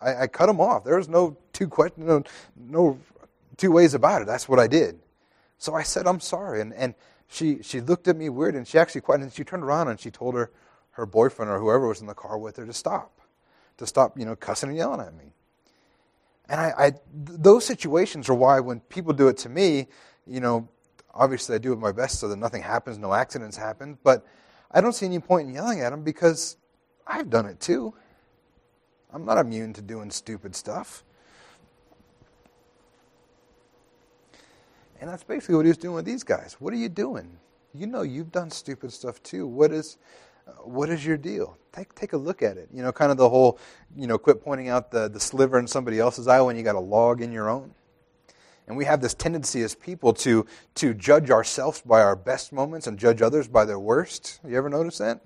I, 0.00 0.22
I 0.22 0.26
cut 0.26 0.46
them 0.46 0.60
off. 0.60 0.84
There 0.84 0.96
was 0.96 1.08
no 1.08 1.36
two 1.52 1.68
questions, 1.68 2.06
no, 2.06 2.24
no 2.56 2.98
two 3.56 3.70
ways 3.70 3.94
about 3.94 4.22
it. 4.22 4.26
That's 4.26 4.48
what 4.48 4.58
I 4.58 4.66
did. 4.66 4.98
So 5.58 5.74
I 5.74 5.84
said, 5.84 6.06
I'm 6.06 6.20
sorry. 6.20 6.60
And, 6.60 6.74
and 6.74 6.94
she, 7.28 7.62
she 7.62 7.80
looked 7.80 8.08
at 8.08 8.16
me 8.16 8.28
weird 8.28 8.56
and 8.56 8.66
she 8.66 8.78
actually 8.78 9.02
quite, 9.02 9.20
and 9.20 9.32
she 9.32 9.44
turned 9.44 9.62
around 9.62 9.88
and 9.88 10.00
she 10.00 10.10
told 10.10 10.34
her, 10.34 10.50
her 10.92 11.06
boyfriend 11.06 11.50
or 11.50 11.58
whoever 11.58 11.86
was 11.86 12.00
in 12.00 12.06
the 12.06 12.14
car 12.14 12.36
with 12.38 12.56
her 12.56 12.66
to 12.66 12.72
stop, 12.72 13.20
to 13.78 13.86
stop, 13.86 14.18
you 14.18 14.24
know, 14.24 14.34
cussing 14.34 14.70
and 14.70 14.78
yelling 14.78 15.00
at 15.00 15.14
me. 15.14 15.32
And 16.48 16.60
I, 16.60 16.72
I 16.76 16.92
those 17.14 17.64
situations 17.64 18.28
are 18.28 18.34
why 18.34 18.58
when 18.58 18.80
people 18.80 19.12
do 19.12 19.28
it 19.28 19.38
to 19.38 19.48
me, 19.48 19.86
you 20.30 20.40
know, 20.40 20.68
obviously 21.12 21.56
I 21.56 21.58
do 21.58 21.74
my 21.74 21.92
best 21.92 22.20
so 22.20 22.28
that 22.28 22.36
nothing 22.36 22.62
happens, 22.62 22.96
no 22.98 23.12
accidents 23.12 23.56
happen, 23.56 23.98
but 24.04 24.24
I 24.70 24.80
don't 24.80 24.92
see 24.92 25.06
any 25.06 25.18
point 25.18 25.48
in 25.48 25.54
yelling 25.54 25.80
at 25.80 25.90
them 25.90 26.04
because 26.04 26.56
I've 27.06 27.28
done 27.28 27.46
it 27.46 27.58
too. 27.58 27.92
I'm 29.12 29.24
not 29.24 29.38
immune 29.38 29.72
to 29.72 29.82
doing 29.82 30.10
stupid 30.10 30.54
stuff. 30.54 31.02
And 35.00 35.10
that's 35.10 35.24
basically 35.24 35.56
what 35.56 35.64
he 35.64 35.70
was 35.70 35.78
doing 35.78 35.96
with 35.96 36.04
these 36.04 36.22
guys. 36.22 36.56
What 36.60 36.72
are 36.72 36.76
you 36.76 36.88
doing? 36.88 37.38
You 37.74 37.86
know 37.86 38.02
you've 38.02 38.30
done 38.30 38.50
stupid 38.50 38.92
stuff 38.92 39.20
too. 39.22 39.46
What 39.46 39.72
is 39.72 39.96
uh, 40.46 40.52
what 40.62 40.90
is 40.90 41.04
your 41.04 41.16
deal? 41.16 41.56
Take 41.72 41.94
take 41.94 42.12
a 42.12 42.16
look 42.16 42.42
at 42.42 42.56
it. 42.56 42.68
You 42.72 42.82
know, 42.82 42.92
kind 42.92 43.10
of 43.10 43.16
the 43.16 43.28
whole, 43.28 43.58
you 43.96 44.06
know, 44.06 44.18
quit 44.18 44.44
pointing 44.44 44.68
out 44.68 44.90
the, 44.90 45.08
the 45.08 45.20
sliver 45.20 45.58
in 45.58 45.66
somebody 45.66 45.98
else's 45.98 46.28
eye 46.28 46.40
when 46.40 46.56
you 46.56 46.62
got 46.62 46.74
a 46.74 46.80
log 46.80 47.22
in 47.22 47.32
your 47.32 47.48
own. 47.48 47.74
And 48.66 48.76
we 48.76 48.84
have 48.84 49.00
this 49.00 49.14
tendency 49.14 49.62
as 49.62 49.74
people 49.74 50.12
to 50.14 50.46
to 50.76 50.94
judge 50.94 51.30
ourselves 51.30 51.82
by 51.82 52.02
our 52.02 52.14
best 52.14 52.52
moments 52.52 52.86
and 52.86 52.98
judge 52.98 53.20
others 53.20 53.48
by 53.48 53.64
their 53.64 53.80
worst. 53.80 54.38
You 54.46 54.56
ever 54.56 54.68
notice 54.68 54.98
that? 54.98 55.20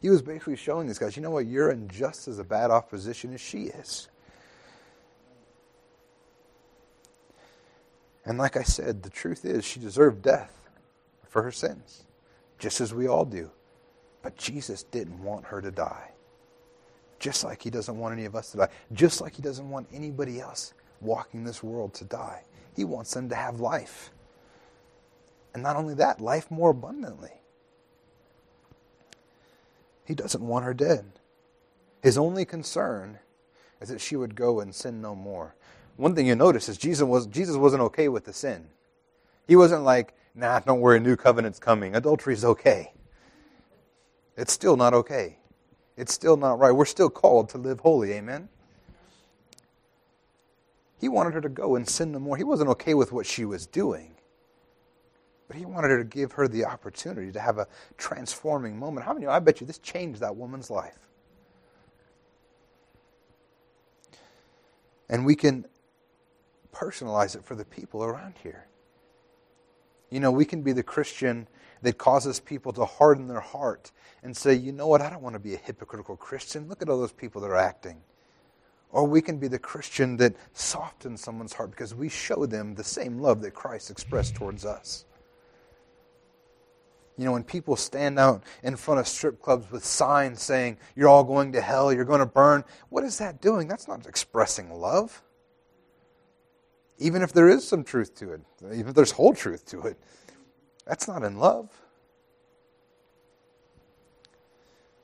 He 0.00 0.08
was 0.08 0.22
basically 0.22 0.56
showing 0.56 0.86
these 0.86 0.98
guys, 0.98 1.16
you 1.16 1.22
know 1.22 1.30
what, 1.30 1.46
you're 1.46 1.70
in 1.70 1.88
just 1.88 2.26
as 2.26 2.38
a 2.38 2.44
bad 2.44 2.70
off 2.70 2.88
position 2.88 3.34
as 3.34 3.40
she 3.40 3.64
is. 3.64 4.08
And 8.24 8.38
like 8.38 8.56
I 8.56 8.62
said, 8.62 9.02
the 9.02 9.10
truth 9.10 9.44
is 9.44 9.64
she 9.64 9.80
deserved 9.80 10.22
death 10.22 10.52
for 11.28 11.42
her 11.42 11.52
sins, 11.52 12.04
just 12.58 12.80
as 12.80 12.94
we 12.94 13.08
all 13.08 13.24
do. 13.24 13.50
But 14.22 14.36
Jesus 14.36 14.82
didn't 14.82 15.22
want 15.22 15.46
her 15.46 15.60
to 15.60 15.70
die. 15.70 16.10
Just 17.20 17.44
like 17.44 17.62
he 17.62 17.70
doesn't 17.70 17.98
want 17.98 18.14
any 18.14 18.24
of 18.24 18.34
us 18.34 18.50
to 18.50 18.56
die. 18.56 18.68
Just 18.92 19.20
like 19.20 19.34
he 19.36 19.42
doesn't 19.42 19.68
want 19.68 19.86
anybody 19.92 20.40
else 20.40 20.72
walking 21.00 21.44
this 21.44 21.62
world 21.62 21.94
to 21.94 22.04
die. 22.04 22.42
He 22.74 22.84
wants 22.84 23.12
them 23.12 23.28
to 23.28 23.34
have 23.34 23.60
life. 23.60 24.10
And 25.52 25.62
not 25.62 25.76
only 25.76 25.94
that, 25.94 26.20
life 26.20 26.50
more 26.50 26.70
abundantly. 26.70 27.32
He 30.06 30.14
doesn't 30.14 30.42
want 30.42 30.64
her 30.64 30.74
dead. 30.74 31.04
His 32.02 32.16
only 32.16 32.44
concern 32.44 33.18
is 33.80 33.90
that 33.90 34.00
she 34.00 34.16
would 34.16 34.34
go 34.34 34.60
and 34.60 34.74
sin 34.74 35.02
no 35.02 35.14
more. 35.14 35.54
One 35.96 36.14
thing 36.14 36.26
you 36.26 36.34
notice 36.34 36.68
is 36.68 36.78
Jesus, 36.78 37.02
was, 37.02 37.26
Jesus 37.26 37.56
wasn't 37.56 37.82
okay 37.82 38.08
with 38.08 38.24
the 38.24 38.32
sin. 38.32 38.68
He 39.46 39.56
wasn't 39.56 39.84
like, 39.84 40.14
nah, 40.34 40.60
don't 40.60 40.80
worry, 40.80 41.00
new 41.00 41.16
covenant's 41.16 41.58
coming. 41.58 41.94
Adultery's 41.94 42.44
okay. 42.44 42.92
It's 44.36 44.52
still 44.52 44.76
not 44.76 44.94
okay. 44.94 45.39
It's 46.00 46.14
still 46.14 46.38
not 46.38 46.58
right. 46.58 46.72
We're 46.72 46.86
still 46.86 47.10
called 47.10 47.50
to 47.50 47.58
live 47.58 47.80
holy, 47.80 48.12
amen? 48.12 48.48
He 50.98 51.10
wanted 51.10 51.34
her 51.34 51.42
to 51.42 51.48
go 51.50 51.76
and 51.76 51.86
sin 51.86 52.12
no 52.12 52.18
more. 52.18 52.38
He 52.38 52.44
wasn't 52.44 52.70
okay 52.70 52.94
with 52.94 53.12
what 53.12 53.26
she 53.26 53.44
was 53.44 53.66
doing. 53.66 54.14
But 55.46 55.58
he 55.58 55.66
wanted 55.66 55.88
her 55.88 55.98
to 55.98 56.04
give 56.04 56.32
her 56.32 56.48
the 56.48 56.64
opportunity 56.64 57.30
to 57.32 57.40
have 57.40 57.58
a 57.58 57.66
transforming 57.98 58.78
moment. 58.78 59.04
How 59.04 59.12
many 59.12 59.26
I 59.26 59.40
bet 59.40 59.60
you 59.60 59.66
this 59.66 59.76
changed 59.76 60.20
that 60.20 60.34
woman's 60.34 60.70
life. 60.70 60.98
And 65.10 65.26
we 65.26 65.34
can 65.34 65.66
personalize 66.72 67.36
it 67.36 67.44
for 67.44 67.54
the 67.54 67.66
people 67.66 68.02
around 68.02 68.36
here. 68.42 68.68
You 70.08 70.20
know, 70.20 70.30
we 70.30 70.46
can 70.46 70.62
be 70.62 70.72
the 70.72 70.82
Christian 70.82 71.46
that 71.82 71.98
causes 71.98 72.40
people 72.40 72.72
to 72.72 72.84
harden 72.84 73.26
their 73.26 73.40
heart 73.40 73.92
and 74.22 74.36
say, 74.36 74.54
you 74.54 74.72
know 74.72 74.86
what, 74.86 75.00
I 75.00 75.10
don't 75.10 75.22
want 75.22 75.34
to 75.34 75.40
be 75.40 75.54
a 75.54 75.58
hypocritical 75.58 76.16
Christian. 76.16 76.68
Look 76.68 76.82
at 76.82 76.88
all 76.88 77.00
those 77.00 77.12
people 77.12 77.40
that 77.40 77.48
are 77.48 77.56
acting. 77.56 78.02
Or 78.92 79.04
we 79.04 79.22
can 79.22 79.38
be 79.38 79.48
the 79.48 79.58
Christian 79.58 80.16
that 80.16 80.34
softens 80.52 81.20
someone's 81.20 81.52
heart 81.52 81.70
because 81.70 81.94
we 81.94 82.08
show 82.08 82.44
them 82.44 82.74
the 82.74 82.84
same 82.84 83.20
love 83.20 83.40
that 83.42 83.52
Christ 83.52 83.90
expressed 83.90 84.34
towards 84.34 84.64
us. 84.64 85.04
You 87.16 87.26
know, 87.26 87.32
when 87.32 87.44
people 87.44 87.76
stand 87.76 88.18
out 88.18 88.42
in 88.62 88.76
front 88.76 88.98
of 88.98 89.06
strip 89.06 89.42
clubs 89.42 89.70
with 89.70 89.84
signs 89.84 90.42
saying, 90.42 90.78
you're 90.96 91.08
all 91.08 91.22
going 91.22 91.52
to 91.52 91.60
hell, 91.60 91.92
you're 91.92 92.04
going 92.04 92.20
to 92.20 92.26
burn, 92.26 92.64
what 92.88 93.04
is 93.04 93.18
that 93.18 93.40
doing? 93.40 93.68
That's 93.68 93.86
not 93.86 94.06
expressing 94.06 94.70
love. 94.70 95.22
Even 96.98 97.22
if 97.22 97.32
there 97.32 97.48
is 97.48 97.66
some 97.66 97.84
truth 97.84 98.14
to 98.16 98.32
it, 98.32 98.40
even 98.64 98.88
if 98.88 98.94
there's 98.94 99.10
whole 99.10 99.34
truth 99.34 99.66
to 99.66 99.82
it, 99.82 99.98
that's 100.90 101.06
not 101.06 101.22
in 101.22 101.38
love. 101.38 101.68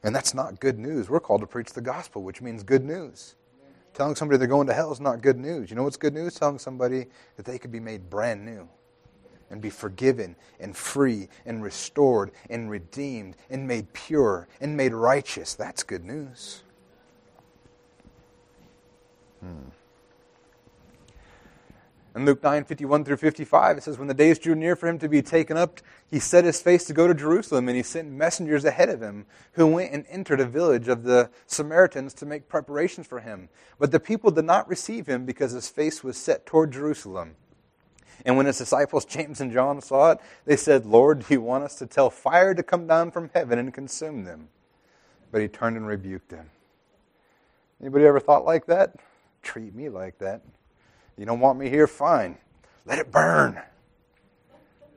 And 0.03 0.13
that's 0.13 0.35
not 0.35 0.59
good 0.59 0.81
news. 0.81 1.09
We're 1.09 1.21
called 1.21 1.43
to 1.43 1.47
preach 1.47 1.75
the 1.75 1.81
gospel, 1.81 2.25
which 2.25 2.43
means 2.43 2.65
good 2.65 2.85
news. 2.85 3.37
Telling 3.95 4.17
somebody 4.17 4.37
they're 4.39 4.49
going 4.49 4.67
to 4.67 4.75
hell 4.75 4.91
is 4.91 4.99
not 4.99 5.23
good 5.23 5.39
news. 5.39 5.71
You 5.71 5.77
know 5.77 5.85
what's 5.85 5.97
good 5.97 6.13
news? 6.13 6.35
Telling 6.35 6.59
somebody 6.59 7.07
that 7.37 7.47
they 7.47 7.57
could 7.57 7.71
be 7.71 7.79
made 7.79 8.11
brand 8.11 8.45
new 8.45 8.69
and 9.49 9.61
be 9.61 9.71
forgiven 9.71 10.35
and 10.59 10.77
free 10.77 11.29
and 11.47 11.63
restored 11.63 12.33
and 12.51 12.69
redeemed 12.69 13.37
and 13.49 13.69
made 13.69 13.93
pure 13.93 14.49
and 14.61 14.77
made 14.77 14.93
righteous. 14.93 15.55
That's 15.55 15.85
good 15.85 16.05
news. 16.05 16.65
Hmm. 19.39 19.69
In 22.17 22.25
Luke 22.25 22.43
9, 22.43 22.65
51 22.65 23.05
through 23.05 23.19
55, 23.19 23.77
it 23.77 23.83
says, 23.83 23.99
When 23.99 24.09
the 24.09 24.15
days 24.15 24.39
drew 24.39 24.55
near 24.55 24.75
for 24.75 24.89
him 24.89 24.99
to 25.01 25.09
be 25.09 25.21
taken 25.21 25.59
up, 25.59 25.81
he 26.11 26.19
set 26.19 26.47
his 26.47 26.63
face 26.63 26.85
to 26.85 26.95
go 26.95 27.07
to 27.07 27.13
Jerusalem, 27.13 27.69
and 27.69 27.77
he 27.77 27.83
sent 27.83 28.11
messengers 28.11 28.65
ahead 28.65 28.89
of 28.89 29.03
him, 29.03 29.27
who 29.53 29.67
went 29.67 29.93
and 29.93 30.07
entered 30.09 30.41
a 30.41 30.47
village 30.47 30.89
of 30.89 31.03
the 31.03 31.29
Samaritans 31.47 32.15
to 32.15 32.25
make 32.25 32.49
preparations 32.49 33.07
for 33.07 33.21
him. 33.21 33.51
But 33.79 33.93
the 33.93 34.01
people 34.01 34.31
did 34.31 34.47
not 34.47 34.67
receive 34.67 35.07
him 35.07 35.27
because 35.27 35.53
his 35.53 35.69
face 35.69 36.03
was 36.03 36.17
set 36.17 36.47
toward 36.47 36.73
Jerusalem. 36.73 37.37
And 38.25 38.39
when 38.39 38.47
his 38.47 38.57
disciples, 38.57 39.05
James 39.05 39.43
and 39.43 39.53
John, 39.53 39.83
saw 39.83 40.13
it, 40.13 40.19
they 40.47 40.57
said, 40.57 40.87
Lord, 40.87 41.19
do 41.19 41.35
you 41.35 41.43
want 41.43 41.65
us 41.65 41.75
to 41.77 41.87
tell 41.87 42.09
fire 42.09 42.55
to 42.55 42.63
come 42.63 42.87
down 42.87 43.11
from 43.11 43.29
heaven 43.35 43.59
and 43.59 43.75
consume 43.75 44.25
them? 44.25 44.49
But 45.31 45.43
he 45.43 45.49
turned 45.49 45.77
and 45.77 45.87
rebuked 45.87 46.31
them. 46.31 46.49
Anybody 47.79 48.07
ever 48.07 48.21
thought 48.21 48.47
like 48.47 48.65
that? 48.67 48.97
Treat 49.43 49.75
me 49.75 49.91
like 49.91 50.17
that. 50.21 50.41
You 51.17 51.25
don't 51.27 51.41
want 51.41 51.59
me 51.59 51.69
here? 51.69 51.87
Fine. 51.87 52.39
Let 52.85 52.99
it 52.99 53.11
burn. 53.11 53.61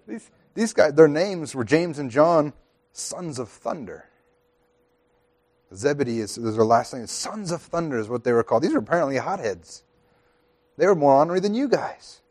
These, 0.08 0.30
these 0.54 0.74
guys, 0.74 0.94
their 0.94 1.08
names 1.08 1.56
were 1.56 1.64
James 1.64 2.00
and 2.00 2.12
John, 2.12 2.54
sons 2.92 3.40
of 3.40 3.50
thunder. 3.50 4.06
Zebedee 5.74 6.20
is, 6.20 6.38
is 6.38 6.56
their 6.56 6.66
last 6.66 6.94
name. 6.94 7.06
Sons 7.08 7.52
of 7.52 7.62
thunder 7.62 8.00
is 8.00 8.10
what 8.10 8.24
they 8.24 8.34
were 8.34 8.44
called. 8.44 8.64
These 8.64 8.74
were 8.74 8.80
apparently 8.80 9.18
hotheads. 9.18 9.84
They 10.78 10.88
were 10.88 10.96
more 10.96 11.16
honorary 11.16 11.40
than 11.40 11.54
you 11.54 11.68
guys. 11.68 12.22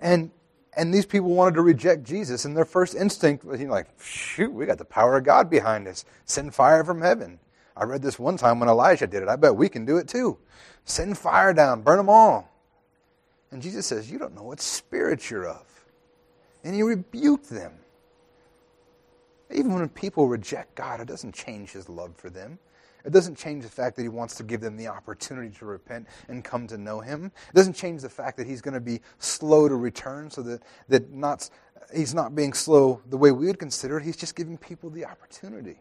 And 0.00 0.30
and 0.76 0.94
these 0.94 1.06
people 1.06 1.30
wanted 1.30 1.56
to 1.56 1.62
reject 1.62 2.04
Jesus, 2.04 2.44
and 2.44 2.56
their 2.56 2.64
first 2.64 2.94
instinct 2.94 3.44
was, 3.44 3.60
you 3.60 3.66
know, 3.66 3.72
like, 3.72 3.88
shoot, 4.00 4.52
we 4.52 4.66
got 4.66 4.78
the 4.78 4.84
power 4.84 5.16
of 5.16 5.24
God 5.24 5.50
behind 5.50 5.88
us. 5.88 6.04
Send 6.24 6.54
fire 6.54 6.84
from 6.84 7.02
heaven. 7.02 7.40
I 7.76 7.84
read 7.84 8.02
this 8.02 8.18
one 8.18 8.36
time 8.36 8.60
when 8.60 8.68
Elijah 8.68 9.06
did 9.06 9.22
it. 9.22 9.28
I 9.28 9.36
bet 9.36 9.54
we 9.54 9.68
can 9.68 9.84
do 9.84 9.96
it 9.96 10.08
too. 10.08 10.38
Send 10.84 11.16
fire 11.16 11.52
down, 11.52 11.82
burn 11.82 11.98
them 11.98 12.08
all. 12.08 12.50
And 13.50 13.62
Jesus 13.62 13.86
says, 13.86 14.10
You 14.10 14.18
don't 14.18 14.34
know 14.34 14.42
what 14.42 14.60
spirit 14.60 15.30
you're 15.30 15.48
of. 15.48 15.66
And 16.64 16.74
he 16.74 16.82
rebuked 16.82 17.48
them. 17.48 17.72
Even 19.50 19.74
when 19.74 19.88
people 19.88 20.28
reject 20.28 20.74
God, 20.74 21.00
it 21.00 21.08
doesn't 21.08 21.34
change 21.34 21.72
his 21.72 21.88
love 21.88 22.14
for 22.16 22.30
them. 22.30 22.58
It 23.04 23.12
doesn't 23.12 23.36
change 23.36 23.64
the 23.64 23.70
fact 23.70 23.96
that 23.96 24.02
he 24.02 24.08
wants 24.08 24.34
to 24.36 24.42
give 24.42 24.60
them 24.60 24.76
the 24.76 24.88
opportunity 24.88 25.56
to 25.58 25.64
repent 25.64 26.06
and 26.28 26.44
come 26.44 26.66
to 26.66 26.76
know 26.76 27.00
him. 27.00 27.32
It 27.48 27.54
doesn't 27.54 27.72
change 27.72 28.02
the 28.02 28.10
fact 28.10 28.36
that 28.36 28.46
he's 28.46 28.60
going 28.60 28.74
to 28.74 28.80
be 28.80 29.00
slow 29.18 29.68
to 29.68 29.74
return 29.74 30.30
so 30.30 30.42
that, 30.42 30.62
that 30.88 31.10
not, 31.10 31.48
he's 31.94 32.14
not 32.14 32.34
being 32.34 32.52
slow 32.52 33.00
the 33.08 33.16
way 33.16 33.32
we 33.32 33.46
would 33.46 33.58
consider 33.58 33.98
it. 33.98 34.04
He's 34.04 34.16
just 34.16 34.36
giving 34.36 34.58
people 34.58 34.90
the 34.90 35.06
opportunity. 35.06 35.80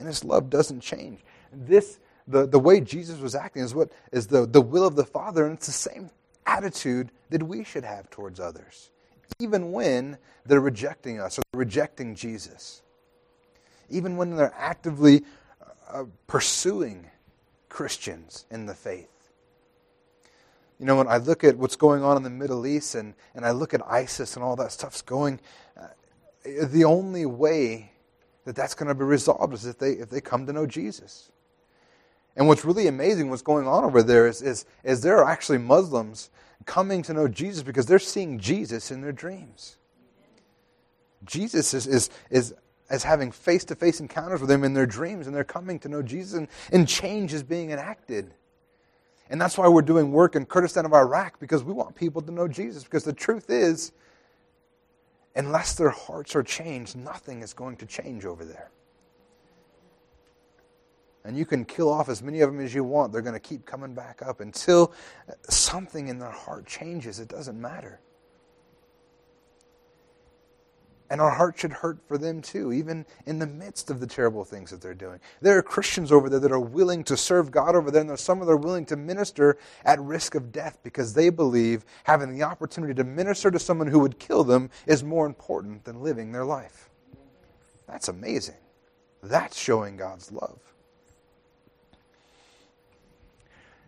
And 0.00 0.08
his 0.08 0.24
love 0.24 0.50
doesn't 0.50 0.80
change. 0.80 1.20
This 1.52 2.00
the, 2.26 2.46
the 2.46 2.58
way 2.58 2.80
Jesus 2.80 3.18
was 3.18 3.34
acting 3.34 3.62
is 3.62 3.74
what 3.74 3.90
is 4.12 4.26
the, 4.26 4.46
the 4.46 4.60
will 4.60 4.86
of 4.86 4.96
the 4.96 5.04
Father, 5.04 5.46
and 5.46 5.56
it's 5.56 5.66
the 5.66 5.72
same 5.72 6.10
attitude 6.46 7.10
that 7.30 7.42
we 7.42 7.64
should 7.64 7.84
have 7.84 8.08
towards 8.10 8.40
others, 8.40 8.90
even 9.38 9.72
when 9.72 10.16
they're 10.46 10.60
rejecting 10.60 11.20
us 11.20 11.38
or 11.38 11.42
rejecting 11.54 12.14
Jesus, 12.14 12.82
even 13.88 14.16
when 14.16 14.36
they're 14.36 14.54
actively 14.56 15.24
uh, 15.88 16.04
pursuing 16.26 17.10
Christians 17.68 18.46
in 18.50 18.66
the 18.66 18.74
faith. 18.74 19.08
You 20.78 20.86
know, 20.86 20.96
when 20.96 21.08
I 21.08 21.18
look 21.18 21.44
at 21.44 21.58
what's 21.58 21.76
going 21.76 22.02
on 22.02 22.16
in 22.16 22.22
the 22.22 22.30
Middle 22.30 22.66
East 22.66 22.94
and, 22.94 23.14
and 23.34 23.44
I 23.44 23.50
look 23.50 23.74
at 23.74 23.86
ISIS 23.86 24.36
and 24.36 24.44
all 24.44 24.56
that 24.56 24.72
stuff's 24.72 25.02
going, 25.02 25.40
uh, 25.76 25.88
the 26.44 26.84
only 26.84 27.26
way 27.26 27.89
that 28.50 28.56
that's 28.56 28.74
going 28.74 28.88
to 28.88 28.96
be 28.96 29.04
resolved 29.04 29.54
is 29.54 29.64
if 29.64 29.78
they, 29.78 29.92
if 29.92 30.10
they 30.10 30.20
come 30.20 30.44
to 30.44 30.52
know 30.52 30.66
Jesus. 30.66 31.30
And 32.34 32.48
what's 32.48 32.64
really 32.64 32.88
amazing, 32.88 33.30
what's 33.30 33.42
going 33.42 33.68
on 33.68 33.84
over 33.84 34.02
there, 34.02 34.26
is, 34.26 34.42
is, 34.42 34.64
is 34.82 35.02
there 35.02 35.18
are 35.18 35.30
actually 35.30 35.58
Muslims 35.58 36.30
coming 36.66 37.00
to 37.02 37.14
know 37.14 37.28
Jesus 37.28 37.62
because 37.62 37.86
they're 37.86 38.00
seeing 38.00 38.40
Jesus 38.40 38.90
in 38.90 39.02
their 39.02 39.12
dreams. 39.12 39.76
Jesus 41.24 41.72
is, 41.74 41.86
is, 41.86 42.10
is, 42.28 42.52
is 42.90 43.04
having 43.04 43.30
face 43.30 43.62
to 43.66 43.76
face 43.76 44.00
encounters 44.00 44.40
with 44.40 44.48
them 44.48 44.64
in 44.64 44.74
their 44.74 44.84
dreams, 44.84 45.28
and 45.28 45.36
they're 45.36 45.44
coming 45.44 45.78
to 45.78 45.88
know 45.88 46.02
Jesus, 46.02 46.36
and, 46.36 46.48
and 46.72 46.88
change 46.88 47.32
is 47.32 47.44
being 47.44 47.70
enacted. 47.70 48.34
And 49.28 49.40
that's 49.40 49.56
why 49.56 49.68
we're 49.68 49.82
doing 49.82 50.10
work 50.10 50.34
in 50.34 50.44
Kurdistan 50.44 50.84
of 50.86 50.92
Iraq, 50.92 51.38
because 51.38 51.62
we 51.62 51.72
want 51.72 51.94
people 51.94 52.20
to 52.20 52.32
know 52.32 52.48
Jesus. 52.48 52.82
Because 52.82 53.04
the 53.04 53.12
truth 53.12 53.48
is, 53.48 53.92
unless 55.34 55.74
their 55.74 55.90
hearts 55.90 56.34
are 56.34 56.42
changed, 56.42 56.96
nothing 56.96 57.42
is 57.42 57.52
going 57.52 57.76
to 57.76 57.86
change 57.86 58.24
over 58.24 58.44
there. 58.44 58.70
And 61.24 61.36
you 61.36 61.44
can 61.44 61.64
kill 61.64 61.90
off 61.90 62.08
as 62.08 62.22
many 62.22 62.40
of 62.40 62.50
them 62.50 62.60
as 62.60 62.74
you 62.74 62.82
want. 62.82 63.12
They're 63.12 63.20
going 63.20 63.34
to 63.34 63.40
keep 63.40 63.66
coming 63.66 63.94
back 63.94 64.22
up 64.22 64.40
until 64.40 64.92
something 65.48 66.08
in 66.08 66.18
their 66.18 66.30
heart 66.30 66.66
changes. 66.66 67.20
It 67.20 67.28
doesn't 67.28 67.60
matter. 67.60 68.00
And 71.10 71.20
our 71.20 71.30
heart 71.30 71.58
should 71.58 71.72
hurt 71.72 71.98
for 72.06 72.16
them 72.16 72.40
too, 72.40 72.72
even 72.72 73.04
in 73.26 73.40
the 73.40 73.46
midst 73.46 73.90
of 73.90 73.98
the 73.98 74.06
terrible 74.06 74.44
things 74.44 74.70
that 74.70 74.80
they're 74.80 74.94
doing. 74.94 75.18
There 75.40 75.58
are 75.58 75.62
Christians 75.62 76.12
over 76.12 76.30
there 76.30 76.38
that 76.38 76.52
are 76.52 76.60
willing 76.60 77.02
to 77.04 77.16
serve 77.16 77.50
God 77.50 77.74
over 77.74 77.90
there, 77.90 78.00
and 78.00 78.08
there's 78.08 78.20
some 78.20 78.38
that 78.38 78.48
are 78.48 78.56
willing 78.56 78.86
to 78.86 78.96
minister 78.96 79.58
at 79.84 80.00
risk 80.00 80.36
of 80.36 80.52
death 80.52 80.78
because 80.84 81.12
they 81.12 81.28
believe 81.28 81.84
having 82.04 82.32
the 82.32 82.44
opportunity 82.44 82.94
to 82.94 83.02
minister 83.02 83.50
to 83.50 83.58
someone 83.58 83.88
who 83.88 83.98
would 83.98 84.20
kill 84.20 84.44
them 84.44 84.70
is 84.86 85.02
more 85.02 85.26
important 85.26 85.84
than 85.84 86.00
living 86.00 86.30
their 86.30 86.44
life. 86.44 86.88
That's 87.88 88.08
amazing. 88.08 88.54
That's 89.20 89.58
showing 89.58 89.96
God's 89.96 90.30
love. 90.30 90.60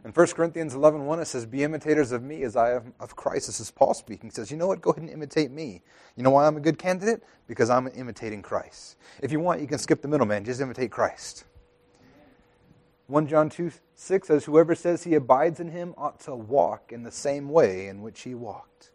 In 0.04 0.10
1 0.10 0.26
Corinthians 0.28 0.74
11 0.74 1.06
1, 1.06 1.20
it 1.20 1.24
says, 1.26 1.46
Be 1.46 1.62
imitators 1.62 2.10
of 2.10 2.22
me 2.22 2.42
as 2.42 2.56
I 2.56 2.72
am 2.74 2.92
of 2.98 3.14
Christ. 3.14 3.46
This 3.46 3.60
is 3.60 3.70
Paul 3.70 3.94
speaking. 3.94 4.30
He 4.30 4.34
says, 4.34 4.50
You 4.50 4.56
know 4.56 4.66
what? 4.66 4.80
Go 4.80 4.90
ahead 4.90 5.02
and 5.02 5.12
imitate 5.12 5.52
me. 5.52 5.82
You 6.16 6.24
know 6.24 6.30
why 6.30 6.46
I'm 6.46 6.56
a 6.56 6.60
good 6.60 6.78
candidate? 6.78 7.22
Because 7.46 7.70
I'm 7.70 7.86
imitating 7.94 8.42
Christ. 8.42 8.96
If 9.22 9.30
you 9.30 9.38
want, 9.38 9.60
you 9.60 9.68
can 9.68 9.78
skip 9.78 10.02
the 10.02 10.08
middleman. 10.08 10.44
Just 10.44 10.60
imitate 10.60 10.90
Christ. 10.90 11.44
1 13.06 13.28
John 13.28 13.48
2 13.48 13.70
6 13.94 14.26
says, 14.26 14.44
Whoever 14.44 14.74
says 14.74 15.04
he 15.04 15.14
abides 15.14 15.60
in 15.60 15.68
him 15.68 15.94
ought 15.96 16.18
to 16.20 16.34
walk 16.34 16.92
in 16.92 17.04
the 17.04 17.12
same 17.12 17.48
way 17.48 17.86
in 17.86 18.02
which 18.02 18.22
he 18.22 18.34
walked. 18.34 18.90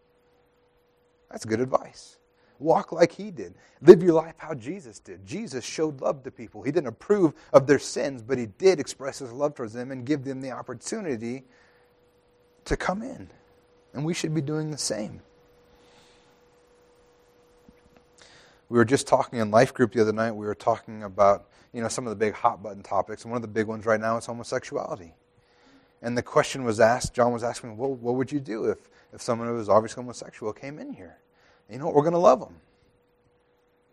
That's 1.32 1.46
good 1.46 1.62
advice. 1.62 2.18
Walk 2.60 2.92
like 2.92 3.12
he 3.12 3.32
did. 3.32 3.54
Live 3.82 4.02
your 4.02 4.14
life 4.14 4.36
how 4.38 4.54
Jesus 4.54 5.00
did. 5.00 5.26
Jesus 5.26 5.64
showed 5.64 6.02
love 6.02 6.24
to 6.24 6.32
people. 6.32 6.64
He 6.64 6.72
didn't 6.72 6.88
approve 6.88 7.34
of 7.54 7.68
their 7.68 7.80
sins, 7.80 8.24
but 8.24 8.38
he 8.38 8.48
did 8.48 8.80
express 8.80 9.20
his 9.20 9.32
love 9.32 9.56
towards 9.56 9.74
them 9.74 9.92
and 9.92 10.06
give 10.06 10.24
them 10.24 10.42
the 10.42 10.52
opportunity 10.52 11.44
to 12.66 12.76
come 12.76 13.02
in. 13.02 13.30
And 13.94 14.04
we 14.04 14.14
should 14.14 14.34
be 14.34 14.42
doing 14.42 14.72
the 14.72 14.78
same. 14.78 15.22
We 18.70 18.78
were 18.78 18.86
just 18.86 19.08
talking 19.08 19.40
in 19.40 19.52
life 19.52 19.74
group 19.74 19.94
the 19.94 20.02
other 20.02 20.12
night. 20.14 20.32
We 20.32 20.46
were 20.46 20.56
talking 20.56 21.04
about 21.04 21.48
you 21.74 21.82
know 21.82 21.88
some 21.88 22.06
of 22.06 22.10
the 22.10 22.16
big 22.16 22.34
hot 22.34 22.62
button 22.64 22.84
topics, 22.84 23.24
and 23.24 23.32
one 23.32 23.38
of 23.38 23.42
the 23.42 23.48
big 23.48 23.68
ones 23.68 23.86
right 23.86 24.00
now 24.00 24.18
is 24.18 24.26
homosexuality. 24.26 25.14
And 26.02 26.18
the 26.18 26.24
question 26.24 26.64
was 26.64 26.80
asked. 26.80 27.14
John 27.14 27.32
was 27.32 27.44
asking, 27.44 27.78
"Well, 27.78 27.94
what 27.94 28.16
would 28.16 28.32
you 28.32 28.40
do 28.40 28.66
if 28.66 28.90
if 29.14 29.22
someone 29.22 29.48
who 29.48 29.54
was 29.54 29.70
obviously 29.70 30.02
homosexual 30.04 30.54
came 30.54 30.80
in 30.80 30.94
here?" 30.94 31.18
You 31.70 31.78
know 31.78 31.86
what? 31.86 31.96
We're 31.96 32.04
going 32.04 32.14
to 32.14 32.20
love 32.20 32.40
them. 32.40 32.56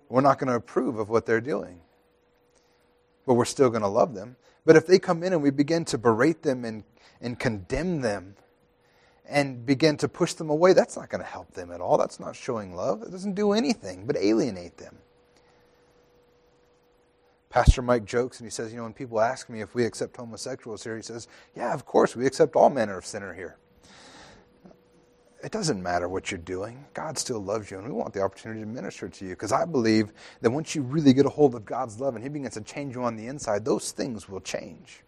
We're 0.08 0.20
not 0.20 0.38
going 0.38 0.48
to 0.48 0.54
approve 0.54 0.98
of 0.98 1.08
what 1.08 1.26
they're 1.26 1.40
doing, 1.40 1.80
but 3.26 3.34
we're 3.34 3.44
still 3.44 3.70
going 3.70 3.82
to 3.82 3.88
love 3.88 4.14
them. 4.14 4.36
But 4.64 4.76
if 4.76 4.86
they 4.86 4.98
come 4.98 5.22
in 5.22 5.32
and 5.32 5.42
we 5.42 5.50
begin 5.50 5.84
to 5.86 5.98
berate 5.98 6.42
them 6.42 6.64
and, 6.64 6.84
and 7.20 7.38
condemn 7.38 8.00
them 8.00 8.36
and 9.26 9.64
begin 9.66 9.96
to 9.98 10.08
push 10.08 10.34
them 10.34 10.50
away, 10.50 10.72
that's 10.72 10.96
not 10.96 11.08
going 11.08 11.22
to 11.22 11.28
help 11.28 11.52
them 11.52 11.72
at 11.72 11.80
all. 11.80 11.98
That's 11.98 12.20
not 12.20 12.36
showing 12.36 12.74
love. 12.74 13.02
It 13.02 13.10
doesn't 13.10 13.34
do 13.34 13.52
anything 13.52 14.06
but 14.06 14.16
alienate 14.16 14.76
them. 14.76 14.98
Pastor 17.50 17.82
Mike 17.82 18.04
jokes 18.04 18.40
and 18.40 18.46
he 18.46 18.50
says, 18.50 18.72
You 18.72 18.78
know, 18.78 18.84
when 18.84 18.92
people 18.92 19.20
ask 19.20 19.48
me 19.48 19.60
if 19.60 19.74
we 19.74 19.84
accept 19.84 20.16
homosexuals 20.16 20.84
here, 20.84 20.96
he 20.96 21.02
says, 21.02 21.28
Yeah, 21.56 21.72
of 21.72 21.86
course, 21.86 22.16
we 22.16 22.26
accept 22.26 22.56
all 22.56 22.70
manner 22.70 22.98
of 22.98 23.06
sinner 23.06 23.32
here 23.32 23.56
it 25.44 25.52
doesn't 25.52 25.82
matter 25.82 26.08
what 26.08 26.30
you're 26.30 26.38
doing. 26.38 26.86
God 26.94 27.18
still 27.18 27.38
loves 27.38 27.70
you, 27.70 27.76
and 27.76 27.86
we 27.86 27.92
want 27.92 28.14
the 28.14 28.22
opportunity 28.22 28.60
to 28.60 28.66
minister 28.66 29.10
to 29.10 29.24
you 29.24 29.30
because 29.32 29.52
I 29.52 29.66
believe 29.66 30.10
that 30.40 30.50
once 30.50 30.74
you 30.74 30.80
really 30.80 31.12
get 31.12 31.26
a 31.26 31.28
hold 31.28 31.54
of 31.54 31.66
God's 31.66 32.00
love 32.00 32.14
and 32.14 32.24
He 32.24 32.30
begins 32.30 32.54
to 32.54 32.62
change 32.62 32.94
you 32.94 33.04
on 33.04 33.14
the 33.14 33.26
inside, 33.26 33.62
those 33.62 33.92
things 33.92 34.26
will 34.26 34.40
change. 34.40 35.02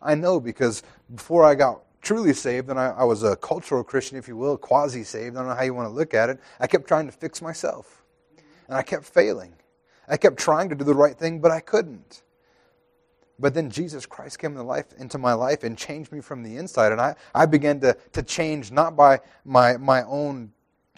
I 0.00 0.14
know 0.14 0.40
because 0.40 0.82
before 1.14 1.44
I 1.44 1.54
got 1.54 1.82
truly 2.00 2.32
saved, 2.32 2.70
and 2.70 2.80
I, 2.80 2.86
I 2.86 3.04
was 3.04 3.22
a 3.22 3.36
cultural 3.36 3.84
Christian, 3.84 4.16
if 4.16 4.28
you 4.28 4.36
will, 4.36 4.56
quasi 4.56 5.04
saved, 5.04 5.36
I 5.36 5.40
don't 5.40 5.48
know 5.48 5.54
how 5.54 5.62
you 5.62 5.74
want 5.74 5.88
to 5.90 5.94
look 5.94 6.14
at 6.14 6.30
it, 6.30 6.40
I 6.58 6.66
kept 6.66 6.88
trying 6.88 7.04
to 7.06 7.12
fix 7.12 7.42
myself. 7.42 8.02
And 8.68 8.78
I 8.78 8.82
kept 8.82 9.04
failing. 9.04 9.52
I 10.08 10.16
kept 10.16 10.38
trying 10.38 10.70
to 10.70 10.74
do 10.74 10.84
the 10.84 10.94
right 10.94 11.16
thing, 11.16 11.40
but 11.40 11.50
I 11.50 11.60
couldn't. 11.60 12.22
But 13.38 13.54
then 13.54 13.70
Jesus 13.70 14.06
Christ 14.06 14.38
came 14.38 14.52
into, 14.52 14.62
life, 14.62 14.86
into 14.98 15.18
my 15.18 15.32
life 15.32 15.64
and 15.64 15.76
changed 15.76 16.12
me 16.12 16.20
from 16.20 16.42
the 16.42 16.56
inside. 16.56 16.92
And 16.92 17.00
I, 17.00 17.16
I 17.34 17.46
began 17.46 17.80
to, 17.80 17.96
to 18.12 18.22
change 18.22 18.70
not 18.70 18.96
by 18.96 19.20
my, 19.44 19.76
my 19.76 20.04
own 20.04 20.52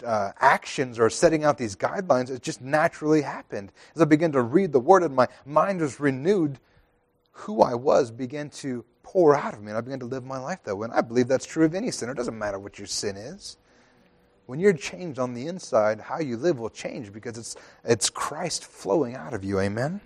uh, 0.05 0.31
actions 0.39 0.99
or 0.99 1.09
setting 1.09 1.43
out 1.43 1.57
these 1.57 1.75
guidelines. 1.75 2.29
It 2.29 2.43
just 2.43 2.61
naturally 2.61 3.21
happened. 3.21 3.71
As 3.95 4.01
I 4.01 4.05
began 4.05 4.31
to 4.33 4.41
read 4.41 4.71
the 4.71 4.79
Word 4.79 5.03
and 5.03 5.15
my 5.15 5.27
mind 5.45 5.81
was 5.81 5.99
renewed, 5.99 6.59
who 7.31 7.61
I 7.61 7.73
was 7.73 8.11
began 8.11 8.49
to 8.49 8.83
pour 9.03 9.35
out 9.35 9.53
of 9.53 9.61
me, 9.61 9.69
and 9.69 9.77
I 9.77 9.81
began 9.81 9.99
to 9.99 10.05
live 10.05 10.23
my 10.23 10.37
life 10.37 10.63
that 10.65 10.75
way. 10.75 10.85
And 10.85 10.93
I 10.93 11.01
believe 11.01 11.27
that's 11.27 11.45
true 11.45 11.65
of 11.65 11.73
any 11.73 11.91
sinner. 11.91 12.11
It 12.11 12.15
doesn't 12.15 12.37
matter 12.37 12.59
what 12.59 12.77
your 12.77 12.87
sin 12.87 13.15
is. 13.15 13.57
When 14.47 14.59
you're 14.59 14.73
changed 14.73 15.19
on 15.19 15.33
the 15.33 15.47
inside, 15.47 15.99
how 15.99 16.19
you 16.19 16.37
live 16.37 16.59
will 16.59 16.69
change 16.69 17.11
because 17.11 17.37
it's, 17.37 17.55
it's 17.83 18.09
Christ 18.09 18.65
flowing 18.65 19.15
out 19.15 19.33
of 19.33 19.43
you. 19.43 19.59
Amen? 19.59 20.01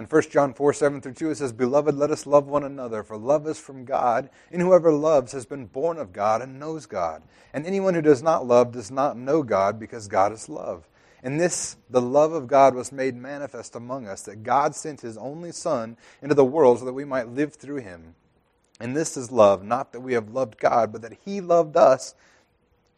In 0.00 0.06
1 0.06 0.22
John 0.30 0.54
4 0.54 0.72
7 0.72 1.02
through 1.02 1.12
2, 1.12 1.30
it 1.32 1.34
says, 1.34 1.52
Beloved, 1.52 1.94
let 1.94 2.10
us 2.10 2.24
love 2.24 2.46
one 2.46 2.64
another, 2.64 3.02
for 3.02 3.18
love 3.18 3.46
is 3.46 3.58
from 3.58 3.84
God, 3.84 4.30
and 4.50 4.62
whoever 4.62 4.90
loves 4.90 5.32
has 5.32 5.44
been 5.44 5.66
born 5.66 5.98
of 5.98 6.10
God 6.10 6.40
and 6.40 6.58
knows 6.58 6.86
God. 6.86 7.22
And 7.52 7.66
anyone 7.66 7.92
who 7.92 8.00
does 8.00 8.22
not 8.22 8.46
love 8.46 8.72
does 8.72 8.90
not 8.90 9.18
know 9.18 9.42
God, 9.42 9.78
because 9.78 10.08
God 10.08 10.32
is 10.32 10.48
love. 10.48 10.88
And 11.22 11.38
this, 11.38 11.76
the 11.90 12.00
love 12.00 12.32
of 12.32 12.46
God, 12.46 12.74
was 12.74 12.92
made 12.92 13.14
manifest 13.14 13.76
among 13.76 14.08
us, 14.08 14.22
that 14.22 14.42
God 14.42 14.74
sent 14.74 15.02
his 15.02 15.18
only 15.18 15.52
Son 15.52 15.98
into 16.22 16.34
the 16.34 16.46
world 16.46 16.78
so 16.78 16.86
that 16.86 16.94
we 16.94 17.04
might 17.04 17.28
live 17.28 17.52
through 17.52 17.82
him. 17.82 18.14
And 18.80 18.96
this 18.96 19.18
is 19.18 19.30
love, 19.30 19.62
not 19.62 19.92
that 19.92 20.00
we 20.00 20.14
have 20.14 20.30
loved 20.30 20.56
God, 20.56 20.92
but 20.92 21.02
that 21.02 21.18
he 21.26 21.42
loved 21.42 21.76
us 21.76 22.14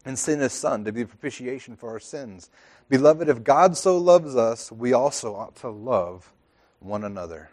and 0.05 0.17
sent 0.17 0.41
his 0.41 0.53
Son 0.53 0.85
to 0.85 0.93
be 0.93 1.03
the 1.03 1.09
propitiation 1.09 1.75
for 1.75 1.91
our 1.91 1.99
sins. 1.99 2.49
Beloved, 2.89 3.29
if 3.29 3.43
God 3.43 3.77
so 3.77 3.99
loves 3.99 4.37
us, 4.37 4.71
we 4.71 4.93
also 4.93 5.35
ought 5.35 5.57
to 5.57 5.69
love 5.69 6.33
one 6.85 7.05
another. 7.05 7.51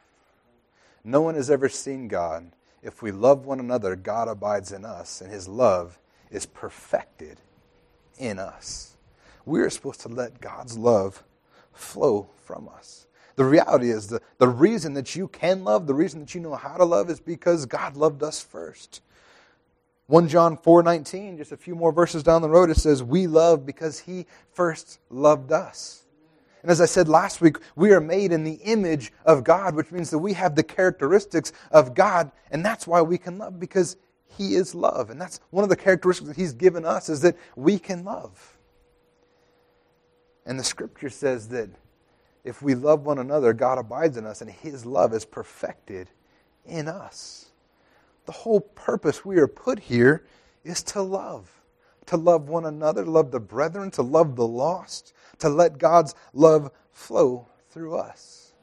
No 1.04 1.22
one 1.22 1.36
has 1.36 1.50
ever 1.50 1.70
seen 1.70 2.08
God. 2.08 2.52
If 2.82 3.02
we 3.02 3.12
love 3.12 3.46
one 3.46 3.60
another, 3.60 3.96
God 3.96 4.28
abides 4.28 4.72
in 4.72 4.86
us, 4.86 5.22
and 5.22 5.32
his 5.32 5.48
love 5.48 6.00
is 6.32 6.46
perfected 6.46 7.40
in 8.18 8.40
us. 8.40 8.96
We 9.46 9.62
are 9.62 9.70
supposed 9.70 10.02
to 10.02 10.10
let 10.10 10.42
God's 10.42 10.78
love 10.78 11.24
flow 11.74 12.30
from 12.44 12.70
us. 12.70 13.08
The 13.36 13.46
reality 13.46 13.90
is 13.90 14.08
the, 14.08 14.22
the 14.38 14.50
reason 14.50 14.94
that 14.96 15.16
you 15.16 15.30
can 15.30 15.64
love, 15.64 15.88
the 15.88 15.94
reason 15.94 16.20
that 16.20 16.36
you 16.36 16.42
know 16.42 16.56
how 16.56 16.76
to 16.76 16.84
love 16.84 17.10
is 17.10 17.20
because 17.20 17.66
God 17.66 17.96
loved 17.96 18.22
us 18.22 18.42
first. 18.42 19.02
1 20.08 20.28
John 20.28 20.58
4:19, 20.58 21.38
just 21.38 21.52
a 21.52 21.58
few 21.58 21.76
more 21.76 21.92
verses 21.92 22.24
down 22.24 22.42
the 22.42 22.50
road, 22.50 22.70
it 22.70 22.78
says, 22.78 23.02
"We 23.02 23.28
love 23.28 23.66
because 23.66 24.00
he 24.00 24.26
first 24.52 25.00
loved 25.10 25.52
us." 25.52 26.04
And 26.62 26.70
as 26.70 26.82
I 26.82 26.86
said 26.86 27.08
last 27.08 27.40
week, 27.42 27.58
we 27.76 27.94
are 27.94 28.02
made 28.02 28.32
in 28.32 28.44
the 28.44 28.60
image 28.64 29.14
of 29.26 29.44
God, 29.44 29.76
which 29.76 29.92
means 29.92 30.10
that 30.10 30.20
we 30.20 30.34
have 30.34 30.56
the 30.56 30.64
characteristics 30.64 31.54
of 31.72 31.94
God, 31.94 32.32
and 32.52 32.66
that's 32.66 32.86
why 32.86 33.02
we 33.02 33.18
can 33.18 33.38
love, 33.38 33.60
because 33.60 33.96
He 34.38 34.56
is 34.56 34.76
love. 34.76 35.10
And 35.10 35.20
that's 35.20 35.40
one 35.52 35.64
of 35.64 35.70
the 35.70 35.76
characteristics 35.76 36.28
that 36.28 36.36
He's 36.36 36.54
given 36.54 36.84
us, 36.84 37.08
is 37.08 37.22
that 37.22 37.38
we 37.56 37.80
can 37.80 38.04
love. 38.04 38.58
And 40.46 40.60
the 40.60 40.64
scripture 40.64 41.10
says 41.10 41.48
that 41.50 41.70
if 42.44 42.62
we 42.62 42.76
love 42.76 43.06
one 43.06 43.20
another, 43.20 43.54
God 43.54 43.78
abides 43.78 44.18
in 44.18 44.26
us, 44.26 44.42
and 44.42 44.50
His 44.50 44.86
love 44.86 45.14
is 45.14 45.26
perfected 45.26 46.10
in 46.66 46.88
us. 46.88 47.52
The 48.26 48.32
whole 48.34 48.62
purpose 48.62 49.24
we 49.24 49.38
are 49.38 49.48
put 49.48 49.80
here 49.80 50.26
is 50.64 50.84
to 50.84 51.02
love. 51.02 51.50
To 52.08 52.18
love 52.18 52.50
one 52.50 52.66
another, 52.66 53.06
love 53.06 53.32
the 53.32 53.40
brethren, 53.40 53.92
to 53.92 54.02
love 54.02 54.36
the 54.36 54.48
lost, 54.48 55.14
to 55.40 55.50
let 55.50 55.78
God's 55.78 56.16
love 56.34 56.72
flow 56.92 57.48
through 57.70 57.96
us. 57.98 58.54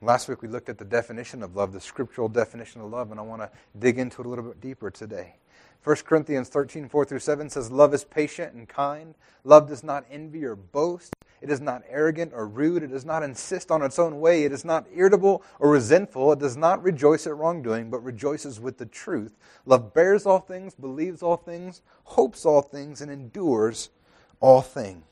Last 0.00 0.28
week 0.28 0.42
we 0.42 0.48
looked 0.48 0.68
at 0.68 0.78
the 0.78 0.84
definition 0.84 1.44
of 1.44 1.54
love, 1.54 1.72
the 1.72 1.80
scriptural 1.80 2.28
definition 2.28 2.80
of 2.80 2.90
love, 2.90 3.12
and 3.12 3.20
I 3.20 3.22
want 3.22 3.42
to 3.42 3.50
dig 3.78 3.98
into 3.98 4.20
it 4.20 4.26
a 4.26 4.28
little 4.28 4.44
bit 4.44 4.60
deeper 4.60 4.90
today. 4.90 5.36
1 5.84 5.96
Corinthians 6.04 6.48
13, 6.48 6.88
4 6.88 7.04
through 7.04 7.18
7 7.18 7.50
says, 7.50 7.70
Love 7.70 7.92
is 7.92 8.04
patient 8.04 8.54
and 8.54 8.68
kind. 8.68 9.14
Love 9.42 9.68
does 9.68 9.82
not 9.82 10.04
envy 10.10 10.44
or 10.44 10.54
boast. 10.54 11.12
It 11.40 11.50
is 11.50 11.60
not 11.60 11.82
arrogant 11.88 12.32
or 12.32 12.46
rude. 12.46 12.84
It 12.84 12.92
does 12.92 13.04
not 13.04 13.24
insist 13.24 13.72
on 13.72 13.82
its 13.82 13.98
own 13.98 14.20
way. 14.20 14.44
It 14.44 14.52
is 14.52 14.64
not 14.64 14.86
irritable 14.94 15.42
or 15.58 15.70
resentful. 15.70 16.30
It 16.32 16.38
does 16.38 16.56
not 16.56 16.80
rejoice 16.84 17.26
at 17.26 17.36
wrongdoing, 17.36 17.90
but 17.90 17.98
rejoices 18.04 18.60
with 18.60 18.78
the 18.78 18.86
truth. 18.86 19.36
Love 19.66 19.92
bears 19.92 20.24
all 20.24 20.38
things, 20.38 20.72
believes 20.76 21.20
all 21.20 21.36
things, 21.36 21.82
hopes 22.04 22.46
all 22.46 22.62
things, 22.62 23.00
and 23.00 23.10
endures 23.10 23.90
all 24.38 24.62
things. 24.62 25.02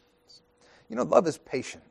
You 0.88 0.94
know, 0.94 1.02
love 1.02 1.26
is 1.26 1.38
patient. 1.38 1.82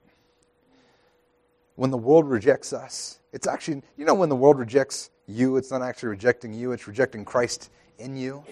When 1.75 1.91
the 1.91 1.97
world 1.97 2.29
rejects 2.29 2.71
us, 2.71 3.19
it's 3.33 3.47
actually, 3.47 3.81
you 3.97 4.05
know, 4.05 4.13
when 4.13 4.29
the 4.29 4.35
world 4.37 4.57
rejects 4.57 5.09
you, 5.27 5.57
it's 5.57 5.71
not 5.71 5.81
actually 5.81 6.09
rejecting 6.09 6.53
you, 6.53 6.71
it's 6.71 6.87
rejecting 6.87 7.25
Christ 7.25 7.69
in 7.97 8.15
you. 8.15 8.43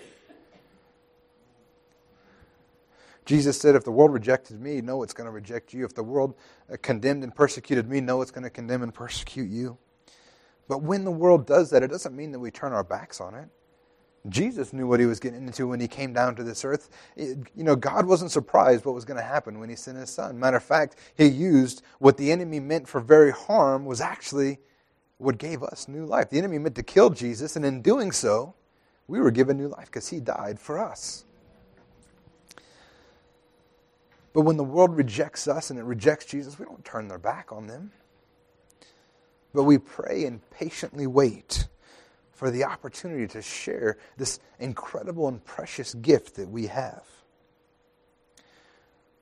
Jesus 3.27 3.59
said, 3.59 3.75
If 3.75 3.83
the 3.83 3.91
world 3.91 4.13
rejected 4.13 4.59
me, 4.61 4.79
know 4.79 5.03
it's 5.03 5.13
going 5.13 5.25
to 5.25 5.31
reject 5.31 5.73
you. 5.73 5.83
If 5.85 5.93
the 5.93 6.01
world 6.01 6.33
uh, 6.71 6.77
condemned 6.81 7.23
and 7.23 7.35
persecuted 7.35 7.87
me, 7.87 7.99
know 7.99 8.21
it's 8.21 8.31
going 8.31 8.45
to 8.45 8.49
condemn 8.49 8.83
and 8.83 8.93
persecute 8.93 9.49
you. 9.49 9.77
But 10.69 10.81
when 10.81 11.03
the 11.03 11.11
world 11.11 11.45
does 11.45 11.69
that, 11.71 11.83
it 11.83 11.89
doesn't 11.89 12.15
mean 12.15 12.31
that 12.31 12.39
we 12.39 12.51
turn 12.51 12.71
our 12.71 12.85
backs 12.85 13.19
on 13.19 13.35
it. 13.35 13.49
Jesus 14.29 14.71
knew 14.71 14.87
what 14.87 15.01
he 15.01 15.05
was 15.05 15.19
getting 15.19 15.45
into 15.45 15.67
when 15.67 15.79
he 15.81 15.89
came 15.89 16.13
down 16.13 16.35
to 16.35 16.43
this 16.43 16.63
earth. 16.63 16.89
It, 17.17 17.37
you 17.53 17.63
know, 17.65 17.75
God 17.75 18.05
wasn't 18.05 18.31
surprised 18.31 18.85
what 18.85 18.95
was 18.95 19.05
going 19.05 19.17
to 19.17 19.23
happen 19.23 19.59
when 19.59 19.69
he 19.69 19.75
sent 19.75 19.97
his 19.97 20.09
son. 20.09 20.39
Matter 20.39 20.57
of 20.57 20.63
fact, 20.63 20.95
he 21.17 21.25
used 21.25 21.81
what 21.99 22.17
the 22.17 22.31
enemy 22.31 22.61
meant 22.61 22.87
for 22.87 23.01
very 23.01 23.31
harm 23.31 23.85
was 23.85 23.99
actually 23.99 24.59
what 25.17 25.37
gave 25.37 25.63
us 25.63 25.87
new 25.89 26.05
life. 26.05 26.29
The 26.29 26.37
enemy 26.37 26.59
meant 26.59 26.75
to 26.75 26.83
kill 26.83 27.09
Jesus, 27.09 27.57
and 27.57 27.65
in 27.65 27.81
doing 27.81 28.13
so, 28.13 28.55
we 29.07 29.19
were 29.19 29.31
given 29.31 29.57
new 29.57 29.67
life 29.67 29.87
because 29.87 30.09
he 30.09 30.21
died 30.21 30.59
for 30.59 30.79
us. 30.79 31.25
But 34.37 34.43
when 34.43 34.57
the 34.57 34.63
world 34.63 34.95
rejects 34.95 35.47
us 35.47 35.71
and 35.71 35.79
it 35.79 35.83
rejects 35.83 36.27
Jesus, 36.27 36.59
we 36.59 36.65
don't 36.65 36.85
turn 36.85 37.07
their 37.07 37.17
back 37.17 37.51
on 37.51 37.65
them. 37.65 37.89
But 39.51 39.63
we 39.63 39.79
pray 39.79 40.25
and 40.25 40.47
patiently 40.51 41.07
wait 41.07 41.67
for 42.33 42.51
the 42.51 42.63
opportunity 42.65 43.25
to 43.29 43.41
share 43.41 43.97
this 44.15 44.39
incredible 44.59 45.27
and 45.27 45.43
precious 45.43 45.95
gift 45.95 46.35
that 46.35 46.49
we 46.49 46.67
have. 46.67 47.01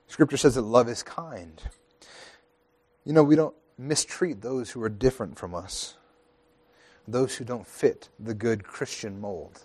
Scripture 0.08 0.36
says 0.36 0.56
that 0.56 0.64
love 0.64 0.90
is 0.90 1.02
kind. 1.02 1.62
You 3.06 3.14
know, 3.14 3.24
we 3.24 3.38
don't 3.38 3.56
mistreat 3.78 4.42
those 4.42 4.70
who 4.72 4.84
are 4.84 4.90
different 4.90 5.38
from 5.38 5.56
us, 5.56 5.96
those 7.08 7.36
who 7.36 7.46
don't 7.46 7.66
fit 7.66 8.10
the 8.20 8.34
good 8.34 8.66
Christian 8.66 9.22
mold. 9.22 9.64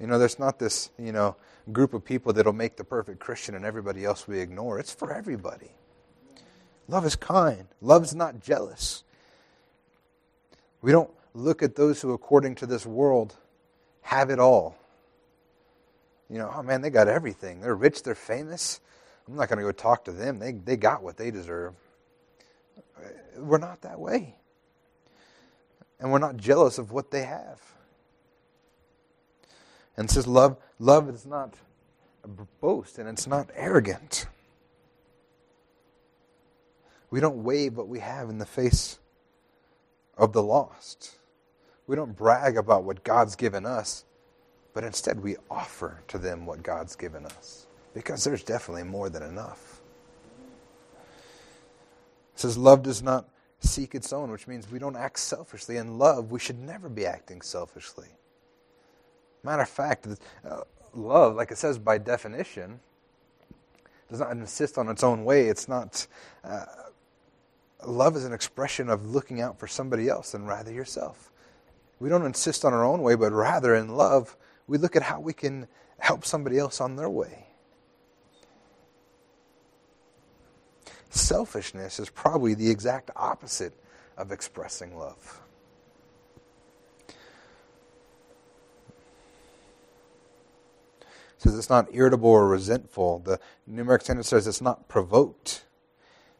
You 0.00 0.06
know, 0.06 0.18
there's 0.18 0.38
not 0.38 0.58
this, 0.58 0.90
you 0.98 1.12
know, 1.12 1.36
group 1.72 1.92
of 1.92 2.04
people 2.04 2.32
that'll 2.32 2.54
make 2.54 2.76
the 2.76 2.84
perfect 2.84 3.20
Christian 3.20 3.54
and 3.54 3.64
everybody 3.64 4.04
else 4.04 4.26
we 4.26 4.40
ignore. 4.40 4.78
It's 4.78 4.92
for 4.92 5.12
everybody. 5.12 5.70
Love 6.88 7.04
is 7.04 7.14
kind. 7.16 7.68
Love's 7.82 8.14
not 8.14 8.40
jealous. 8.40 9.04
We 10.82 10.90
don't 10.90 11.10
look 11.34 11.62
at 11.62 11.76
those 11.76 12.00
who, 12.00 12.12
according 12.12 12.56
to 12.56 12.66
this 12.66 12.86
world, 12.86 13.36
have 14.00 14.30
it 14.30 14.38
all. 14.38 14.76
You 16.30 16.38
know, 16.38 16.52
oh 16.54 16.62
man, 16.62 16.80
they 16.80 16.90
got 16.90 17.06
everything. 17.06 17.60
They're 17.60 17.74
rich, 17.74 18.02
they're 18.02 18.14
famous. 18.14 18.80
I'm 19.28 19.36
not 19.36 19.48
going 19.48 19.58
to 19.58 19.64
go 19.64 19.72
talk 19.72 20.04
to 20.06 20.12
them. 20.12 20.38
They, 20.38 20.52
they 20.52 20.76
got 20.76 21.02
what 21.02 21.16
they 21.16 21.30
deserve. 21.30 21.74
We're 23.36 23.58
not 23.58 23.82
that 23.82 24.00
way. 24.00 24.34
And 26.00 26.10
we're 26.10 26.18
not 26.18 26.36
jealous 26.36 26.78
of 26.78 26.90
what 26.90 27.10
they 27.10 27.22
have. 27.22 27.60
And 29.96 30.10
says 30.10 30.26
love 30.26 30.56
love 30.78 31.08
is 31.08 31.26
not 31.26 31.54
a 32.24 32.28
boast 32.60 32.98
and 32.98 33.08
it's 33.08 33.26
not 33.26 33.50
arrogant. 33.54 34.26
We 37.10 37.20
don't 37.20 37.42
wave 37.42 37.76
what 37.76 37.88
we 37.88 37.98
have 37.98 38.30
in 38.30 38.38
the 38.38 38.46
face 38.46 38.98
of 40.16 40.32
the 40.32 40.42
lost. 40.42 41.16
We 41.86 41.96
don't 41.96 42.16
brag 42.16 42.56
about 42.56 42.84
what 42.84 43.02
God's 43.02 43.34
given 43.34 43.66
us, 43.66 44.04
but 44.72 44.84
instead 44.84 45.20
we 45.20 45.36
offer 45.50 46.02
to 46.08 46.18
them 46.18 46.46
what 46.46 46.62
God's 46.62 46.94
given 46.94 47.26
us 47.26 47.66
because 47.94 48.22
there's 48.22 48.44
definitely 48.44 48.84
more 48.84 49.08
than 49.08 49.22
enough. 49.22 49.80
It 52.34 52.40
says 52.40 52.56
love 52.56 52.82
does 52.82 53.02
not 53.02 53.28
seek 53.60 53.94
its 53.94 54.12
own, 54.12 54.30
which 54.30 54.46
means 54.46 54.70
we 54.70 54.78
don't 54.78 54.96
act 54.96 55.18
selfishly. 55.18 55.76
In 55.76 55.98
love, 55.98 56.30
we 56.30 56.38
should 56.38 56.58
never 56.58 56.88
be 56.88 57.06
acting 57.06 57.42
selfishly. 57.42 58.06
Matter 59.42 59.62
of 59.62 59.68
fact, 59.68 60.06
uh, 60.44 60.60
love, 60.94 61.34
like 61.34 61.50
it 61.50 61.58
says 61.58 61.78
by 61.78 61.98
definition, 61.98 62.80
does 64.08 64.20
not 64.20 64.32
insist 64.32 64.76
on 64.76 64.88
its 64.88 65.02
own 65.02 65.24
way. 65.24 65.46
It's 65.46 65.68
not. 65.68 66.06
Uh, 66.44 66.64
love 67.86 68.16
is 68.16 68.24
an 68.24 68.32
expression 68.32 68.90
of 68.90 69.06
looking 69.06 69.40
out 69.40 69.58
for 69.58 69.66
somebody 69.66 70.08
else 70.08 70.34
and 70.34 70.46
rather 70.46 70.72
yourself. 70.72 71.30
We 72.00 72.08
don't 72.08 72.24
insist 72.24 72.64
on 72.64 72.72
our 72.72 72.84
own 72.84 73.02
way, 73.02 73.14
but 73.14 73.32
rather 73.32 73.74
in 73.74 73.88
love, 73.88 74.36
we 74.66 74.78
look 74.78 74.96
at 74.96 75.02
how 75.02 75.20
we 75.20 75.32
can 75.32 75.68
help 75.98 76.24
somebody 76.24 76.58
else 76.58 76.80
on 76.80 76.96
their 76.96 77.10
way. 77.10 77.46
Selfishness 81.10 81.98
is 81.98 82.08
probably 82.08 82.54
the 82.54 82.70
exact 82.70 83.10
opposite 83.16 83.74
of 84.16 84.32
expressing 84.32 84.96
love. 84.96 85.40
Says 91.40 91.56
it's 91.56 91.70
not 91.70 91.88
irritable 91.92 92.28
or 92.28 92.48
resentful. 92.48 93.20
The 93.20 93.40
New 93.66 93.82
American 93.82 94.04
Standard 94.04 94.26
says 94.26 94.46
it's 94.46 94.60
not 94.60 94.88
provoked. 94.88 95.64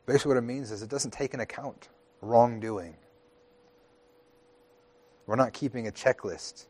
Basically, 0.05 0.31
what 0.31 0.39
it 0.39 0.43
means 0.43 0.71
is 0.71 0.83
it 0.83 0.91
doesn't 0.91 1.13
take 1.13 1.33
into 1.33 1.45
account 1.45 1.89
wrongdoing. 2.21 2.97
We're 5.27 5.37
not 5.37 5.53
keeping 5.53 5.87
a 5.89 5.91
checklist. 5.91 6.67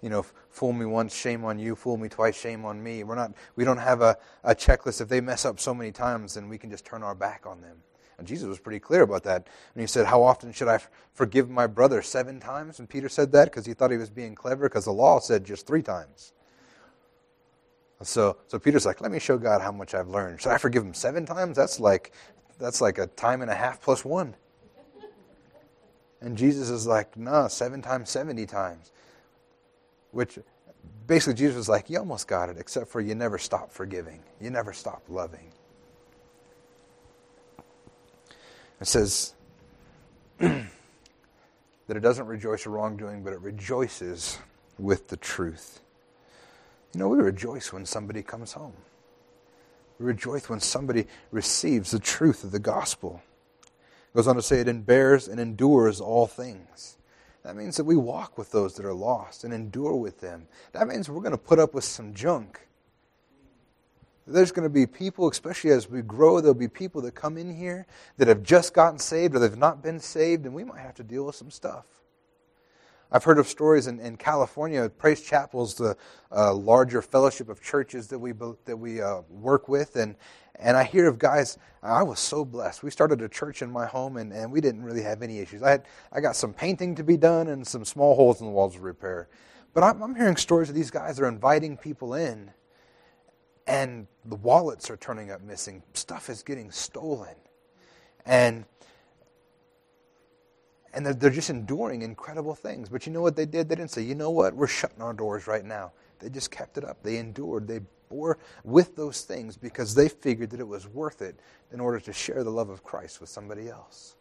You 0.00 0.10
know, 0.10 0.24
fool 0.48 0.72
me 0.72 0.86
once, 0.86 1.14
shame 1.14 1.44
on 1.44 1.58
you. 1.58 1.74
Fool 1.74 1.96
me 1.96 2.08
twice, 2.08 2.38
shame 2.38 2.64
on 2.64 2.82
me. 2.82 3.02
We're 3.02 3.14
not. 3.14 3.32
We 3.56 3.64
don't 3.64 3.78
have 3.78 4.00
a, 4.00 4.16
a 4.44 4.54
checklist. 4.54 5.00
If 5.00 5.08
they 5.08 5.20
mess 5.20 5.44
up 5.44 5.58
so 5.58 5.74
many 5.74 5.92
times, 5.92 6.34
then 6.34 6.48
we 6.48 6.58
can 6.58 6.70
just 6.70 6.84
turn 6.84 7.02
our 7.02 7.14
back 7.14 7.44
on 7.46 7.60
them. 7.60 7.82
And 8.18 8.26
Jesus 8.26 8.48
was 8.48 8.58
pretty 8.58 8.78
clear 8.78 9.02
about 9.02 9.24
that. 9.24 9.48
And 9.74 9.80
he 9.80 9.86
said, 9.86 10.06
How 10.06 10.22
often 10.22 10.52
should 10.52 10.68
I 10.68 10.80
forgive 11.12 11.50
my 11.50 11.66
brother? 11.66 12.00
Seven 12.00 12.40
times? 12.40 12.78
And 12.78 12.88
Peter 12.88 13.08
said 13.08 13.32
that 13.32 13.46
because 13.46 13.66
he 13.66 13.74
thought 13.74 13.90
he 13.90 13.96
was 13.98 14.08
being 14.08 14.34
clever 14.34 14.68
because 14.68 14.84
the 14.86 14.92
law 14.92 15.18
said 15.18 15.44
just 15.44 15.66
three 15.66 15.82
times. 15.82 16.32
So, 18.02 18.36
so 18.46 18.58
Peter's 18.58 18.84
like, 18.84 19.00
Let 19.00 19.10
me 19.10 19.18
show 19.18 19.38
God 19.38 19.62
how 19.62 19.72
much 19.72 19.94
I've 19.94 20.08
learned. 20.08 20.40
Should 20.40 20.52
I 20.52 20.58
forgive 20.58 20.82
him 20.82 20.94
seven 20.94 21.24
times? 21.24 21.56
That's 21.56 21.80
like, 21.80 22.12
that's 22.58 22.80
like 22.80 22.98
a 22.98 23.06
time 23.06 23.42
and 23.42 23.50
a 23.50 23.54
half 23.54 23.80
plus 23.80 24.04
one. 24.04 24.34
And 26.20 26.36
Jesus 26.36 26.70
is 26.70 26.86
like, 26.86 27.16
No, 27.16 27.48
seven 27.48 27.82
times, 27.82 28.10
70 28.10 28.46
times. 28.46 28.92
Which 30.10 30.38
basically 31.06 31.34
Jesus 31.34 31.56
was 31.56 31.68
like, 31.68 31.88
You 31.88 31.98
almost 31.98 32.28
got 32.28 32.48
it, 32.50 32.56
except 32.58 32.88
for 32.88 33.00
you 33.00 33.14
never 33.14 33.38
stop 33.38 33.72
forgiving, 33.72 34.20
you 34.40 34.50
never 34.50 34.72
stop 34.72 35.02
loving. 35.08 35.52
It 38.78 38.86
says 38.86 39.34
that 40.38 40.66
it 41.88 42.00
doesn't 42.00 42.26
rejoice 42.26 42.66
in 42.66 42.72
wrongdoing, 42.72 43.22
but 43.22 43.32
it 43.32 43.40
rejoices 43.40 44.38
with 44.78 45.08
the 45.08 45.16
truth. 45.16 45.80
You 46.94 47.00
know, 47.00 47.08
we 47.08 47.18
rejoice 47.18 47.72
when 47.72 47.84
somebody 47.84 48.22
comes 48.22 48.52
home. 48.52 48.76
We 49.98 50.06
rejoice 50.06 50.48
when 50.48 50.60
somebody 50.60 51.06
receives 51.30 51.90
the 51.90 51.98
truth 51.98 52.44
of 52.44 52.52
the 52.52 52.58
gospel. 52.58 53.22
It 53.64 54.16
goes 54.16 54.28
on 54.28 54.36
to 54.36 54.42
say 54.42 54.60
it 54.60 54.86
bears 54.86 55.28
and 55.28 55.40
endures 55.40 56.00
all 56.00 56.26
things. 56.26 56.98
That 57.42 57.56
means 57.56 57.76
that 57.76 57.84
we 57.84 57.96
walk 57.96 58.36
with 58.36 58.50
those 58.50 58.74
that 58.74 58.84
are 58.84 58.92
lost 58.92 59.44
and 59.44 59.54
endure 59.54 59.94
with 59.94 60.20
them. 60.20 60.48
That 60.72 60.88
means 60.88 61.08
we're 61.08 61.20
going 61.20 61.30
to 61.30 61.38
put 61.38 61.58
up 61.58 61.74
with 61.74 61.84
some 61.84 62.12
junk 62.12 62.66
there's 64.26 64.50
going 64.50 64.64
to 64.64 64.72
be 64.72 64.86
people, 64.86 65.28
especially 65.28 65.70
as 65.70 65.88
we 65.88 66.02
grow, 66.02 66.40
there'll 66.40 66.54
be 66.54 66.68
people 66.68 67.00
that 67.02 67.14
come 67.14 67.38
in 67.38 67.54
here 67.54 67.86
that 68.16 68.26
have 68.26 68.42
just 68.42 68.74
gotten 68.74 68.98
saved 68.98 69.36
or 69.36 69.38
they've 69.38 69.56
not 69.56 69.82
been 69.82 70.00
saved, 70.00 70.46
and 70.46 70.54
we 70.54 70.64
might 70.64 70.80
have 70.80 70.94
to 70.94 71.04
deal 71.04 71.24
with 71.24 71.36
some 71.36 71.50
stuff. 71.50 71.84
I've 73.12 73.24
heard 73.24 73.38
of 73.38 73.46
stories 73.46 73.86
in, 73.86 74.00
in 74.00 74.16
California. 74.16 74.88
Praise 74.88 75.22
Chapel's 75.22 75.74
the 75.74 75.96
uh, 76.30 76.52
larger 76.54 77.02
fellowship 77.02 77.48
of 77.48 77.62
churches 77.62 78.08
that 78.08 78.18
we 78.18 78.32
that 78.64 78.76
we 78.76 79.00
uh, 79.00 79.20
work 79.30 79.68
with, 79.68 79.96
and 79.96 80.16
and 80.56 80.76
I 80.76 80.84
hear 80.84 81.06
of 81.06 81.18
guys. 81.18 81.58
I 81.82 82.02
was 82.02 82.18
so 82.18 82.44
blessed. 82.44 82.82
We 82.82 82.90
started 82.90 83.22
a 83.22 83.28
church 83.28 83.62
in 83.62 83.70
my 83.70 83.86
home, 83.86 84.16
and, 84.16 84.32
and 84.32 84.50
we 84.50 84.60
didn't 84.60 84.82
really 84.82 85.02
have 85.02 85.22
any 85.22 85.38
issues. 85.38 85.62
I 85.62 85.70
had 85.70 85.86
I 86.12 86.20
got 86.20 86.36
some 86.36 86.52
painting 86.52 86.94
to 86.96 87.04
be 87.04 87.16
done 87.16 87.48
and 87.48 87.66
some 87.66 87.84
small 87.84 88.16
holes 88.16 88.40
in 88.40 88.46
the 88.46 88.52
walls 88.52 88.74
to 88.74 88.80
repair, 88.80 89.28
but 89.72 89.84
I'm, 89.84 90.02
I'm 90.02 90.14
hearing 90.14 90.36
stories 90.36 90.68
of 90.68 90.74
these 90.74 90.90
guys 90.90 91.20
are 91.20 91.28
inviting 91.28 91.76
people 91.76 92.14
in 92.14 92.50
and 93.66 94.06
the 94.24 94.36
wallets 94.36 94.90
are 94.90 94.96
turning 94.96 95.30
up 95.30 95.42
missing. 95.42 95.82
Stuff 95.94 96.30
is 96.30 96.42
getting 96.42 96.70
stolen. 96.70 97.34
And 98.24 98.64
and 100.96 101.04
they're, 101.04 101.14
they're 101.14 101.30
just 101.30 101.50
enduring 101.50 102.00
incredible 102.00 102.54
things. 102.54 102.88
But 102.88 103.06
you 103.06 103.12
know 103.12 103.20
what 103.20 103.36
they 103.36 103.44
did? 103.44 103.68
They 103.68 103.74
didn't 103.74 103.90
say, 103.90 104.02
you 104.02 104.14
know 104.14 104.30
what, 104.30 104.54
we're 104.56 104.66
shutting 104.66 105.02
our 105.02 105.12
doors 105.12 105.46
right 105.46 105.64
now. 105.64 105.92
They 106.18 106.30
just 106.30 106.50
kept 106.50 106.78
it 106.78 106.84
up. 106.84 107.02
They 107.02 107.18
endured. 107.18 107.68
They 107.68 107.80
bore 108.08 108.38
with 108.64 108.96
those 108.96 109.22
things 109.22 109.58
because 109.58 109.94
they 109.94 110.08
figured 110.08 110.50
that 110.50 110.60
it 110.60 110.66
was 110.66 110.88
worth 110.88 111.20
it 111.20 111.38
in 111.70 111.80
order 111.80 112.00
to 112.00 112.12
share 112.14 112.42
the 112.42 112.50
love 112.50 112.70
of 112.70 112.82
Christ 112.82 113.20
with 113.20 113.28
somebody 113.28 113.68
else. 113.68 114.16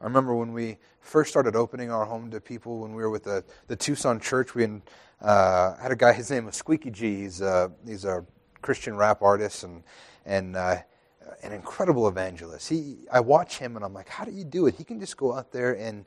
I 0.00 0.04
remember 0.04 0.34
when 0.34 0.52
we 0.52 0.78
first 1.00 1.28
started 1.28 1.56
opening 1.56 1.90
our 1.90 2.04
home 2.04 2.30
to 2.30 2.40
people 2.40 2.78
when 2.78 2.94
we 2.94 3.02
were 3.02 3.10
with 3.10 3.24
the, 3.24 3.44
the 3.66 3.76
Tucson 3.76 4.20
church, 4.20 4.54
we 4.54 4.66
uh, 5.20 5.76
had 5.76 5.90
a 5.90 5.96
guy, 5.96 6.12
his 6.12 6.30
name 6.30 6.46
was 6.46 6.54
Squeaky 6.54 6.90
G. 6.90 7.22
He's, 7.22 7.42
uh, 7.42 7.68
he's 7.84 8.04
a 8.04 8.24
Christian 8.62 8.96
rap 8.96 9.22
artist 9.22 9.64
and, 9.64 9.82
and 10.24 10.56
uh, 10.56 10.76
an 11.42 11.52
incredible 11.52 12.08
evangelist. 12.08 12.68
He, 12.68 12.98
I 13.12 13.20
watch 13.20 13.58
him 13.58 13.76
and 13.76 13.84
I'm 13.84 13.94
like, 13.94 14.08
how 14.08 14.24
do 14.24 14.32
you 14.32 14.44
do 14.44 14.66
it? 14.66 14.74
He 14.74 14.84
can 14.84 15.00
just 15.00 15.16
go 15.16 15.34
out 15.34 15.52
there 15.52 15.72
and, 15.72 16.04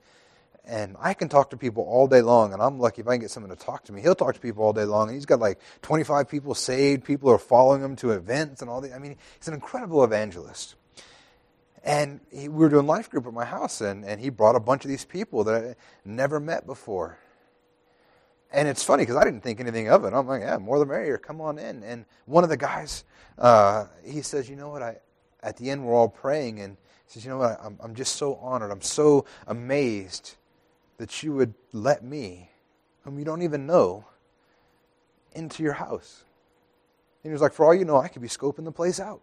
and 0.66 0.95
I 0.99 1.14
can 1.14 1.30
talk 1.30 1.49
to 1.51 1.57
people 1.57 1.84
all 1.84 2.07
day 2.07 2.22
long. 2.22 2.53
And 2.53 2.61
I'm 2.61 2.80
lucky 2.80 3.01
if 3.01 3.07
I 3.07 3.14
can 3.14 3.22
get 3.22 3.32
someone 3.32 3.55
to 3.55 3.55
talk 3.55 3.84
to 3.86 3.93
me. 3.93 4.01
He'll 4.01 4.16
talk 4.16 4.36
to 4.36 4.39
people 4.39 4.64
all 4.64 4.74
day 4.74 4.86
long. 4.86 5.07
And 5.07 5.16
he's 5.16 5.26
got 5.26 5.39
like 5.39 5.59
25 5.82 6.30
people 6.30 6.55
saved. 6.55 7.03
People 7.03 7.30
are 7.30 7.38
following 7.38 7.82
him 7.82 7.95
to 7.97 8.11
events 8.11 8.61
and 8.61 8.70
all 8.70 8.82
that. 8.82 8.93
I 8.93 8.99
mean, 8.99 9.18
he's 9.38 9.47
an 9.47 9.53
incredible 9.53 10.03
evangelist. 10.03 10.76
And 11.84 12.22
he, 12.32 12.47
we 12.47 12.59
were 12.59 12.70
doing 12.70 12.88
life 12.88 13.09
group 13.09 13.28
at 13.28 13.34
my 13.34 13.43
house, 13.43 13.82
and, 13.82 14.05
and 14.05 14.22
he 14.22 14.30
brought 14.30 14.55
a 14.55 14.59
bunch 14.59 14.86
of 14.86 14.89
these 14.89 15.03
people 15.03 15.43
that 15.43 15.64
I 15.64 15.76
never 16.05 16.39
met 16.39 16.66
before. 16.66 17.18
And 18.54 18.68
it's 18.68 18.84
funny 18.84 19.01
because 19.01 19.16
I 19.16 19.24
didn't 19.24 19.41
think 19.41 19.60
anything 19.60 19.89
of 19.89 20.06
it. 20.06 20.14
I'm 20.14 20.28
like, 20.28 20.41
yeah, 20.41 20.58
more 20.58 20.78
the 20.78 20.86
merrier. 20.86 21.18
Come 21.18 21.41
on 21.41 21.58
in. 21.58 21.84
And 21.84 22.06
one 22.26 22.43
of 22.43 22.51
the 22.51 22.58
guys, 22.58 23.04
uh, 23.39 23.88
he 24.06 24.22
says, 24.22 24.47
you 24.47 24.56
know 24.56 24.70
what? 24.70 24.84
I 24.84 24.97
at 25.41 25.58
the 25.58 25.70
end 25.70 25.84
we're 25.84 25.93
all 25.93 26.08
praying, 26.08 26.62
and 26.62 26.78
he 27.06 27.14
says, 27.14 27.26
you 27.26 27.32
know 27.32 27.39
what? 27.39 27.60
I'm, 27.62 27.78
I'm 27.82 27.95
just 27.95 28.16
so 28.16 28.36
honored. 28.36 28.72
I'm 28.72 28.82
so 28.82 29.26
amazed 29.47 30.36
that 30.97 31.24
you 31.24 31.34
would 31.34 31.54
let 31.74 32.04
me, 32.04 32.49
whom 33.04 33.20
you 33.20 33.26
don't 33.26 33.41
even 33.41 33.66
know, 33.66 34.06
into 35.34 35.64
your 35.64 35.74
house. 35.74 36.24
And 37.24 37.32
he 37.32 37.34
was 37.34 37.41
like, 37.41 37.54
for 37.54 37.66
all 37.66 37.74
you 37.74 37.86
know, 37.86 37.97
I 37.97 38.08
could 38.08 38.22
be 38.22 38.28
scoping 38.28 38.64
the 38.64 38.72
place 38.72 38.99
out. 38.99 39.22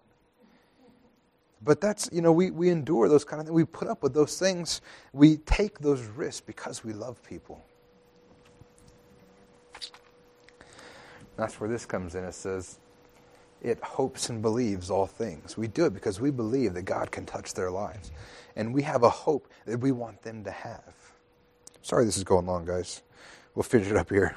But 1.62 1.80
that's, 1.80 2.08
you 2.12 2.22
know, 2.22 2.32
we, 2.32 2.50
we 2.50 2.70
endure 2.70 3.08
those 3.08 3.24
kind 3.24 3.40
of 3.40 3.46
things. 3.46 3.54
We 3.54 3.64
put 3.64 3.86
up 3.86 4.02
with 4.02 4.14
those 4.14 4.38
things. 4.38 4.80
We 5.12 5.36
take 5.36 5.78
those 5.78 6.02
risks 6.02 6.40
because 6.40 6.82
we 6.82 6.92
love 6.92 7.22
people. 7.22 7.64
That's 11.40 11.58
where 11.58 11.70
this 11.70 11.86
comes 11.86 12.14
in. 12.14 12.22
It 12.24 12.34
says, 12.34 12.78
it 13.62 13.82
hopes 13.82 14.28
and 14.28 14.42
believes 14.42 14.90
all 14.90 15.06
things. 15.06 15.56
We 15.56 15.68
do 15.68 15.86
it 15.86 15.94
because 15.94 16.20
we 16.20 16.30
believe 16.30 16.74
that 16.74 16.82
God 16.82 17.10
can 17.10 17.24
touch 17.24 17.54
their 17.54 17.70
lives. 17.70 18.12
And 18.56 18.74
we 18.74 18.82
have 18.82 19.04
a 19.04 19.08
hope 19.08 19.48
that 19.64 19.80
we 19.80 19.90
want 19.90 20.20
them 20.20 20.44
to 20.44 20.50
have. 20.50 20.94
Sorry 21.80 22.04
this 22.04 22.18
is 22.18 22.24
going 22.24 22.44
long, 22.44 22.66
guys. 22.66 23.00
We'll 23.54 23.62
finish 23.62 23.88
it 23.88 23.96
up 23.96 24.10
here. 24.10 24.36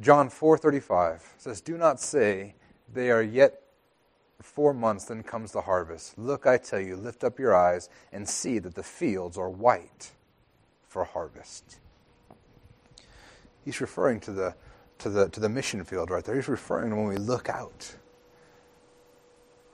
John 0.00 0.30
4:35 0.30 1.34
says, 1.36 1.60
"Do 1.60 1.76
not 1.76 2.00
say 2.00 2.54
they 2.92 3.10
are 3.10 3.22
yet 3.22 3.62
4 4.40 4.72
months 4.72 5.06
then 5.06 5.24
comes 5.24 5.50
the 5.50 5.62
harvest. 5.62 6.16
Look, 6.16 6.46
I 6.46 6.58
tell 6.58 6.80
you, 6.80 6.94
lift 6.94 7.24
up 7.24 7.40
your 7.40 7.56
eyes 7.56 7.88
and 8.12 8.28
see 8.28 8.60
that 8.60 8.76
the 8.76 8.84
fields 8.84 9.36
are 9.36 9.50
white 9.50 10.12
for 10.86 11.02
harvest." 11.02 11.80
He's 13.64 13.80
referring 13.80 14.20
to 14.20 14.32
the 14.32 14.54
to 14.98 15.08
the, 15.08 15.28
to 15.28 15.40
the 15.40 15.48
mission 15.48 15.84
field 15.84 16.10
right 16.10 16.24
there. 16.24 16.34
He's 16.34 16.48
referring 16.48 16.90
to 16.90 16.96
when 16.96 17.06
we 17.06 17.16
look 17.16 17.48
out. 17.48 17.94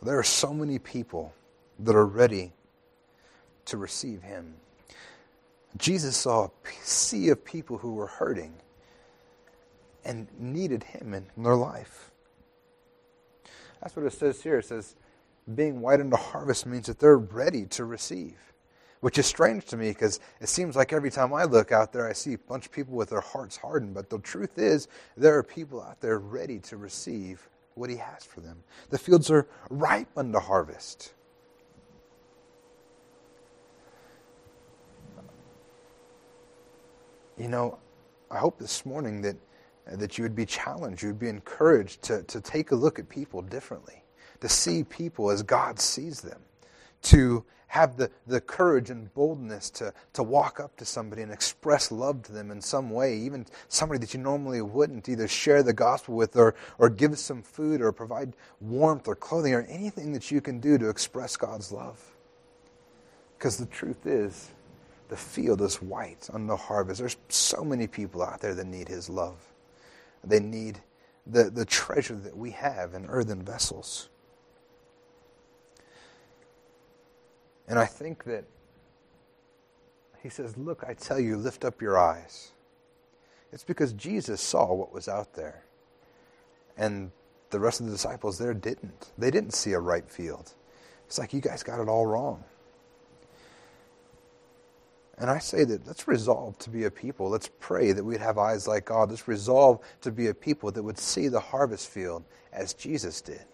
There 0.02 0.18
are 0.18 0.24
so 0.24 0.52
many 0.52 0.78
people 0.78 1.32
that 1.78 1.94
are 1.94 2.06
ready 2.06 2.52
to 3.66 3.76
receive 3.76 4.22
him. 4.22 4.54
Jesus 5.78 6.16
saw 6.16 6.44
a 6.44 6.50
sea 6.82 7.30
of 7.30 7.44
people 7.44 7.78
who 7.78 7.94
were 7.94 8.06
hurting 8.06 8.54
and 10.04 10.28
needed 10.38 10.84
him 10.84 11.14
in 11.14 11.26
their 11.42 11.56
life. 11.56 12.10
That's 13.80 13.96
what 13.96 14.04
it 14.04 14.12
says 14.12 14.42
here. 14.42 14.58
It 14.58 14.66
says, 14.66 14.94
being 15.54 15.80
white 15.80 16.00
unto 16.00 16.16
harvest 16.16 16.66
means 16.66 16.86
that 16.86 16.98
they're 16.98 17.18
ready 17.18 17.64
to 17.66 17.84
receive 17.84 18.53
which 19.04 19.18
is 19.18 19.26
strange 19.26 19.66
to 19.66 19.76
me 19.76 19.90
because 19.90 20.18
it 20.40 20.48
seems 20.48 20.76
like 20.76 20.90
every 20.90 21.10
time 21.10 21.34
I 21.34 21.44
look 21.44 21.72
out 21.72 21.92
there, 21.92 22.08
I 22.08 22.14
see 22.14 22.32
a 22.32 22.38
bunch 22.38 22.64
of 22.64 22.72
people 22.72 22.94
with 22.94 23.10
their 23.10 23.20
hearts 23.20 23.54
hardened. 23.54 23.92
But 23.92 24.08
the 24.08 24.18
truth 24.20 24.56
is, 24.56 24.88
there 25.14 25.36
are 25.36 25.42
people 25.42 25.82
out 25.82 26.00
there 26.00 26.18
ready 26.18 26.58
to 26.60 26.78
receive 26.78 27.46
what 27.74 27.90
He 27.90 27.96
has 27.96 28.24
for 28.24 28.40
them. 28.40 28.64
The 28.88 28.96
fields 28.96 29.30
are 29.30 29.46
ripe 29.68 30.08
unto 30.16 30.38
harvest. 30.38 31.12
You 37.36 37.48
know, 37.48 37.76
I 38.30 38.38
hope 38.38 38.58
this 38.58 38.86
morning 38.86 39.20
that, 39.20 39.36
that 39.86 40.16
you 40.16 40.22
would 40.22 40.34
be 40.34 40.46
challenged, 40.46 41.02
you 41.02 41.10
would 41.10 41.18
be 41.18 41.28
encouraged 41.28 42.00
to, 42.04 42.22
to 42.22 42.40
take 42.40 42.70
a 42.70 42.74
look 42.74 42.98
at 42.98 43.10
people 43.10 43.42
differently, 43.42 44.02
to 44.40 44.48
see 44.48 44.82
people 44.82 45.30
as 45.30 45.42
God 45.42 45.78
sees 45.78 46.22
them, 46.22 46.40
to 47.04 47.44
have 47.74 47.96
the, 47.96 48.08
the 48.28 48.40
courage 48.40 48.90
and 48.90 49.12
boldness 49.14 49.68
to, 49.68 49.92
to 50.12 50.22
walk 50.22 50.60
up 50.60 50.76
to 50.76 50.84
somebody 50.84 51.22
and 51.22 51.32
express 51.32 51.90
love 51.90 52.22
to 52.22 52.30
them 52.30 52.52
in 52.52 52.60
some 52.60 52.88
way, 52.88 53.16
even 53.16 53.44
somebody 53.68 53.98
that 53.98 54.14
you 54.14 54.20
normally 54.20 54.62
wouldn't, 54.62 55.08
either 55.08 55.26
share 55.26 55.60
the 55.60 55.72
gospel 55.72 56.14
with 56.14 56.36
or, 56.36 56.54
or 56.78 56.88
give 56.88 57.18
some 57.18 57.42
food 57.42 57.80
or 57.80 57.90
provide 57.90 58.32
warmth 58.60 59.08
or 59.08 59.16
clothing 59.16 59.54
or 59.54 59.62
anything 59.62 60.12
that 60.12 60.30
you 60.30 60.40
can 60.40 60.60
do 60.60 60.78
to 60.78 60.88
express 60.88 61.36
God's 61.36 61.72
love. 61.72 62.00
Because 63.36 63.56
the 63.56 63.66
truth 63.66 64.06
is, 64.06 64.50
the 65.08 65.16
field 65.16 65.60
is 65.60 65.82
white 65.82 66.28
on 66.32 66.46
the 66.46 66.56
harvest. 66.56 67.00
There's 67.00 67.16
so 67.28 67.64
many 67.64 67.88
people 67.88 68.22
out 68.22 68.40
there 68.40 68.54
that 68.54 68.66
need 68.66 68.88
His 68.88 69.10
love. 69.10 69.38
They 70.22 70.38
need 70.38 70.78
the, 71.26 71.50
the 71.50 71.64
treasure 71.64 72.14
that 72.14 72.36
we 72.36 72.52
have 72.52 72.94
in 72.94 73.06
earthen 73.06 73.42
vessels. 73.42 74.10
And 77.68 77.78
I 77.78 77.86
think 77.86 78.24
that 78.24 78.44
he 80.22 80.28
says, 80.28 80.56
Look, 80.56 80.84
I 80.86 80.94
tell 80.94 81.20
you, 81.20 81.36
lift 81.36 81.64
up 81.64 81.80
your 81.80 81.98
eyes. 81.98 82.52
It's 83.52 83.64
because 83.64 83.92
Jesus 83.92 84.40
saw 84.40 84.72
what 84.72 84.92
was 84.92 85.08
out 85.08 85.34
there. 85.34 85.64
And 86.76 87.12
the 87.50 87.60
rest 87.60 87.80
of 87.80 87.86
the 87.86 87.92
disciples 87.92 88.38
there 88.38 88.54
didn't. 88.54 89.12
They 89.16 89.30
didn't 89.30 89.52
see 89.52 89.72
a 89.72 89.78
ripe 89.78 90.10
field. 90.10 90.52
It's 91.06 91.18
like, 91.18 91.32
you 91.32 91.40
guys 91.40 91.62
got 91.62 91.80
it 91.80 91.88
all 91.88 92.06
wrong. 92.06 92.42
And 95.18 95.30
I 95.30 95.38
say 95.38 95.62
that 95.64 95.86
let's 95.86 96.08
resolve 96.08 96.58
to 96.58 96.70
be 96.70 96.84
a 96.84 96.90
people. 96.90 97.28
Let's 97.28 97.48
pray 97.60 97.92
that 97.92 98.02
we'd 98.02 98.20
have 98.20 98.38
eyes 98.38 98.66
like 98.66 98.86
God. 98.86 99.10
Let's 99.10 99.28
resolve 99.28 99.80
to 100.00 100.10
be 100.10 100.26
a 100.26 100.34
people 100.34 100.72
that 100.72 100.82
would 100.82 100.98
see 100.98 101.28
the 101.28 101.38
harvest 101.38 101.88
field 101.88 102.24
as 102.52 102.74
Jesus 102.74 103.20
did, 103.20 103.44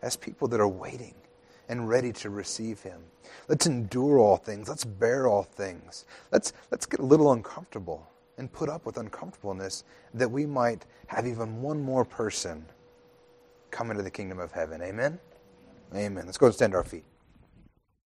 as 0.00 0.16
people 0.16 0.48
that 0.48 0.60
are 0.60 0.68
waiting 0.68 1.14
and 1.72 1.88
ready 1.88 2.12
to 2.12 2.28
receive 2.28 2.82
Him. 2.82 3.00
Let's 3.48 3.66
endure 3.66 4.18
all 4.18 4.36
things. 4.36 4.68
Let's 4.68 4.84
bear 4.84 5.26
all 5.26 5.42
things. 5.42 6.04
Let's, 6.30 6.52
let's 6.70 6.84
get 6.84 7.00
a 7.00 7.02
little 7.02 7.32
uncomfortable 7.32 8.06
and 8.36 8.52
put 8.52 8.68
up 8.68 8.84
with 8.84 8.98
uncomfortableness 8.98 9.84
that 10.12 10.30
we 10.30 10.44
might 10.44 10.84
have 11.06 11.26
even 11.26 11.62
one 11.62 11.80
more 11.80 12.04
person 12.04 12.66
come 13.70 13.90
into 13.90 14.02
the 14.02 14.10
kingdom 14.10 14.38
of 14.38 14.52
heaven. 14.52 14.82
Amen? 14.82 15.18
Amen. 15.94 16.26
Let's 16.26 16.36
go 16.36 16.44
and 16.44 16.54
stand 16.54 16.74
our 16.74 16.84
feet. 16.84 17.04